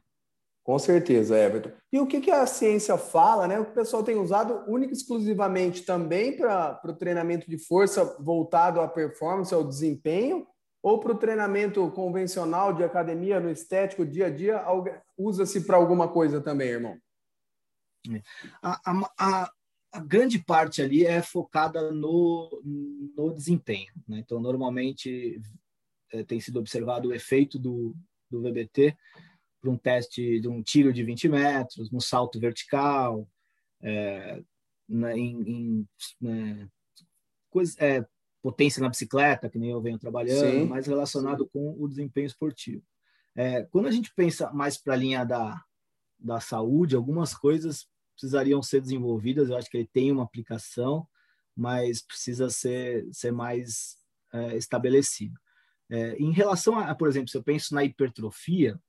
com 0.63 0.77
certeza, 0.77 1.35
Everton. 1.35 1.71
E 1.91 1.99
o 1.99 2.05
que, 2.05 2.21
que 2.21 2.29
a 2.29 2.45
ciência 2.45 2.95
fala, 2.99 3.47
né? 3.47 3.59
O 3.59 3.65
pessoal 3.65 4.03
tem 4.03 4.15
usado 4.15 4.63
única 4.67 4.93
e 4.93 4.95
exclusivamente 4.95 5.81
também 5.81 6.37
para 6.37 6.79
o 6.85 6.93
treinamento 6.93 7.49
de 7.49 7.57
força 7.57 8.15
voltado 8.19 8.79
à 8.79 8.87
performance, 8.87 9.51
ao 9.51 9.63
desempenho, 9.63 10.45
ou 10.81 10.99
para 10.99 11.11
o 11.11 11.17
treinamento 11.17 11.89
convencional 11.91 12.73
de 12.73 12.83
academia, 12.83 13.39
no 13.39 13.49
estético, 13.49 14.05
dia 14.05 14.27
a 14.27 14.29
dia, 14.29 14.63
usa-se 15.17 15.65
para 15.65 15.77
alguma 15.77 16.07
coisa 16.07 16.39
também, 16.41 16.69
irmão? 16.69 16.97
A, 18.61 18.91
a, 19.17 19.51
a, 19.91 19.99
grande 19.99 20.39
parte 20.39 20.81
ali 20.81 21.05
é 21.05 21.21
focada 21.21 21.91
no, 21.91 22.61
no 23.15 23.33
desempenho. 23.33 23.91
Né? 24.07 24.19
Então, 24.19 24.39
normalmente 24.39 25.41
é, 26.13 26.23
tem 26.23 26.39
sido 26.39 26.59
observado 26.59 27.09
o 27.09 27.13
efeito 27.13 27.59
do, 27.59 27.93
do 28.31 28.41
VBT 28.41 28.95
para 29.59 29.69
um 29.69 29.77
teste 29.77 30.39
de 30.39 30.47
um 30.47 30.63
tiro 30.63 30.93
de 30.93 31.03
20 31.03 31.27
metros, 31.27 31.91
no 31.91 31.99
salto 31.99 32.39
vertical, 32.39 33.27
é, 33.81 34.41
na, 34.87 35.15
em, 35.17 35.41
em 35.41 35.87
né, 36.21 36.69
coisa, 37.49 37.75
é, 37.83 38.05
potência 38.41 38.81
na 38.81 38.89
bicicleta, 38.89 39.49
que 39.49 39.59
nem 39.59 39.71
eu 39.71 39.81
venho 39.81 39.99
trabalhando, 39.99 40.51
sim, 40.51 40.65
mais 40.65 40.87
relacionado 40.87 41.43
sim. 41.43 41.49
com 41.51 41.75
o 41.77 41.87
desempenho 41.87 42.27
esportivo. 42.27 42.83
É, 43.35 43.63
quando 43.63 43.87
a 43.87 43.91
gente 43.91 44.13
pensa 44.15 44.51
mais 44.51 44.77
para 44.77 44.93
a 44.93 44.97
linha 44.97 45.23
da, 45.23 45.61
da 46.17 46.39
saúde, 46.39 46.95
algumas 46.95 47.33
coisas 47.33 47.87
precisariam 48.13 48.61
ser 48.61 48.81
desenvolvidas. 48.81 49.49
Eu 49.49 49.57
acho 49.57 49.69
que 49.69 49.77
ele 49.77 49.89
tem 49.91 50.11
uma 50.11 50.23
aplicação, 50.23 51.07
mas 51.55 52.01
precisa 52.01 52.49
ser, 52.49 53.07
ser 53.11 53.31
mais 53.31 53.97
é, 54.33 54.57
estabelecido. 54.57 55.39
É, 55.89 56.15
em 56.17 56.31
relação 56.31 56.77
a, 56.77 56.93
por 56.93 57.07
exemplo, 57.07 57.29
se 57.29 57.37
eu 57.37 57.43
penso 57.43 57.73
na 57.73 57.83
hipertrofia, 57.83 58.79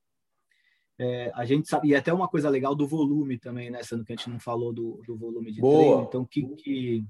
é, 0.99 1.31
a 1.33 1.45
gente 1.45 1.67
sabe, 1.67 1.87
e 1.87 1.95
até 1.95 2.13
uma 2.13 2.27
coisa 2.27 2.49
legal 2.49 2.75
do 2.75 2.85
volume 2.85 3.39
também, 3.39 3.71
né? 3.71 3.81
Sendo 3.81 4.05
que 4.05 4.13
a 4.13 4.15
gente 4.15 4.29
não 4.29 4.39
falou 4.39 4.71
do, 4.71 5.01
do 5.07 5.17
volume 5.17 5.51
de 5.51 5.59
Boa. 5.59 5.79
treino. 5.79 6.03
Então, 6.03 6.25
que, 6.25 6.45
que, 6.55 7.05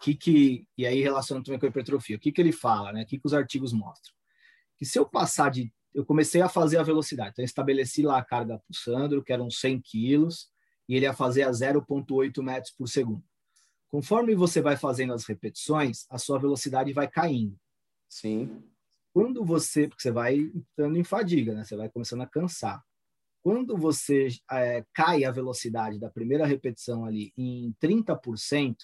que, 0.00 0.14
que, 0.14 0.66
e 0.76 0.86
aí 0.86 1.02
relacionando 1.02 1.44
também 1.44 1.58
com 1.58 1.66
a 1.66 1.68
hipertrofia, 1.68 2.16
o 2.16 2.20
que, 2.20 2.32
que 2.32 2.40
ele 2.40 2.52
fala, 2.52 2.92
né? 2.92 3.02
O 3.02 3.06
que, 3.06 3.18
que 3.18 3.26
os 3.26 3.34
artigos 3.34 3.72
mostram? 3.72 4.14
Que 4.76 4.84
se 4.84 4.98
eu 4.98 5.06
passar 5.06 5.50
de. 5.50 5.72
Eu 5.94 6.04
comecei 6.04 6.42
a 6.42 6.48
fazer 6.48 6.76
a 6.76 6.82
velocidade, 6.82 7.30
então 7.30 7.42
eu 7.42 7.46
estabeleci 7.46 8.02
lá 8.02 8.18
a 8.18 8.24
carga 8.24 8.58
para 8.58 8.70
o 8.70 8.74
Sandro, 8.74 9.24
que 9.24 9.32
eram 9.32 9.50
100 9.50 9.80
quilos, 9.80 10.50
e 10.86 10.94
ele 10.94 11.06
ia 11.06 11.14
fazer 11.14 11.44
a 11.44 11.50
0,8 11.50 12.42
metros 12.42 12.74
por 12.76 12.86
segundo. 12.86 13.24
Conforme 13.88 14.34
você 14.34 14.60
vai 14.60 14.76
fazendo 14.76 15.14
as 15.14 15.24
repetições, 15.24 16.04
a 16.10 16.18
sua 16.18 16.38
velocidade 16.38 16.92
vai 16.92 17.08
caindo. 17.08 17.58
Sim. 18.08 18.62
Quando 19.12 19.42
você, 19.42 19.88
porque 19.88 20.02
você 20.02 20.10
vai 20.10 20.36
entrando 20.36 20.98
em 20.98 21.04
fadiga, 21.04 21.54
né? 21.54 21.64
Você 21.64 21.76
vai 21.76 21.88
começando 21.88 22.20
a 22.20 22.26
cansar. 22.26 22.84
Quando 23.42 23.76
você 23.76 24.28
é, 24.50 24.84
cai 24.92 25.24
a 25.24 25.30
velocidade 25.30 25.98
da 25.98 26.10
primeira 26.10 26.44
repetição 26.44 27.06
ali 27.06 27.32
em 27.36 27.74
30%, 27.80 28.76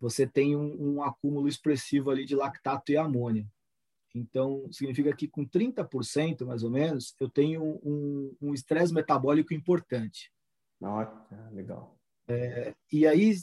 você 0.00 0.26
tem 0.26 0.56
um, 0.56 0.94
um 0.96 1.02
acúmulo 1.02 1.46
expressivo 1.46 2.10
ali 2.10 2.24
de 2.24 2.34
lactato 2.34 2.90
e 2.90 2.96
amônia. 2.96 3.46
Então, 4.14 4.66
significa 4.72 5.14
que 5.14 5.28
com 5.28 5.46
30%, 5.46 6.44
mais 6.44 6.64
ou 6.64 6.70
menos, 6.70 7.14
eu 7.20 7.28
tenho 7.28 7.80
um 8.40 8.52
estresse 8.52 8.92
metabólico 8.92 9.54
importante. 9.54 10.32
Nossa, 10.80 11.50
legal. 11.52 11.96
É, 12.26 12.74
e 12.90 13.06
aí, 13.06 13.34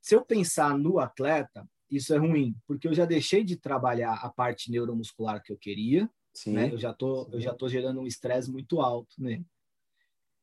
se 0.00 0.14
eu 0.14 0.24
pensar 0.24 0.78
no 0.78 0.98
atleta, 0.98 1.68
isso 1.90 2.14
é 2.14 2.18
ruim, 2.18 2.56
porque 2.66 2.88
eu 2.88 2.94
já 2.94 3.04
deixei 3.04 3.44
de 3.44 3.56
trabalhar 3.56 4.14
a 4.14 4.30
parte 4.30 4.70
neuromuscular 4.70 5.42
que 5.42 5.52
eu 5.52 5.58
queria, 5.58 6.08
sim, 6.32 6.52
né? 6.52 6.72
Eu 6.72 6.78
já 6.78 6.94
tô, 6.94 7.24
sim. 7.24 7.30
eu 7.32 7.40
já 7.40 7.54
tô 7.54 7.68
gerando 7.68 8.00
um 8.00 8.06
estresse 8.06 8.50
muito 8.50 8.80
alto 8.80 9.14
nele. 9.18 9.44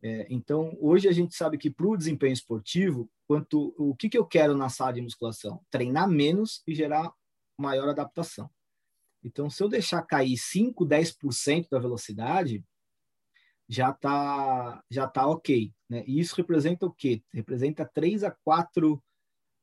É, 0.03 0.25
então, 0.29 0.75
hoje 0.79 1.07
a 1.07 1.11
gente 1.11 1.35
sabe 1.35 1.57
que 1.57 1.69
para 1.69 1.87
o 1.87 1.97
desempenho 1.97 2.33
esportivo, 2.33 3.09
quanto 3.27 3.73
o 3.77 3.95
que, 3.95 4.09
que 4.09 4.17
eu 4.17 4.25
quero 4.25 4.57
na 4.57 4.67
sala 4.67 4.93
de 4.93 5.01
musculação? 5.01 5.61
Treinar 5.69 6.09
menos 6.09 6.63
e 6.67 6.73
gerar 6.73 7.11
maior 7.57 7.87
adaptação. 7.87 8.49
Então, 9.23 9.49
se 9.49 9.61
eu 9.61 9.69
deixar 9.69 10.01
cair 10.01 10.37
5, 10.37 10.85
10% 10.85 11.67
da 11.69 11.77
velocidade, 11.77 12.63
já 13.69 13.91
está 13.91 14.83
já 14.89 15.07
tá 15.07 15.27
ok. 15.27 15.71
Né? 15.87 16.03
E 16.07 16.19
isso 16.19 16.35
representa 16.35 16.85
o 16.85 16.91
quê? 16.91 17.23
Representa 17.31 17.85
3 17.85 18.23
a 18.23 18.31
4, 18.31 19.01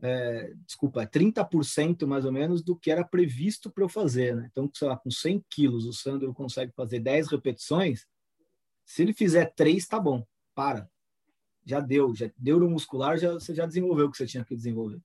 é, 0.00 0.54
desculpa, 0.64 1.04
30% 1.06 2.06
mais 2.06 2.24
ou 2.24 2.32
menos 2.32 2.62
do 2.62 2.76
que 2.76 2.90
era 2.90 3.04
previsto 3.04 3.70
para 3.70 3.84
eu 3.84 3.88
fazer. 3.88 4.36
Né? 4.36 4.48
Então, 4.50 4.70
sei 4.72 4.88
lá, 4.88 4.96
com 4.96 5.10
100 5.10 5.44
quilos, 5.50 5.84
o 5.84 5.92
Sandro 5.92 6.32
consegue 6.32 6.72
fazer 6.74 7.00
10 7.00 7.28
repetições. 7.28 8.06
Se 8.88 9.02
ele 9.02 9.12
fizer 9.12 9.52
3, 9.54 9.86
tá 9.86 10.00
bom, 10.00 10.24
para. 10.54 10.88
Já 11.62 11.78
deu, 11.78 12.14
já 12.14 12.30
deu 12.38 12.58
no 12.58 12.70
muscular, 12.70 13.18
já, 13.18 13.34
você 13.34 13.54
já 13.54 13.66
desenvolveu 13.66 14.06
o 14.06 14.10
que 14.10 14.16
você 14.16 14.26
tinha 14.26 14.42
que 14.42 14.56
desenvolver. 14.56 14.98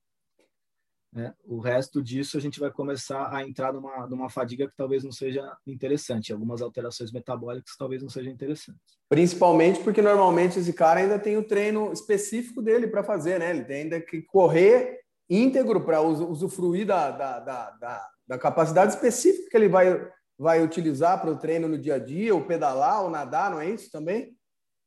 Né? 1.12 1.34
O 1.44 1.60
resto 1.60 2.02
disso 2.02 2.38
a 2.38 2.40
gente 2.40 2.62
vai 2.62 2.72
começar 2.72 3.36
a 3.36 3.46
entrar 3.46 3.74
numa, 3.74 4.08
numa 4.08 4.30
fadiga 4.30 4.70
que 4.70 4.78
talvez 4.78 5.04
não 5.04 5.12
seja 5.12 5.58
interessante. 5.68 6.32
Algumas 6.32 6.62
alterações 6.62 7.12
metabólicas 7.12 7.76
talvez 7.78 8.02
não 8.02 8.10
sejam 8.10 8.32
interessantes. 8.32 8.98
Principalmente 9.10 9.84
porque 9.84 10.02
normalmente 10.02 10.58
esse 10.58 10.72
cara 10.72 11.02
ainda 11.02 11.20
tem 11.20 11.36
o 11.36 11.44
treino 11.46 11.92
específico 11.92 12.62
dele 12.62 12.88
para 12.88 13.04
fazer, 13.04 13.38
né? 13.38 13.50
Ele 13.50 13.66
tem 13.66 13.82
ainda 13.82 14.00
que 14.00 14.22
correr 14.22 15.02
íntegro 15.30 15.82
para 15.82 16.02
usufruir 16.02 16.88
da, 16.88 17.12
da, 17.12 17.40
da, 17.42 17.70
da, 17.72 18.10
da 18.26 18.38
capacidade 18.38 18.94
específica 18.94 19.50
que 19.50 19.58
ele 19.58 19.68
vai, 19.68 20.10
vai 20.38 20.64
utilizar 20.64 21.20
para 21.22 21.32
o 21.32 21.38
treino 21.38 21.68
no 21.68 21.78
dia 21.78 21.96
a 21.96 22.00
dia, 22.00 22.34
ou 22.34 22.46
pedalar, 22.46 23.04
ou 23.04 23.10
nadar, 23.10 23.52
não 23.52 23.62
é 23.62 23.70
isso 23.70 23.90
também? 23.92 24.36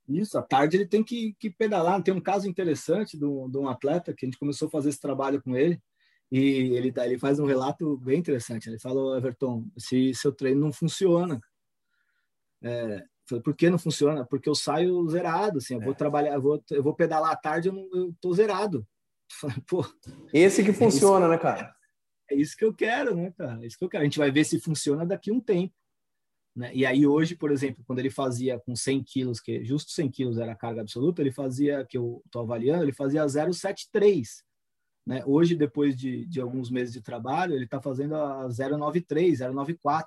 Isso, 0.09 0.39
à 0.39 0.43
tarde 0.43 0.77
ele 0.77 0.87
tem 0.87 1.03
que, 1.03 1.35
que 1.39 1.51
pedalar. 1.51 2.01
Tem 2.03 2.15
um 2.15 2.21
caso 2.21 2.49
interessante 2.49 3.19
de 3.19 3.25
um, 3.25 3.69
atleta 3.69 4.15
que 4.15 4.25
a 4.25 4.29
gente 4.29 4.39
começou 4.39 4.69
a 4.69 4.71
fazer 4.71 4.91
esse 4.91 5.01
trabalho 5.01 5.43
com 5.43 5.57
ele 5.57 5.81
e 6.31 6.75
ele, 6.77 6.93
tá, 6.93 7.05
ele 7.05 7.19
faz 7.19 7.39
um 7.39 7.47
relato 7.47 7.97
bem 7.99 8.19
interessante. 8.19 8.69
Ele 8.69 8.79
falou, 8.79 9.17
Everton, 9.17 9.67
se 9.77 10.15
seu 10.15 10.33
treino 10.33 10.61
não 10.61 10.73
funciona, 10.73 11.41
é, 12.63 13.03
falei, 13.29 13.43
por 13.43 13.55
que 13.55 13.69
não 13.69 13.79
funciona? 13.79 14.25
Porque 14.25 14.49
eu 14.49 14.55
saio 14.55 15.09
zerado, 15.09 15.59
assim, 15.59 15.75
eu 15.75 15.81
vou 15.81 15.93
é. 15.93 15.97
trabalhar, 15.97 16.35
eu 16.35 16.43
vou, 16.43 16.63
eu 16.71 16.83
vou 16.83 16.95
pedalar 16.95 17.33
à 17.33 17.37
tarde, 17.37 17.69
eu, 17.69 17.73
não, 17.73 17.89
eu 17.93 18.15
tô 18.21 18.33
zerado. 18.33 18.87
Falei, 19.41 19.57
Pô, 19.67 19.85
Esse 20.33 20.63
que 20.63 20.73
funciona, 20.73 21.27
é 21.27 21.31
né, 21.31 21.39
cara? 21.39 21.75
É 22.31 22.35
isso 22.35 22.57
que 22.57 22.64
eu 22.64 22.74
quero, 22.74 23.14
né, 23.14 23.33
cara? 23.37 23.62
É 23.62 23.66
isso 23.66 23.79
que 23.79 23.85
eu 23.85 23.89
quero. 23.89 24.03
A 24.03 24.05
gente 24.05 24.18
vai 24.18 24.31
ver 24.31 24.45
se 24.45 24.61
funciona 24.61 25.07
daqui 25.07 25.31
a 25.31 25.35
um 25.35 25.41
tempo. 25.41 25.74
Né? 26.55 26.70
E 26.74 26.87
aí 26.87 27.07
hoje, 27.07 27.37
por 27.37 27.51
exemplo, 27.51 27.85
quando 27.87 27.99
ele 27.99 28.11
fazia 28.11 28.59
com 28.59 28.74
100 28.74 29.05
quilos, 29.05 29.41
que 29.41 29.64
justo 29.64 29.91
100 29.93 30.11
quilos 30.11 30.39
era 30.39 30.53
a 30.53 30.57
carga 30.57 30.81
absoluta, 30.81 31.20
ele 31.20 31.33
fazia, 31.33 31.85
que 31.85 31.99
eu 31.99 32.22
estou 32.24 32.43
avaliando, 32.43 32.83
ele 32.83 32.93
fazia 32.93 33.24
0,73 33.24 34.47
né? 35.07 35.22
Hoje, 35.24 35.55
depois 35.55 35.95
de, 35.95 36.27
de 36.27 36.41
alguns 36.41 36.68
meses 36.68 36.93
de 36.93 37.01
trabalho, 37.01 37.55
ele 37.55 37.64
está 37.64 37.81
fazendo 37.81 38.16
a 38.16 38.49
0,93, 38.49 39.39
0,94. 39.39 40.05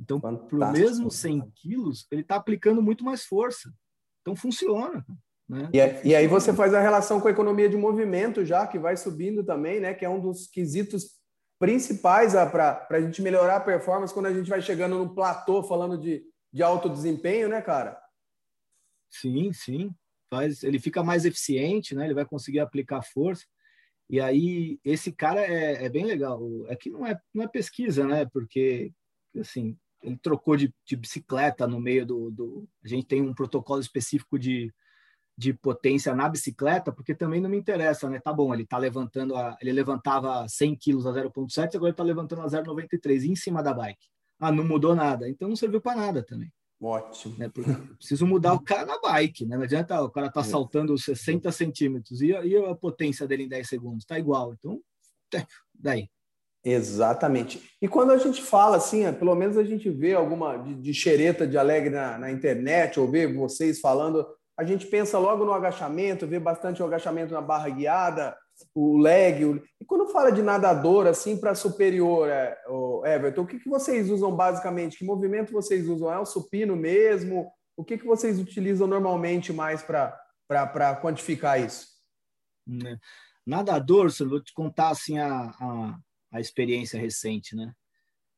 Então, 0.00 0.20
para 0.20 0.34
o 0.34 0.72
mesmo 0.72 1.10
100 1.10 1.52
quilos, 1.54 2.06
ele 2.10 2.22
está 2.22 2.34
aplicando 2.34 2.82
muito 2.82 3.04
mais 3.04 3.24
força. 3.24 3.72
Então, 4.20 4.34
funciona. 4.34 5.06
Né? 5.48 5.70
E, 5.72 5.80
é, 5.80 6.00
e, 6.04 6.14
aí 6.14 6.26
você 6.26 6.52
faz 6.52 6.74
a 6.74 6.80
relação 6.80 7.20
com 7.20 7.28
a 7.28 7.30
economia 7.30 7.68
de 7.68 7.76
movimento 7.76 8.44
já, 8.44 8.66
que 8.66 8.78
vai 8.78 8.96
subindo 8.96 9.44
também, 9.44 9.80
né? 9.80 9.94
que 9.94 10.04
é 10.04 10.08
um 10.08 10.20
dos 10.20 10.48
quesitos 10.48 11.17
principais 11.58 12.32
para 12.32 12.86
a 12.90 13.00
gente 13.00 13.20
melhorar 13.20 13.56
a 13.56 13.60
performance 13.60 14.14
quando 14.14 14.26
a 14.26 14.34
gente 14.34 14.48
vai 14.48 14.62
chegando 14.62 14.98
no 14.98 15.14
platô, 15.14 15.62
falando 15.62 15.98
de, 15.98 16.24
de 16.52 16.62
alto 16.62 16.88
desempenho, 16.88 17.48
né, 17.48 17.60
cara? 17.60 18.00
Sim, 19.10 19.52
sim. 19.52 19.90
Faz, 20.30 20.62
ele 20.62 20.78
fica 20.78 21.02
mais 21.02 21.24
eficiente, 21.24 21.94
né? 21.94 22.04
ele 22.04 22.14
vai 22.14 22.24
conseguir 22.24 22.60
aplicar 22.60 23.02
força. 23.02 23.44
E 24.10 24.20
aí, 24.20 24.78
esse 24.84 25.12
cara 25.12 25.40
é, 25.40 25.84
é 25.84 25.88
bem 25.88 26.04
legal. 26.04 26.40
É 26.68 26.76
que 26.76 26.90
não 26.90 27.06
é, 27.06 27.18
não 27.34 27.44
é 27.44 27.48
pesquisa, 27.48 28.06
né? 28.06 28.24
Porque, 28.26 28.92
assim, 29.38 29.76
ele 30.02 30.16
trocou 30.16 30.56
de, 30.56 30.72
de 30.86 30.96
bicicleta 30.96 31.66
no 31.66 31.80
meio 31.80 32.06
do, 32.06 32.30
do, 32.30 32.68
A 32.82 32.88
gente 32.88 33.06
tem 33.06 33.20
um 33.20 33.34
protocolo 33.34 33.80
específico 33.80 34.38
de, 34.38 34.72
de 35.38 35.52
potência 35.52 36.12
na 36.16 36.28
bicicleta, 36.28 36.90
porque 36.90 37.14
também 37.14 37.40
não 37.40 37.48
me 37.48 37.56
interessa, 37.56 38.10
né? 38.10 38.18
Tá 38.18 38.32
bom, 38.32 38.52
ele 38.52 38.66
tá 38.66 38.76
levantando, 38.76 39.36
a, 39.36 39.56
ele 39.60 39.70
levantava 39.70 40.44
100 40.48 40.74
quilos 40.74 41.06
a 41.06 41.12
0,7, 41.12 41.76
agora 41.76 41.90
ele 41.90 41.96
tá 41.96 42.02
levantando 42.02 42.42
a 42.42 42.46
0,93 42.46 43.22
em 43.22 43.36
cima 43.36 43.62
da 43.62 43.72
bike. 43.72 44.04
Ah, 44.40 44.50
não 44.50 44.64
mudou 44.64 44.96
nada. 44.96 45.28
Então 45.28 45.48
não 45.48 45.54
serviu 45.54 45.80
para 45.80 45.94
nada 45.94 46.24
também. 46.24 46.52
Ótimo. 46.82 47.36
Né? 47.38 47.48
preciso 47.96 48.26
mudar 48.26 48.52
o 48.52 48.60
cara 48.60 48.84
na 48.84 49.00
bike, 49.00 49.46
né? 49.46 49.56
Não 49.56 49.62
adianta 49.62 50.02
o 50.02 50.10
cara 50.10 50.28
tá 50.28 50.40
é. 50.40 50.44
saltando 50.44 50.98
60 50.98 51.52
centímetros 51.52 52.20
e 52.20 52.34
a, 52.34 52.44
e 52.44 52.56
a 52.56 52.74
potência 52.74 53.24
dele 53.24 53.44
em 53.44 53.48
10 53.48 53.68
segundos, 53.68 54.04
tá 54.04 54.18
igual. 54.18 54.52
Então, 54.54 54.80
é, 55.32 55.46
daí. 55.72 56.08
Exatamente. 56.64 57.62
E 57.80 57.86
quando 57.86 58.10
a 58.10 58.18
gente 58.18 58.42
fala 58.42 58.76
assim, 58.76 59.04
é, 59.04 59.12
pelo 59.12 59.36
menos 59.36 59.56
a 59.56 59.62
gente 59.62 59.88
vê 59.88 60.14
alguma 60.14 60.56
de, 60.56 60.74
de 60.74 60.92
xereta 60.92 61.46
de 61.46 61.56
alegre 61.56 61.90
na, 61.90 62.18
na, 62.18 62.32
internet, 62.32 62.98
ou 62.98 63.08
vê 63.08 63.32
vocês 63.32 63.78
falando 63.78 64.26
a 64.58 64.64
gente 64.64 64.86
pensa 64.86 65.18
logo 65.20 65.44
no 65.44 65.52
agachamento, 65.52 66.26
vê 66.26 66.40
bastante 66.40 66.82
o 66.82 66.84
agachamento 66.84 67.32
na 67.32 67.40
barra 67.40 67.68
guiada, 67.68 68.36
o 68.74 68.98
leg. 68.98 69.44
O... 69.44 69.62
E 69.80 69.84
quando 69.84 70.08
fala 70.08 70.32
de 70.32 70.42
nadador, 70.42 71.06
assim, 71.06 71.36
para 71.38 71.54
superior, 71.54 72.28
é, 72.28 72.58
o 72.66 73.06
Everton, 73.06 73.42
o 73.42 73.46
que, 73.46 73.60
que 73.60 73.68
vocês 73.68 74.10
usam 74.10 74.34
basicamente? 74.34 74.98
Que 74.98 75.04
movimento 75.04 75.52
vocês 75.52 75.86
usam? 75.86 76.12
É 76.12 76.18
o 76.18 76.26
supino 76.26 76.74
mesmo? 76.74 77.52
O 77.76 77.84
que, 77.84 77.96
que 77.96 78.04
vocês 78.04 78.40
utilizam 78.40 78.88
normalmente 78.88 79.52
mais 79.52 79.80
para 79.80 80.96
quantificar 81.00 81.60
isso? 81.60 81.86
Né. 82.66 82.98
Nadador, 83.46 84.12
eu 84.18 84.28
vou 84.28 84.42
te 84.42 84.52
contar 84.52 84.88
assim 84.88 85.20
a, 85.20 85.50
a, 85.60 85.98
a 86.32 86.40
experiência 86.40 86.98
recente, 86.98 87.54
né? 87.54 87.72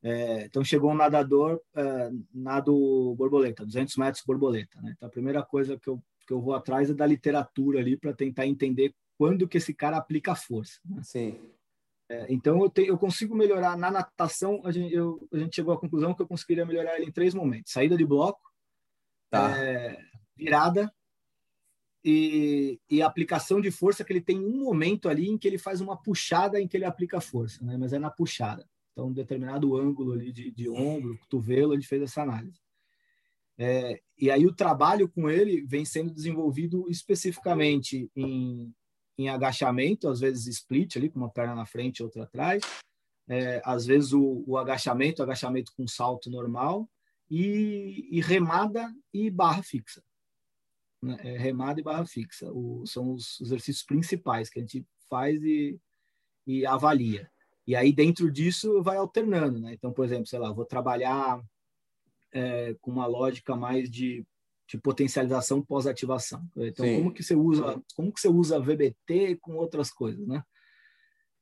É, 0.03 0.45
então 0.45 0.62
chegou 0.62 0.91
um 0.91 0.95
nadador 0.95 1.61
é, 1.75 2.11
nado 2.33 3.14
borboleta, 3.16 3.66
200 3.66 3.97
metros 3.97 4.25
borboleta, 4.25 4.81
né? 4.83 4.93
Então 4.95 5.09
a 5.09 5.12
primeira 5.12 5.43
coisa 5.43 5.79
que 5.79 5.89
eu 5.89 6.03
que 6.31 6.35
eu 6.35 6.41
vou 6.41 6.55
atrás 6.55 6.89
é 6.89 6.95
da 6.95 7.05
literatura 7.05 7.81
ali 7.81 7.97
para 7.97 8.12
tentar 8.12 8.47
entender 8.47 8.95
quando 9.18 9.49
que 9.49 9.59
esse 9.59 9.74
cara 9.74 9.97
aplica 9.97 10.37
força. 10.37 10.78
Né? 10.85 11.03
Sim. 11.03 11.41
É, 12.09 12.33
então 12.33 12.62
eu, 12.62 12.70
te, 12.70 12.87
eu 12.87 12.97
consigo 12.97 13.35
melhorar 13.35 13.76
na 13.76 13.91
natação. 13.91 14.61
A 14.64 14.70
gente, 14.70 14.95
eu, 14.95 15.28
a 15.33 15.39
gente 15.39 15.57
chegou 15.57 15.74
à 15.74 15.78
conclusão 15.78 16.14
que 16.14 16.22
eu 16.22 16.28
conseguiria 16.28 16.64
melhorar 16.64 16.97
ele 16.97 17.07
em 17.07 17.12
três 17.12 17.35
momentos: 17.35 17.72
saída 17.72 17.97
de 17.97 18.07
bloco, 18.07 18.41
tá. 19.28 19.59
é, 19.59 20.01
virada 20.37 20.93
e, 22.05 22.81
e 22.89 23.03
aplicação 23.03 23.61
de 23.61 23.72
força 23.72 24.05
que 24.05 24.12
ele 24.12 24.20
tem 24.20 24.39
um 24.39 24.61
momento 24.61 25.09
ali 25.09 25.28
em 25.28 25.37
que 25.37 25.49
ele 25.49 25.59
faz 25.59 25.81
uma 25.81 26.01
puxada 26.01 26.61
em 26.61 26.68
que 26.68 26.76
ele 26.76 26.85
aplica 26.85 27.20
força, 27.20 27.64
né? 27.64 27.76
Mas 27.76 27.93
é 27.93 27.99
na 27.99 28.11
puxada. 28.11 28.64
Então, 28.93 29.09
um 29.09 29.12
determinado 29.12 29.76
ângulo 29.76 30.12
ali 30.12 30.33
de, 30.33 30.53
de 30.53 30.68
ombro, 30.68 31.18
cotovelo, 31.18 31.72
a 31.72 31.74
gente 31.74 31.89
fez 31.89 32.03
essa 32.03 32.22
análise. 32.22 32.61
É, 33.62 34.00
e 34.16 34.30
aí 34.30 34.46
o 34.46 34.54
trabalho 34.54 35.06
com 35.06 35.28
ele 35.28 35.61
vem 35.66 35.84
sendo 35.84 36.11
desenvolvido 36.11 36.88
especificamente 36.88 38.11
em, 38.16 38.74
em 39.18 39.28
agachamento, 39.28 40.08
às 40.08 40.18
vezes 40.18 40.46
split 40.46 40.96
ali, 40.96 41.11
com 41.11 41.18
uma 41.18 41.28
perna 41.28 41.54
na 41.54 41.66
frente 41.66 41.98
e 41.98 42.02
outra 42.02 42.22
atrás, 42.22 42.62
é, 43.28 43.61
às 43.62 43.84
vezes 43.84 44.14
o, 44.14 44.42
o, 44.46 44.56
agachamento, 44.56 45.22
agachamento 45.22 45.72
com 45.76 45.86
salto 45.86 46.30
normal, 46.30 46.88
e, 47.30 48.08
e 48.11 48.22
remada 48.22 48.90
e 49.12 49.28
barra 49.28 49.62
fixa. 49.62 50.02
Né? 51.02 51.18
É, 51.20 51.36
remada 51.36 51.80
e 51.80 51.84
barra 51.84 52.06
fixa 52.06 52.50
o, 52.50 52.86
são 52.86 53.12
os 53.12 53.42
exercícios 53.42 53.84
principais 53.84 54.48
que 54.48 54.58
a 54.58 54.62
gente 54.62 54.86
faz 55.11 55.40
e, 55.42 55.78
e 56.46 56.64
avalia. 56.64 57.30
E 57.66 57.76
aí, 57.76 57.92
dentro 57.92 58.32
disso, 58.32 58.82
vai 58.82 58.96
alternando. 58.96 59.61
Né? 59.61 59.74
Então, 59.74 59.92
por 59.92 60.06
exemplo, 60.06 60.26
sei 60.26 60.38
lá, 60.38 60.50
vou 60.50 60.64
trabalhar 60.64 61.40
é, 62.33 62.74
com 62.81 62.91
uma 62.91 63.07
lógica 63.07 63.57
mais 63.57 63.91
de, 63.91 64.24
de 64.68 64.78
potencialização 64.78 65.62
pós-ativação. 65.62 66.47
Então, 66.57 66.87
Sim. 66.87 66.97
como 66.99 67.12
que 67.12 67.22
você 67.22 67.35
usa, 67.35 67.83
como 67.95 68.12
que 68.12 68.20
você 68.20 68.28
usa 68.28 68.61
VBT 68.61 69.37
com 69.41 69.55
outras 69.57 69.91
coisas, 69.91 70.26
né? 70.26 70.43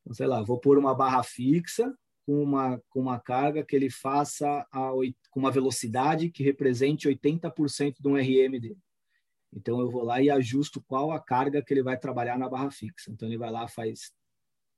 Então, 0.01 0.15
sei 0.15 0.27
lá, 0.27 0.43
vou 0.43 0.59
pôr 0.59 0.79
uma 0.79 0.95
barra 0.95 1.23
fixa 1.23 1.95
com 2.25 2.43
uma 2.43 2.79
com 2.89 3.01
uma 3.01 3.19
carga 3.19 3.65
que 3.65 3.75
ele 3.75 3.91
faça 3.91 4.67
a, 4.73 4.91
com 5.31 5.41
uma 5.41 5.51
velocidade 5.51 6.31
que 6.31 6.43
represente 6.43 7.09
80% 7.09 7.97
de 8.01 8.09
um 8.09 8.17
RM 8.17 8.61
dele. 8.61 8.79
Então 9.51 9.81
eu 9.81 9.91
vou 9.91 10.05
lá 10.05 10.21
e 10.21 10.29
ajusto 10.29 10.83
qual 10.87 11.11
a 11.11 11.19
carga 11.19 11.63
que 11.63 11.73
ele 11.73 11.83
vai 11.83 11.99
trabalhar 11.99 12.39
na 12.39 12.49
barra 12.49 12.71
fixa. 12.71 13.11
Então 13.11 13.27
ele 13.27 13.39
vai 13.39 13.51
lá 13.51 13.67
faz 13.67 14.13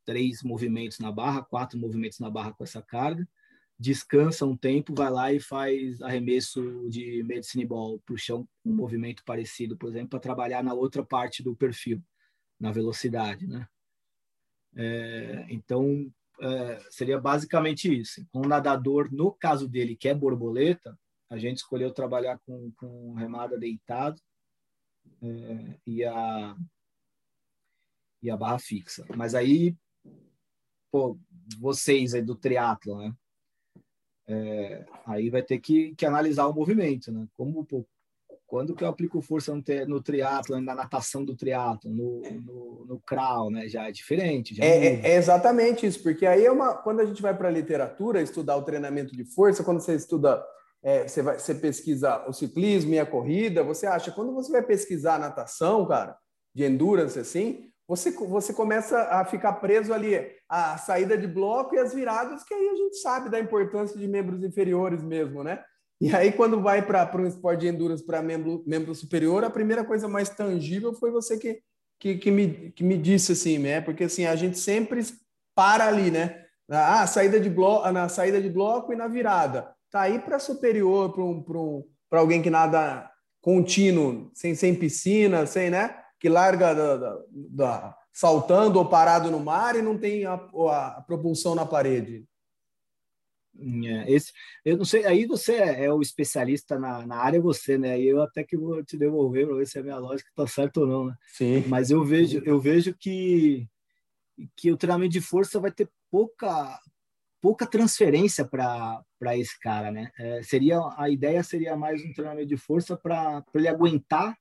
três 0.04 0.42
movimentos 0.42 1.00
na 1.00 1.10
barra, 1.10 1.42
quatro 1.42 1.78
movimentos 1.78 2.20
na 2.20 2.30
barra 2.30 2.52
com 2.52 2.62
essa 2.62 2.80
carga 2.80 3.28
descansa 3.80 4.44
um 4.44 4.54
tempo, 4.54 4.94
vai 4.94 5.10
lá 5.10 5.32
e 5.32 5.40
faz 5.40 6.02
arremesso 6.02 6.86
de 6.90 7.22
medicine 7.22 7.64
ball 7.64 7.98
para 8.00 8.14
o 8.14 8.18
chão, 8.18 8.46
um 8.62 8.74
movimento 8.74 9.24
parecido, 9.24 9.74
por 9.74 9.88
exemplo, 9.88 10.10
para 10.10 10.20
trabalhar 10.20 10.62
na 10.62 10.74
outra 10.74 11.02
parte 11.02 11.42
do 11.42 11.56
perfil, 11.56 12.04
na 12.60 12.70
velocidade, 12.70 13.46
né? 13.46 13.66
É, 14.76 15.46
então, 15.48 16.12
é, 16.42 16.78
seria 16.90 17.18
basicamente 17.18 17.90
isso. 17.90 18.22
O 18.34 18.46
nadador, 18.46 19.10
no 19.10 19.32
caso 19.32 19.66
dele, 19.66 19.96
que 19.96 20.10
é 20.10 20.14
borboleta, 20.14 20.98
a 21.30 21.38
gente 21.38 21.56
escolheu 21.56 21.90
trabalhar 21.90 22.38
com, 22.40 22.70
com 22.72 23.14
remada 23.14 23.58
deitado 23.58 24.20
é, 25.22 25.78
e, 25.86 26.04
a, 26.04 26.54
e 28.22 28.30
a 28.30 28.36
barra 28.36 28.58
fixa. 28.58 29.06
Mas 29.16 29.34
aí, 29.34 29.74
pô, 30.92 31.18
vocês 31.58 32.12
aí 32.12 32.20
do 32.20 32.36
triatlo, 32.36 32.98
né? 32.98 33.14
É, 34.30 34.84
aí 35.06 35.28
vai 35.28 35.42
ter 35.42 35.58
que, 35.58 35.92
que, 35.96 36.06
analisar 36.06 36.46
o 36.46 36.54
movimento, 36.54 37.10
né? 37.10 37.26
Como, 37.36 37.64
pô, 37.64 37.84
quando 38.46 38.74
que 38.74 38.84
eu 38.84 38.88
aplico 38.88 39.20
força 39.20 39.52
no, 39.52 39.62
no 39.88 40.00
triatlo, 40.00 40.60
na 40.60 40.74
natação 40.74 41.24
do 41.24 41.36
triatlo, 41.36 41.90
no, 41.90 42.20
no, 42.20 42.84
no 42.86 43.00
crawl, 43.00 43.50
né? 43.50 43.68
Já 43.68 43.88
é 43.88 43.92
diferente. 43.92 44.54
Já 44.54 44.64
é, 44.64 44.86
é, 44.86 45.00
é, 45.12 45.16
exatamente 45.16 45.84
isso, 45.84 46.00
porque 46.02 46.26
aí 46.26 46.44
é 46.44 46.50
uma, 46.50 46.74
quando 46.74 47.00
a 47.00 47.04
gente 47.04 47.20
vai 47.20 47.36
para 47.36 47.48
a 47.48 47.52
literatura 47.52 48.22
estudar 48.22 48.56
o 48.56 48.62
treinamento 48.62 49.16
de 49.16 49.24
força, 49.24 49.64
quando 49.64 49.80
você 49.80 49.94
estuda, 49.94 50.44
é, 50.82 51.08
você, 51.08 51.22
vai, 51.22 51.38
você 51.38 51.54
pesquisa 51.54 52.24
o 52.28 52.32
ciclismo 52.32 52.94
e 52.94 53.00
a 53.00 53.06
corrida, 53.06 53.64
você 53.64 53.86
acha, 53.86 54.12
quando 54.12 54.32
você 54.32 54.52
vai 54.52 54.62
pesquisar 54.62 55.16
a 55.16 55.20
natação, 55.20 55.86
cara, 55.86 56.16
de 56.54 56.64
endurance 56.64 57.18
assim, 57.18 57.69
você, 57.90 58.12
você 58.12 58.52
começa 58.52 59.02
a 59.10 59.24
ficar 59.24 59.54
preso 59.54 59.92
ali 59.92 60.14
a 60.48 60.78
saída 60.78 61.18
de 61.18 61.26
bloco 61.26 61.74
e 61.74 61.78
as 61.80 61.92
viradas, 61.92 62.44
que 62.44 62.54
aí 62.54 62.68
a 62.68 62.76
gente 62.76 62.96
sabe 62.98 63.28
da 63.28 63.40
importância 63.40 63.98
de 63.98 64.06
membros 64.06 64.44
inferiores 64.44 65.02
mesmo, 65.02 65.42
né? 65.42 65.60
E 66.00 66.14
aí, 66.14 66.30
quando 66.30 66.62
vai 66.62 66.86
para 66.86 67.20
um 67.20 67.26
esporte 67.26 67.62
de 67.62 67.66
endurance 67.66 68.06
para 68.06 68.22
membro, 68.22 68.62
membro 68.64 68.94
superior, 68.94 69.42
a 69.42 69.50
primeira 69.50 69.82
coisa 69.82 70.06
mais 70.06 70.28
tangível 70.28 70.94
foi 70.94 71.10
você 71.10 71.36
que, 71.36 71.60
que, 71.98 72.16
que, 72.16 72.30
me, 72.30 72.70
que 72.70 72.84
me 72.84 72.96
disse 72.96 73.32
assim, 73.32 73.58
né? 73.58 73.80
Porque 73.80 74.04
assim, 74.04 74.24
a 74.24 74.36
gente 74.36 74.56
sempre 74.56 75.00
para 75.52 75.88
ali, 75.88 76.12
né? 76.12 76.44
Ah, 76.70 77.04
saída 77.08 77.40
de 77.40 77.50
bloco, 77.50 77.90
na 77.90 78.08
saída 78.08 78.40
de 78.40 78.48
bloco 78.48 78.92
e 78.92 78.96
na 78.96 79.08
virada. 79.08 79.68
Tá 79.90 80.02
aí 80.02 80.20
para 80.20 80.38
superior, 80.38 81.12
para 81.12 81.24
um, 81.24 81.44
um, 81.44 81.84
alguém 82.12 82.40
que 82.40 82.50
nada 82.50 83.10
contínuo, 83.40 84.30
sem, 84.32 84.54
sem 84.54 84.76
piscina, 84.76 85.44
sem, 85.44 85.70
né? 85.70 85.99
Que 86.20 86.28
larga 86.28 86.74
da, 86.74 86.96
da, 86.98 87.18
da, 87.30 87.96
saltando 88.12 88.78
ou 88.78 88.86
parado 88.86 89.30
no 89.30 89.40
mar 89.40 89.74
e 89.74 89.82
não 89.82 89.98
tem 89.98 90.26
a, 90.26 90.34
a 90.34 91.02
propulsão 91.06 91.54
na 91.54 91.64
parede. 91.64 92.26
É, 93.84 94.12
esse, 94.12 94.32
eu 94.64 94.76
não 94.76 94.84
sei, 94.84 95.04
aí 95.04 95.26
você 95.26 95.54
é, 95.54 95.86
é 95.86 95.92
o 95.92 96.00
especialista 96.00 96.78
na, 96.78 97.06
na 97.06 97.16
área, 97.16 97.40
você, 97.40 97.76
né? 97.76 97.98
E 98.00 98.06
eu 98.06 98.22
até 98.22 98.44
que 98.44 98.56
vou 98.56 98.84
te 98.84 98.96
devolver 98.96 99.46
para 99.46 99.56
ver 99.56 99.66
se 99.66 99.78
a 99.78 99.82
minha 99.82 99.98
lógica 99.98 100.28
está 100.30 100.46
certa 100.46 100.80
ou 100.80 100.86
não, 100.86 101.06
né? 101.06 101.14
Sim. 101.26 101.64
Mas 101.66 101.90
eu 101.90 102.04
vejo, 102.04 102.42
eu 102.44 102.60
vejo 102.60 102.94
que, 102.94 103.66
que 104.56 104.70
o 104.70 104.76
treinamento 104.76 105.12
de 105.12 105.20
força 105.20 105.58
vai 105.58 105.72
ter 105.72 105.90
pouca, 106.10 106.78
pouca 107.40 107.66
transferência 107.66 108.44
para 108.44 109.02
esse 109.36 109.58
cara, 109.58 109.90
né? 109.90 110.10
É, 110.18 110.42
seria 110.42 110.78
a 110.96 111.10
ideia 111.10 111.42
seria 111.42 111.76
mais 111.76 112.02
um 112.02 112.12
treinamento 112.12 112.48
de 112.48 112.56
força 112.56 112.96
para 112.96 113.44
ele 113.54 113.68
aguentar 113.68 114.36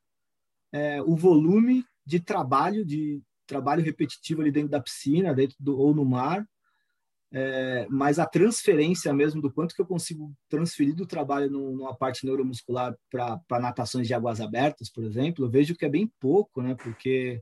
é, 0.72 1.01
o 1.01 1.15
volume 1.15 1.84
de 2.05 2.20
trabalho, 2.20 2.86
de 2.86 3.22
trabalho 3.45 3.84
repetitivo 3.84 4.41
ali 4.41 4.51
dentro 4.51 4.70
da 4.70 4.82
piscina, 4.82 5.34
dentro 5.34 5.55
do, 5.59 5.78
ou 5.78 5.93
no 5.93 6.05
mar, 6.05 6.45
é, 7.32 7.86
mas 7.89 8.17
a 8.17 8.26
transferência 8.26 9.13
mesmo 9.13 9.39
do 9.41 9.51
quanto 9.51 9.76
que 9.76 9.82
eu 9.82 9.86
consigo 9.86 10.34
transferir 10.49 10.95
do 10.95 11.05
trabalho 11.05 11.49
no, 11.49 11.72
numa 11.72 11.95
parte 11.95 12.26
neuromuscular 12.26 12.95
para 13.11 13.59
natações 13.59 14.07
de 14.07 14.13
águas 14.13 14.41
abertas, 14.41 14.89
por 14.89 15.03
exemplo, 15.03 15.45
eu 15.45 15.49
vejo 15.49 15.76
que 15.76 15.86
é 15.86 15.89
bem 15.89 16.11
pouco, 16.20 16.61
né? 16.61 16.74
Porque 16.76 17.41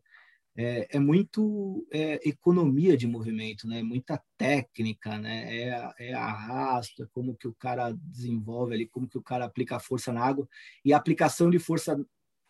é, 0.57 0.97
é 0.97 0.99
muito 0.99 1.87
é, 1.91 2.19
economia 2.27 2.97
de 2.97 3.07
movimento, 3.07 3.65
né? 3.65 3.81
Muita 3.81 4.21
técnica, 4.37 5.17
né? 5.17 5.55
É, 5.55 5.93
é 6.09 6.13
arrasto, 6.13 7.03
é 7.03 7.07
como 7.13 7.35
que 7.35 7.47
o 7.47 7.53
cara 7.53 7.93
desenvolve 7.93 8.73
ali, 8.73 8.87
como 8.87 9.07
que 9.07 9.17
o 9.17 9.23
cara 9.23 9.45
aplica 9.45 9.77
a 9.77 9.79
força 9.79 10.11
na 10.11 10.21
água 10.21 10.49
e 10.83 10.91
a 10.91 10.97
aplicação 10.97 11.49
de 11.49 11.59
força 11.59 11.97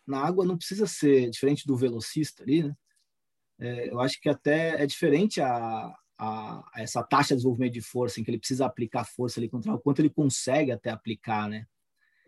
na 0.08 0.20
água 0.20 0.44
não 0.44 0.56
precisa 0.56 0.86
ser 0.86 1.30
diferente 1.30 1.66
do 1.66 1.76
velocista 1.76 2.42
ali, 2.42 2.62
né? 2.62 2.74
É, 3.60 3.90
eu 3.90 4.00
acho 4.00 4.20
que 4.20 4.28
até 4.28 4.80
é 4.80 4.86
diferente 4.86 5.40
a, 5.40 5.92
a, 6.18 6.62
a, 6.72 6.72
essa 6.76 7.02
taxa 7.02 7.30
de 7.30 7.36
desenvolvimento 7.36 7.72
de 7.72 7.80
força, 7.80 8.20
em 8.20 8.24
que 8.24 8.30
ele 8.30 8.38
precisa 8.38 8.64
aplicar 8.66 9.04
força 9.04 9.40
ali 9.40 9.48
contra 9.48 9.72
o 9.72 9.78
quanto 9.80 10.00
ele 10.00 10.10
consegue 10.10 10.70
até 10.70 10.90
aplicar, 10.90 11.48
né? 11.48 11.64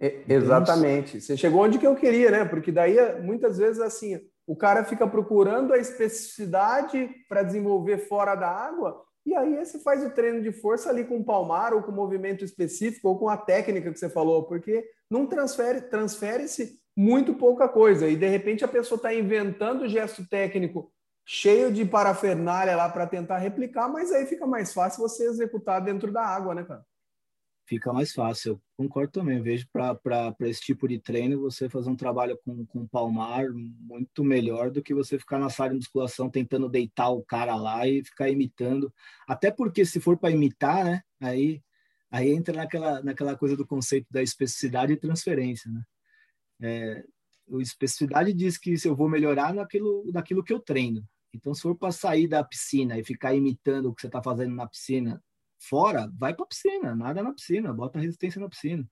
É, 0.00 0.24
exatamente. 0.28 1.20
Você 1.20 1.36
chegou 1.36 1.62
onde 1.62 1.78
que 1.78 1.86
eu 1.86 1.94
queria, 1.94 2.30
né? 2.30 2.44
Porque 2.44 2.72
daí, 2.72 2.96
muitas 3.22 3.58
vezes, 3.58 3.80
assim, 3.80 4.18
o 4.46 4.56
cara 4.56 4.82
fica 4.82 5.06
procurando 5.06 5.72
a 5.72 5.78
especificidade 5.78 7.08
para 7.28 7.42
desenvolver 7.42 7.98
fora 7.98 8.34
da 8.34 8.48
água, 8.48 9.04
e 9.24 9.34
aí 9.34 9.64
você 9.64 9.78
faz 9.78 10.02
o 10.04 10.10
treino 10.10 10.42
de 10.42 10.50
força 10.50 10.88
ali 10.88 11.04
com 11.04 11.18
o 11.18 11.24
palmar, 11.24 11.74
ou 11.74 11.82
com 11.82 11.92
movimento 11.92 12.44
específico, 12.44 13.08
ou 13.08 13.18
com 13.18 13.28
a 13.28 13.36
técnica 13.36 13.92
que 13.92 13.98
você 13.98 14.08
falou, 14.08 14.44
porque 14.44 14.84
não 15.10 15.26
transfere, 15.26 15.82
transfere-se 15.82 16.79
muito 17.00 17.34
pouca 17.34 17.68
coisa. 17.68 18.08
E 18.08 18.16
de 18.16 18.28
repente 18.28 18.64
a 18.64 18.68
pessoa 18.68 18.96
está 18.96 19.14
inventando 19.14 19.88
gesto 19.88 20.26
técnico 20.28 20.92
cheio 21.24 21.72
de 21.72 21.84
parafernália 21.84 22.76
lá 22.76 22.88
para 22.88 23.06
tentar 23.06 23.38
replicar, 23.38 23.88
mas 23.88 24.10
aí 24.12 24.26
fica 24.26 24.46
mais 24.46 24.72
fácil 24.72 25.02
você 25.02 25.24
executar 25.24 25.80
dentro 25.80 26.12
da 26.12 26.22
água, 26.22 26.54
né, 26.54 26.64
cara? 26.64 26.84
fica 27.70 27.92
mais 27.92 28.12
fácil. 28.12 28.54
Eu 28.54 28.60
concordo 28.76 29.12
também. 29.12 29.38
Eu 29.38 29.44
vejo 29.44 29.68
para 29.72 30.34
esse 30.40 30.60
tipo 30.60 30.88
de 30.88 30.98
treino 30.98 31.40
você 31.40 31.68
fazer 31.68 31.88
um 31.88 31.94
trabalho 31.94 32.36
com, 32.44 32.66
com 32.66 32.84
palmar 32.88 33.48
muito 33.52 34.24
melhor 34.24 34.72
do 34.72 34.82
que 34.82 34.92
você 34.92 35.16
ficar 35.16 35.38
na 35.38 35.48
sala 35.48 35.70
de 35.70 35.76
musculação 35.76 36.28
tentando 36.28 36.68
deitar 36.68 37.10
o 37.10 37.22
cara 37.22 37.54
lá 37.54 37.86
e 37.86 38.04
ficar 38.04 38.28
imitando. 38.28 38.92
Até 39.28 39.52
porque 39.52 39.84
se 39.84 40.00
for 40.00 40.18
para 40.18 40.32
imitar, 40.32 40.84
né? 40.84 41.00
Aí, 41.20 41.62
aí 42.10 42.30
entra 42.30 42.56
naquela, 42.56 43.00
naquela 43.04 43.36
coisa 43.36 43.56
do 43.56 43.64
conceito 43.64 44.08
da 44.10 44.20
especificidade 44.20 44.92
e 44.92 44.96
transferência, 44.96 45.70
né? 45.70 45.82
É, 46.62 47.04
a 47.52 47.60
especificidade 47.60 48.32
diz 48.32 48.56
que 48.58 48.76
se 48.76 48.88
eu 48.88 48.94
vou 48.94 49.08
melhorar 49.08 49.52
naquilo, 49.52 50.04
naquilo 50.12 50.44
que 50.44 50.52
eu 50.52 50.60
treino. 50.60 51.04
Então, 51.34 51.54
se 51.54 51.62
for 51.62 51.74
para 51.74 51.92
sair 51.92 52.26
da 52.26 52.42
piscina 52.42 52.98
e 52.98 53.04
ficar 53.04 53.34
imitando 53.34 53.86
o 53.86 53.94
que 53.94 54.00
você 54.00 54.08
está 54.08 54.22
fazendo 54.22 54.54
na 54.54 54.66
piscina 54.66 55.22
fora, 55.60 56.10
vai 56.18 56.34
para 56.34 56.44
a 56.44 56.48
piscina, 56.48 56.94
nada 56.94 57.22
na 57.22 57.32
piscina, 57.32 57.72
bota 57.72 57.98
resistência 57.98 58.40
na 58.40 58.48
piscina. 58.48 58.82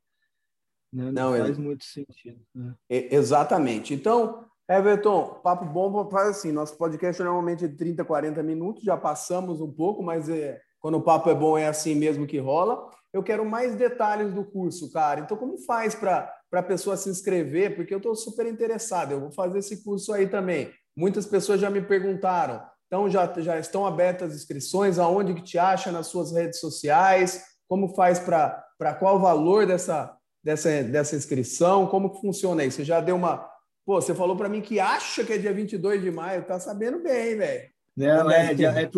Né? 0.92 1.10
Não, 1.10 1.32
Não, 1.32 1.38
faz 1.38 1.58
é... 1.58 1.60
muito 1.60 1.84
sentido. 1.84 2.40
Né? 2.54 2.74
Exatamente. 2.88 3.92
Então, 3.94 4.46
Everton, 4.68 5.40
papo 5.42 5.64
bom 5.64 6.08
faz 6.10 6.28
assim, 6.28 6.52
nosso 6.52 6.76
podcast 6.76 7.22
normalmente 7.22 7.64
é 7.64 7.68
30, 7.68 8.04
40 8.04 8.42
minutos, 8.42 8.82
já 8.82 8.96
passamos 8.96 9.60
um 9.60 9.72
pouco, 9.72 10.02
mas 10.02 10.28
é, 10.28 10.60
quando 10.78 10.96
o 10.96 11.02
papo 11.02 11.30
é 11.30 11.34
bom 11.34 11.56
é 11.56 11.66
assim 11.66 11.94
mesmo 11.94 12.26
que 12.26 12.38
rola. 12.38 12.90
Eu 13.12 13.22
quero 13.22 13.44
mais 13.44 13.74
detalhes 13.74 14.32
do 14.34 14.44
curso, 14.44 14.92
cara. 14.92 15.20
Então, 15.20 15.36
como 15.36 15.58
faz 15.58 15.94
para 15.94 16.32
a 16.52 16.62
pessoa 16.62 16.96
se 16.96 17.08
inscrever? 17.10 17.76
Porque 17.76 17.92
eu 17.92 17.98
estou 17.98 18.14
super 18.14 18.46
interessado, 18.46 19.12
eu 19.12 19.20
vou 19.20 19.30
fazer 19.30 19.58
esse 19.58 19.82
curso 19.82 20.12
aí 20.12 20.26
também. 20.26 20.70
Muitas 20.96 21.26
pessoas 21.26 21.60
já 21.60 21.70
me 21.70 21.82
perguntaram, 21.82 22.62
então 22.86 23.08
já, 23.08 23.32
já 23.38 23.58
estão 23.58 23.86
abertas 23.86 24.32
as 24.32 24.36
inscrições, 24.38 24.98
aonde 24.98 25.34
que 25.34 25.42
te 25.42 25.58
acha 25.58 25.92
nas 25.92 26.06
suas 26.08 26.32
redes 26.32 26.58
sociais, 26.58 27.42
como 27.68 27.94
faz 27.94 28.18
para 28.18 28.94
qual 28.98 29.16
o 29.16 29.20
valor 29.20 29.66
dessa, 29.66 30.16
dessa, 30.42 30.82
dessa 30.82 31.14
inscrição, 31.14 31.86
como 31.86 32.10
que 32.10 32.20
funciona 32.20 32.64
isso? 32.64 32.78
Você 32.78 32.84
já 32.84 33.00
deu 33.00 33.16
uma... 33.16 33.48
Pô, 33.84 34.00
você 34.00 34.14
falou 34.14 34.36
para 34.36 34.48
mim 34.48 34.60
que 34.60 34.80
acha 34.80 35.24
que 35.24 35.32
é 35.32 35.38
dia 35.38 35.52
22 35.52 36.02
de 36.02 36.10
maio, 36.10 36.44
tá 36.44 36.58
sabendo 36.58 37.02
bem, 37.02 37.36
velho. 37.36 37.70
Não, 37.96 38.30
é, 38.30 38.52
é, 38.52 38.82
é, 38.82 38.90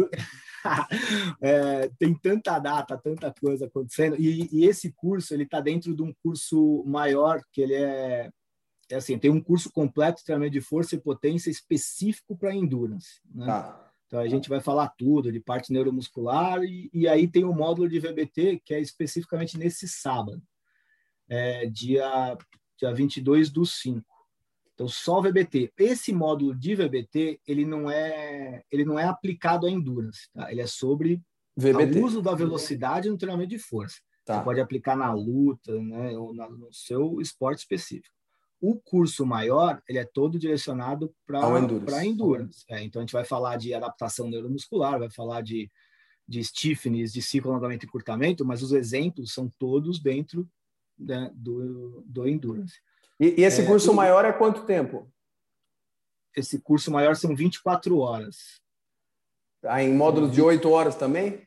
é, 1.41 1.91
tem 1.99 2.15
tanta 2.15 2.59
data, 2.59 2.99
tanta 2.99 3.33
coisa 3.41 3.67
acontecendo, 3.67 4.17
e, 4.19 4.49
e 4.53 4.65
esse 4.67 4.93
curso, 4.93 5.35
ele 5.35 5.45
está 5.45 5.61
dentro 5.61 5.95
de 5.95 6.03
um 6.03 6.13
curso 6.23 6.85
maior, 6.87 7.43
que 7.53 7.61
ele 7.61 7.75
é 7.75 8.31
é 8.91 8.97
assim, 8.97 9.17
tem 9.17 9.31
um 9.31 9.41
curso 9.41 9.71
completo 9.71 10.19
de 10.19 10.25
treinamento 10.25 10.53
de 10.53 10.61
força 10.61 10.97
e 10.97 11.01
potência 11.01 11.49
específico 11.49 12.37
para 12.37 12.55
endurance. 12.55 13.21
Né? 13.33 13.47
Tá. 13.47 13.93
Então 14.07 14.19
a 14.19 14.27
gente 14.27 14.49
vai 14.49 14.61
falar 14.61 14.89
tudo 14.99 15.31
de 15.31 15.39
parte 15.39 15.73
neuromuscular 15.73 16.61
e, 16.65 16.91
e, 16.93 17.07
aí 17.07 17.29
tem 17.29 17.45
o 17.45 17.53
módulo 17.53 17.89
de 17.89 18.01
VBT 18.01 18.61
que 18.65 18.75
é 18.75 18.81
especificamente 18.81 19.57
nesse 19.57 19.87
sábado, 19.89 20.43
é, 21.29 21.67
dia, 21.67 22.37
dia 22.77 22.93
22 22.93 23.51
do 23.51 23.65
5. 23.65 24.05
Então 24.81 24.89
só 24.89 25.21
VBT. 25.21 25.75
Esse 25.77 26.11
módulo 26.11 26.55
de 26.55 26.75
VBT 26.75 27.39
ele 27.47 27.67
não 27.67 27.91
é 27.91 28.63
ele 28.73 28.83
não 28.83 28.99
é 28.99 29.05
aplicado 29.05 29.67
à 29.67 29.71
endurance, 29.71 30.31
tá? 30.33 30.51
ele 30.51 30.63
é 30.63 30.67
sobre 30.67 31.23
o 31.55 32.03
uso 32.03 32.23
da 32.23 32.35
velocidade 32.35 33.11
no 33.11 33.19
treinamento 33.19 33.51
de 33.51 33.59
força. 33.59 33.99
Tá. 34.25 34.39
Você 34.39 34.45
pode 34.45 34.59
aplicar 34.59 34.97
na 34.97 35.13
luta, 35.13 35.79
né, 35.83 36.17
ou 36.17 36.33
no 36.33 36.73
seu 36.73 37.21
esporte 37.21 37.59
específico. 37.59 38.15
O 38.59 38.75
curso 38.77 39.27
maior, 39.27 39.83
ele 39.87 39.99
é 39.99 40.05
todo 40.05 40.39
direcionado 40.39 41.15
para 41.27 41.41
endurance. 41.61 42.07
endurance. 42.07 42.65
É, 42.69 42.83
então, 42.83 43.01
a 43.01 43.03
gente 43.03 43.13
vai 43.13 43.25
falar 43.25 43.57
de 43.57 43.75
adaptação 43.75 44.29
neuromuscular, 44.29 44.99
vai 44.99 45.11
falar 45.11 45.43
de, 45.43 45.71
de 46.29 46.43
stiffness, 46.45 47.13
de 47.13 47.21
ciclo 47.21 47.51
alongamento 47.51 47.85
e 47.85 47.89
encurtamento, 47.89 48.45
mas 48.45 48.63
os 48.63 48.73
exemplos 48.73 49.33
são 49.33 49.51
todos 49.59 49.99
dentro 49.99 50.49
né, 50.99 51.31
do, 51.35 52.03
do 52.07 52.29
endurance. 52.29 52.79
E, 53.21 53.43
e 53.43 53.45
esse 53.45 53.61
é, 53.61 53.67
curso 53.67 53.93
maior 53.93 54.25
é 54.25 54.33
quanto 54.33 54.65
tempo? 54.65 55.07
Esse 56.35 56.59
curso 56.59 56.91
maior 56.91 57.15
são 57.15 57.37
24 57.37 57.99
horas. 57.99 58.61
Ah, 59.63 59.83
em 59.83 59.93
módulos 59.93 60.33
de 60.33 60.41
8 60.41 60.71
horas 60.71 60.97
também? 60.97 61.47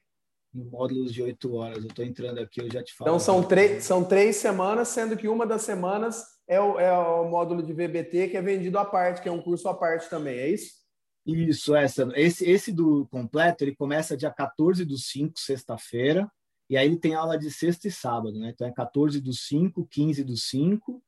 Em 0.54 0.64
módulos 0.64 1.12
de 1.12 1.24
8 1.24 1.56
horas. 1.56 1.78
Eu 1.80 1.88
estou 1.88 2.06
entrando 2.06 2.40
aqui, 2.40 2.62
eu 2.62 2.72
já 2.72 2.84
te 2.84 2.94
falo. 2.94 3.10
Então, 3.10 3.20
são, 3.20 3.44
são 3.82 4.04
três 4.06 4.36
semanas, 4.36 4.90
sendo 4.90 5.18
que 5.18 5.28
uma 5.28 5.48
das 5.48 5.64
semanas 5.64 6.24
é 6.48 6.62
o, 6.62 6.80
é 6.80 6.92
o 6.92 7.28
módulo 7.28 7.64
de 7.64 7.74
VBT 7.74 8.30
que 8.30 8.38
é 8.38 8.42
vendido 8.42 8.78
à 8.78 8.86
parte, 8.86 9.22
que 9.22 9.28
é 9.28 9.32
um 9.32 9.42
curso 9.42 9.68
à 9.68 9.74
parte 9.74 10.08
também, 10.10 10.38
é 10.38 10.50
isso? 10.50 10.84
Isso, 11.26 11.74
essa. 11.74 12.08
Esse, 12.16 12.48
esse 12.48 12.72
do 12.72 13.08
completo, 13.08 13.64
ele 13.64 13.76
começa 13.76 14.18
dia 14.18 14.30
14 14.30 14.86
do 14.86 14.98
5, 14.98 15.40
sexta-feira, 15.40 16.30
e 16.70 16.78
aí 16.78 16.86
ele 16.86 17.00
tem 17.00 17.16
aula 17.16 17.38
de 17.38 17.50
sexta 17.50 17.88
e 17.88 17.92
sábado, 17.92 18.38
né? 18.38 18.52
Então 18.54 18.68
é 18.68 18.72
14 18.72 19.20
do 19.22 19.34
5, 19.34 19.88
15 19.90 20.24
do 20.24 20.36
5, 20.36 21.02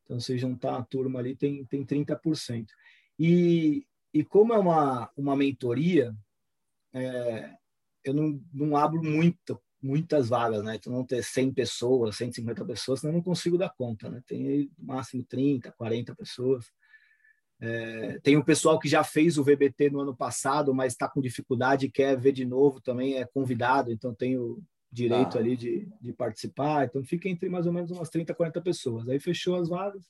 Então, 0.03 0.19
se 0.19 0.37
juntar 0.37 0.75
a 0.75 0.83
turma 0.83 1.19
ali, 1.19 1.33
tem, 1.33 1.63
tem 1.63 1.85
30%. 1.85 2.65
E, 3.17 3.85
e 4.13 4.25
como 4.25 4.53
é 4.53 4.57
uma, 4.57 5.09
uma 5.15 5.33
mentoria, 5.33 6.13
é, 6.91 7.53
eu 8.03 8.13
não, 8.13 8.37
não 8.51 8.75
abro 8.75 9.01
muito, 9.01 9.57
muitas 9.81 10.27
vagas, 10.27 10.61
né? 10.61 10.75
Então, 10.75 10.91
não 10.91 11.05
ter 11.05 11.23
100 11.23 11.53
pessoas, 11.53 12.17
150 12.17 12.65
pessoas, 12.65 12.99
senão 12.99 13.13
eu 13.13 13.17
não 13.19 13.23
consigo 13.23 13.57
dar 13.57 13.73
conta, 13.77 14.09
né? 14.09 14.21
Tem 14.27 14.69
máximo 14.77 15.23
30, 15.23 15.71
40 15.71 16.13
pessoas. 16.13 16.65
É, 17.59 18.19
tem 18.21 18.37
o 18.37 18.43
pessoal 18.43 18.79
que 18.79 18.87
já 18.87 19.03
fez 19.03 19.37
o 19.37 19.43
VBT 19.43 19.89
no 19.89 20.01
ano 20.01 20.15
passado, 20.15 20.73
mas 20.73 20.93
está 20.93 21.07
com 21.07 21.21
dificuldade 21.21 21.87
e 21.87 21.91
quer 21.91 22.15
ver 22.17 22.31
de 22.31 22.45
novo 22.45 22.79
também, 22.79 23.15
é 23.15 23.25
convidado, 23.25 23.91
então 23.91 24.13
tem 24.13 24.37
o 24.37 24.61
direito 24.91 25.37
ah. 25.37 25.41
ali 25.41 25.57
de, 25.57 25.87
de 25.99 26.13
participar. 26.13 26.85
Então 26.85 27.03
fica 27.03 27.27
entre 27.27 27.49
mais 27.49 27.65
ou 27.65 27.73
menos 27.73 27.91
umas 27.91 28.09
30, 28.09 28.33
40 28.33 28.61
pessoas. 28.61 29.09
Aí 29.09 29.19
fechou 29.19 29.55
as 29.55 29.69
vagas. 29.69 30.03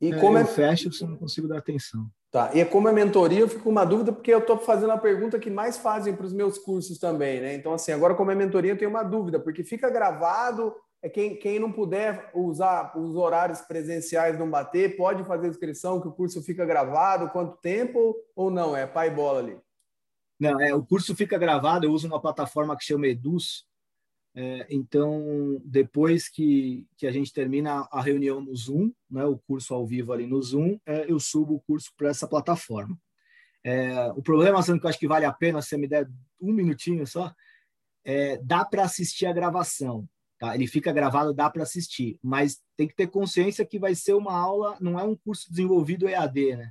E 0.00 0.12
é, 0.12 0.20
como 0.20 0.38
é 0.38 0.44
fecha, 0.44 0.90
eu 1.00 1.08
não 1.08 1.16
consigo 1.16 1.48
dar 1.48 1.58
atenção. 1.58 2.06
Tá. 2.30 2.50
E 2.54 2.64
como 2.64 2.88
é 2.88 2.92
mentoria, 2.92 3.40
eu 3.40 3.48
fico 3.48 3.62
com 3.62 3.70
uma 3.70 3.84
dúvida, 3.84 4.12
porque 4.12 4.32
eu 4.32 4.40
estou 4.40 4.58
fazendo 4.58 4.92
a 4.92 4.98
pergunta 4.98 5.38
que 5.38 5.48
mais 5.48 5.78
fazem 5.78 6.14
para 6.14 6.26
os 6.26 6.32
meus 6.32 6.58
cursos 6.58 6.98
também, 6.98 7.40
né? 7.40 7.54
Então, 7.54 7.72
assim, 7.72 7.92
agora 7.92 8.14
como 8.14 8.30
é 8.30 8.34
mentoria, 8.34 8.72
eu 8.72 8.78
tenho 8.78 8.90
uma 8.90 9.02
dúvida, 9.02 9.40
porque 9.40 9.64
fica 9.64 9.88
gravado, 9.88 10.74
é 11.06 11.08
quem, 11.08 11.36
quem 11.36 11.60
não 11.60 11.70
puder 11.70 12.32
usar 12.34 12.98
os 12.98 13.14
horários 13.14 13.60
presenciais 13.60 14.36
não 14.36 14.50
bater, 14.50 14.96
pode 14.96 15.24
fazer 15.24 15.46
inscrição 15.46 16.00
que 16.00 16.08
o 16.08 16.12
curso 16.12 16.42
fica 16.42 16.66
gravado, 16.66 17.30
quanto 17.30 17.56
tempo 17.58 18.16
ou 18.34 18.50
não? 18.50 18.76
É 18.76 18.88
pai 18.88 19.08
bola 19.08 19.38
ali? 19.38 19.56
Não, 20.38 20.60
é, 20.60 20.74
o 20.74 20.84
curso 20.84 21.14
fica 21.14 21.38
gravado, 21.38 21.86
eu 21.86 21.92
uso 21.92 22.08
uma 22.08 22.20
plataforma 22.20 22.76
que 22.76 22.84
chama 22.84 23.06
Eduz. 23.06 23.64
É, 24.34 24.66
então, 24.68 25.62
depois 25.64 26.28
que, 26.28 26.88
que 26.96 27.06
a 27.06 27.12
gente 27.12 27.32
termina 27.32 27.86
a 27.92 28.02
reunião 28.02 28.40
no 28.40 28.54
Zoom, 28.56 28.90
né, 29.08 29.24
o 29.24 29.38
curso 29.38 29.72
ao 29.74 29.86
vivo 29.86 30.12
ali 30.12 30.26
no 30.26 30.42
Zoom, 30.42 30.76
é, 30.84 31.10
eu 31.10 31.20
subo 31.20 31.54
o 31.54 31.60
curso 31.60 31.92
para 31.96 32.08
essa 32.08 32.26
plataforma. 32.26 32.98
É, 33.62 34.10
o 34.10 34.22
problema, 34.22 34.60
sendo 34.60 34.80
que 34.80 34.86
eu 34.86 34.90
acho 34.90 34.98
que 34.98 35.06
vale 35.06 35.24
a 35.24 35.32
pena, 35.32 35.62
se 35.62 35.68
você 35.68 35.76
me 35.76 35.86
der 35.86 36.08
um 36.40 36.52
minutinho 36.52 37.06
só, 37.06 37.32
é, 38.04 38.38
dá 38.38 38.64
para 38.64 38.82
assistir 38.82 39.26
a 39.26 39.32
gravação. 39.32 40.08
Tá? 40.38 40.54
Ele 40.54 40.66
fica 40.66 40.92
gravado, 40.92 41.32
dá 41.32 41.48
para 41.48 41.62
assistir, 41.62 42.18
mas 42.22 42.60
tem 42.76 42.86
que 42.86 42.94
ter 42.94 43.06
consciência 43.06 43.64
que 43.64 43.78
vai 43.78 43.94
ser 43.94 44.12
uma 44.14 44.36
aula, 44.36 44.76
não 44.80 44.98
é 44.98 45.02
um 45.02 45.16
curso 45.16 45.48
desenvolvido 45.50 46.08
EAD, 46.08 46.56
né? 46.56 46.70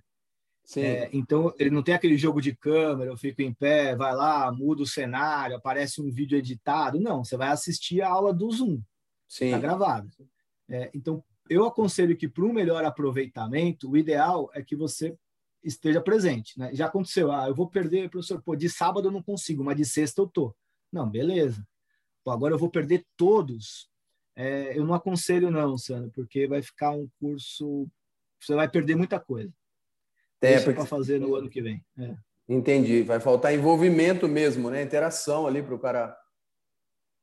É, 0.77 1.09
então, 1.13 1.53
ele 1.59 1.69
não 1.69 1.83
tem 1.83 1.93
aquele 1.93 2.17
jogo 2.17 2.41
de 2.41 2.55
câmera, 2.55 3.11
eu 3.11 3.17
fico 3.17 3.41
em 3.41 3.53
pé, 3.53 3.95
vai 3.95 4.15
lá, 4.15 4.51
muda 4.51 4.81
o 4.81 4.87
cenário, 4.87 5.55
aparece 5.55 6.01
um 6.01 6.09
vídeo 6.09 6.37
editado. 6.37 6.99
Não, 6.99 7.23
você 7.23 7.37
vai 7.37 7.49
assistir 7.49 8.01
a 8.01 8.09
aula 8.09 8.33
do 8.33 8.49
Zoom. 8.51 8.81
Sim. 9.27 9.51
Tá 9.51 9.59
gravado. 9.59 10.09
É, 10.67 10.89
então, 10.93 11.23
eu 11.47 11.65
aconselho 11.65 12.17
que, 12.17 12.27
para 12.27 12.43
um 12.43 12.51
melhor 12.51 12.83
aproveitamento, 12.83 13.91
o 13.91 13.95
ideal 13.95 14.49
é 14.53 14.63
que 14.63 14.75
você 14.75 15.15
esteja 15.63 16.01
presente. 16.01 16.57
Né? 16.57 16.73
Já 16.73 16.87
aconteceu, 16.87 17.31
ah, 17.31 17.47
eu 17.47 17.53
vou 17.53 17.69
perder, 17.69 18.09
professor, 18.09 18.41
pô, 18.41 18.55
de 18.55 18.69
sábado 18.69 19.07
eu 19.07 19.11
não 19.11 19.21
consigo, 19.21 19.63
mas 19.63 19.77
de 19.77 19.85
sexta 19.85 20.21
eu 20.21 20.27
tô. 20.27 20.55
Não, 20.91 21.07
beleza. 21.07 21.63
Pô, 22.25 22.31
agora 22.31 22.55
eu 22.55 22.57
vou 22.57 22.71
perder 22.71 23.05
todos. 23.15 23.87
É, 24.35 24.75
eu 24.77 24.83
não 24.83 24.95
aconselho, 24.95 25.51
não, 25.51 25.77
Sandro, 25.77 26.11
porque 26.11 26.47
vai 26.47 26.61
ficar 26.63 26.89
um 26.89 27.07
curso. 27.19 27.87
Você 28.41 28.55
vai 28.55 28.67
perder 28.67 28.95
muita 28.95 29.19
coisa. 29.19 29.53
É, 30.41 30.57
porque... 30.57 30.73
para 30.73 30.85
fazer 30.85 31.19
no 31.19 31.35
ano 31.35 31.49
que 31.49 31.61
vem. 31.61 31.85
É. 31.97 32.15
Entendi. 32.49 33.03
Vai 33.03 33.19
faltar 33.19 33.53
envolvimento 33.53 34.27
mesmo, 34.27 34.71
né? 34.71 34.81
Interação 34.81 35.45
ali 35.45 35.61
para 35.61 35.75
o 35.75 35.79
cara 35.79 36.17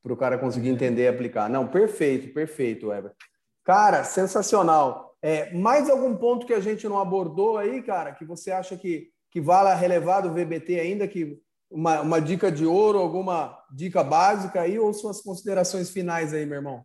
para 0.03 0.13
o 0.13 0.17
cara 0.17 0.37
conseguir 0.37 0.71
é. 0.71 0.73
entender 0.73 1.03
e 1.03 1.09
aplicar. 1.09 1.49
Não, 1.49 1.69
perfeito, 1.69 2.33
perfeito, 2.33 2.89
Weber. 2.89 3.13
Cara, 3.63 4.03
sensacional. 4.03 5.17
É, 5.23 5.53
mais 5.53 5.89
algum 5.89 6.17
ponto 6.17 6.45
que 6.45 6.53
a 6.53 6.59
gente 6.59 6.89
não 6.89 6.99
abordou 6.99 7.57
aí, 7.57 7.81
cara, 7.83 8.13
que 8.13 8.25
você 8.25 8.51
acha 8.51 8.77
que, 8.77 9.11
que 9.31 9.41
vale 9.41 9.73
relevar 9.79 10.21
do 10.21 10.33
VBT 10.33 10.81
ainda, 10.81 11.07
que 11.07 11.41
uma, 11.73 12.03
uma 12.03 12.21
dica 12.21 12.53
de 12.53 12.67
ouro, 12.67 12.99
alguma 12.99 13.59
dica 13.73 14.05
básica 14.05 14.61
aí, 14.61 14.79
ou 14.79 14.93
suas 14.93 15.23
considerações 15.23 15.91
finais 15.91 16.35
aí, 16.35 16.45
meu 16.45 16.57
irmão? 16.57 16.85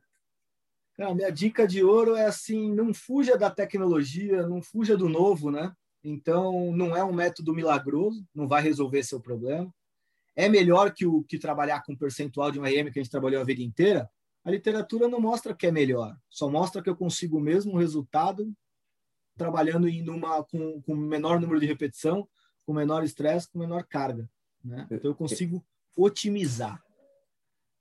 Cara, 0.96 1.14
minha 1.14 1.30
dica 1.30 1.68
de 1.68 1.84
ouro 1.84 2.16
é 2.16 2.26
assim, 2.26 2.74
não 2.74 2.94
fuja 2.94 3.38
da 3.38 3.52
tecnologia, 3.52 4.48
não 4.48 4.62
fuja 4.62 4.98
do 4.98 5.10
novo, 5.10 5.52
né? 5.52 5.72
Então, 6.04 6.72
não 6.72 6.96
é 6.96 7.04
um 7.04 7.14
método 7.14 7.54
milagroso, 7.54 8.26
não 8.34 8.48
vai 8.48 8.62
resolver 8.64 9.04
seu 9.04 9.20
problema. 9.20 9.72
É 10.36 10.48
melhor 10.48 10.94
que 10.94 11.06
o 11.06 11.24
que 11.24 11.38
trabalhar 11.38 11.84
com 11.84 11.96
percentual 11.96 12.50
de 12.50 12.60
um 12.60 12.64
RM 12.64 12.92
que 12.92 13.00
a 13.00 13.04
gente 13.04 13.12
trabalhou 13.12 13.42
a 13.42 13.46
vida 13.46 13.62
inteira? 13.62 14.10
A 14.44 14.50
literatura 14.50 15.08
não 15.08 15.20
mostra 15.20 15.54
que 15.54 15.68
é 15.68 15.72
melhor, 15.72 16.16
só 16.30 16.50
mostra 16.50 16.82
que 16.82 16.90
eu 16.90 16.96
consigo 16.96 17.38
o 17.38 17.42
mesmo 17.42 17.78
resultado 17.78 18.52
trabalhando 19.36 19.88
em 19.88 20.10
uma, 20.10 20.44
com, 20.44 20.82
com 20.82 20.96
menor 20.96 21.40
número 21.40 21.60
de 21.60 21.66
repetição, 21.66 22.28
com 22.66 22.74
menor 22.74 23.04
estresse, 23.04 23.52
com 23.52 23.60
menor 23.60 23.84
carga. 23.84 24.28
Né? 24.68 24.88
Então, 24.92 25.12
eu 25.12 25.16
consigo 25.16 25.66
otimizar. 25.96 26.84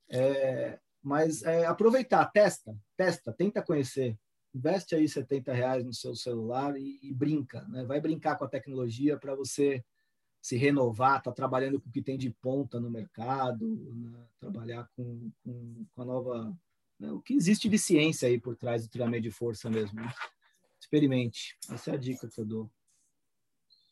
É, 0.09 0.79
mas 1.03 1.43
é, 1.43 1.67
aproveitar, 1.67 2.25
testa, 2.27 2.77
testa, 2.97 3.33
tenta 3.33 3.61
conhecer 3.63 4.17
investe 4.57 4.95
aí 4.95 5.07
70 5.07 5.53
reais 5.53 5.85
no 5.85 5.93
seu 5.93 6.17
celular 6.17 6.77
e, 6.79 6.99
e 7.03 7.13
brinca, 7.13 7.63
né? 7.69 7.85
Vai 7.85 8.01
brincar 8.01 8.37
com 8.37 8.45
a 8.45 8.49
tecnologia 8.49 9.19
para 9.19 9.35
você 9.35 9.85
se 10.41 10.57
renovar, 10.57 11.23
tá 11.23 11.31
trabalhando 11.33 11.81
com 11.81 11.89
o 11.89 11.93
que 11.93 12.01
tem 12.01 12.17
de 12.17 12.31
ponta 12.31 12.81
no 12.81 12.91
mercado, 12.91 13.67
né? 13.67 14.27
trabalhar 14.39 14.89
com, 14.97 15.31
com, 15.43 15.87
com, 15.93 16.03
a 16.03 16.05
nova, 16.05 16.57
né? 17.01 17.11
o 17.11 17.21
que 17.21 17.35
existe 17.35 17.69
de 17.69 17.77
ciência 17.77 18.29
aí 18.29 18.41
por 18.41 18.57
trás 18.57 18.85
do 18.85 18.89
treinamento 18.89 19.25
de 19.25 19.31
força 19.31 19.69
mesmo. 19.69 20.01
Né? 20.01 20.09
Experimente. 20.81 21.57
Essa 21.69 21.91
é 21.91 21.95
a 21.95 21.99
dica 21.99 22.29
que 22.29 22.41
eu 22.41 22.45
dou. 22.45 22.71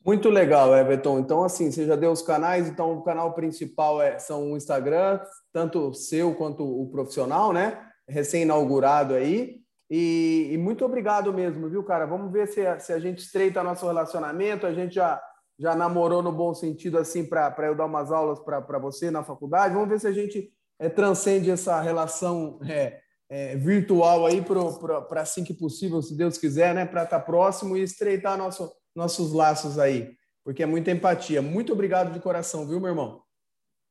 Muito 0.04 0.28
legal, 0.28 0.76
Everton. 0.76 1.18
Então, 1.18 1.42
assim, 1.42 1.70
você 1.70 1.86
já 1.86 1.96
deu 1.96 2.12
os 2.12 2.20
canais, 2.20 2.68
então 2.68 2.92
o 2.92 3.02
canal 3.02 3.32
principal 3.32 4.02
é, 4.02 4.18
são 4.18 4.52
o 4.52 4.56
Instagram, 4.56 5.18
tanto 5.50 5.88
o 5.88 5.94
seu 5.94 6.34
quanto 6.34 6.62
o 6.62 6.90
profissional, 6.90 7.54
né? 7.54 7.80
Recém-inaugurado 8.06 9.14
aí. 9.14 9.64
E, 9.90 10.50
e, 10.52 10.58
muito 10.58 10.84
obrigado 10.84 11.32
mesmo, 11.32 11.70
viu, 11.70 11.82
cara? 11.82 12.04
Vamos 12.04 12.30
ver 12.30 12.48
se, 12.48 12.60
se 12.80 12.92
a 12.92 12.98
gente 12.98 13.20
estreita 13.20 13.62
nosso 13.62 13.86
relacionamento. 13.86 14.66
A 14.66 14.74
gente 14.74 14.94
já, 14.94 15.22
já 15.58 15.74
namorou 15.74 16.22
no 16.22 16.32
bom 16.32 16.52
sentido, 16.52 16.98
assim, 16.98 17.24
para 17.24 17.54
eu 17.66 17.74
dar 17.74 17.86
umas 17.86 18.12
aulas 18.12 18.38
para 18.40 18.78
você 18.78 19.10
na 19.10 19.24
faculdade. 19.24 19.74
Vamos 19.74 19.88
ver 19.88 20.00
se 20.00 20.06
a 20.06 20.12
gente 20.12 20.52
é, 20.78 20.90
transcende 20.90 21.50
essa 21.50 21.80
relação 21.80 22.58
é, 22.68 22.98
é, 23.30 23.56
virtual 23.56 24.26
aí 24.26 24.42
para 24.42 25.22
assim 25.22 25.44
que 25.44 25.54
possível, 25.54 26.02
se 26.02 26.14
Deus 26.14 26.36
quiser, 26.36 26.74
né? 26.74 26.84
Para 26.84 27.04
estar 27.04 27.20
tá 27.20 27.24
próximo 27.24 27.74
e 27.74 27.82
estreitar 27.82 28.36
nosso, 28.36 28.70
nossos 28.94 29.32
laços 29.32 29.78
aí, 29.78 30.16
porque 30.42 30.62
é 30.62 30.66
muita 30.66 30.90
empatia. 30.90 31.42
Muito 31.42 31.72
obrigado 31.72 32.12
de 32.12 32.20
coração, 32.20 32.66
viu, 32.66 32.80
meu 32.80 32.90
irmão? 32.90 33.24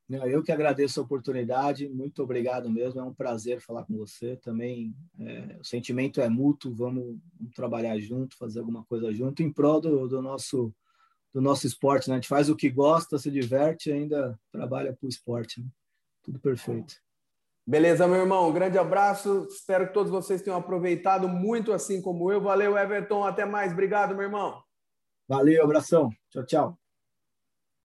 Eu 0.10 0.44
que 0.44 0.52
agradeço 0.52 1.00
a 1.00 1.04
oportunidade, 1.04 1.90
muito 1.90 2.22
obrigado 2.22 2.70
mesmo, 2.70 3.00
é 3.00 3.04
um 3.04 3.14
prazer 3.14 3.62
falar 3.62 3.84
com 3.86 3.98
você 3.98 4.36
também. 4.36 4.94
É, 5.18 5.58
o 5.60 5.64
sentimento 5.64 6.22
é 6.22 6.30
mútuo, 6.30 6.74
vamos, 6.74 7.18
vamos, 7.40 7.56
trabalhar 7.56 7.98
junto, 8.00 8.38
fazer 8.38 8.60
alguma 8.60 8.84
coisa 8.84 9.12
junto 9.14 9.42
em 9.42 9.52
prol 9.52 9.80
do, 9.80 10.08
do, 10.08 10.22
nosso 10.22 10.74
do 11.34 11.42
nosso 11.42 11.66
esporte. 11.66 12.10
Né? 12.10 12.16
A 12.16 12.18
gente 12.18 12.28
faz 12.28 12.50
o 12.50 12.56
que 12.56 12.70
gosta, 12.70 13.18
se 13.18 13.32
diverte 13.32 13.90
e 13.90 13.94
ainda 13.94 14.40
trabalha 14.52 14.94
para 14.94 15.06
o 15.06 15.10
esporte. 15.10 15.62
Né? 15.62 15.68
Tudo 16.22 16.40
perfeito. 16.40 16.96
Beleza, 17.66 18.08
meu 18.08 18.18
irmão. 18.18 18.50
Um 18.50 18.54
grande 18.54 18.78
abraço. 18.78 19.48
Espero 19.50 19.88
que 19.88 19.94
todos 19.94 20.12
vocês 20.12 20.42
tenham 20.42 20.60
aproveitado 20.60 21.28
muito 21.28 21.72
assim 21.72 22.02
como 22.02 22.32
eu. 22.32 22.42
Valeu, 22.42 22.78
Everton. 22.78 23.24
Até 23.24 23.46
mais. 23.46 23.72
Obrigado, 23.72 24.14
meu 24.14 24.24
irmão. 24.24 24.62
Valeu, 25.28 25.64
abração. 25.64 26.10
Tchau, 26.30 26.46
tchau. 26.46 26.83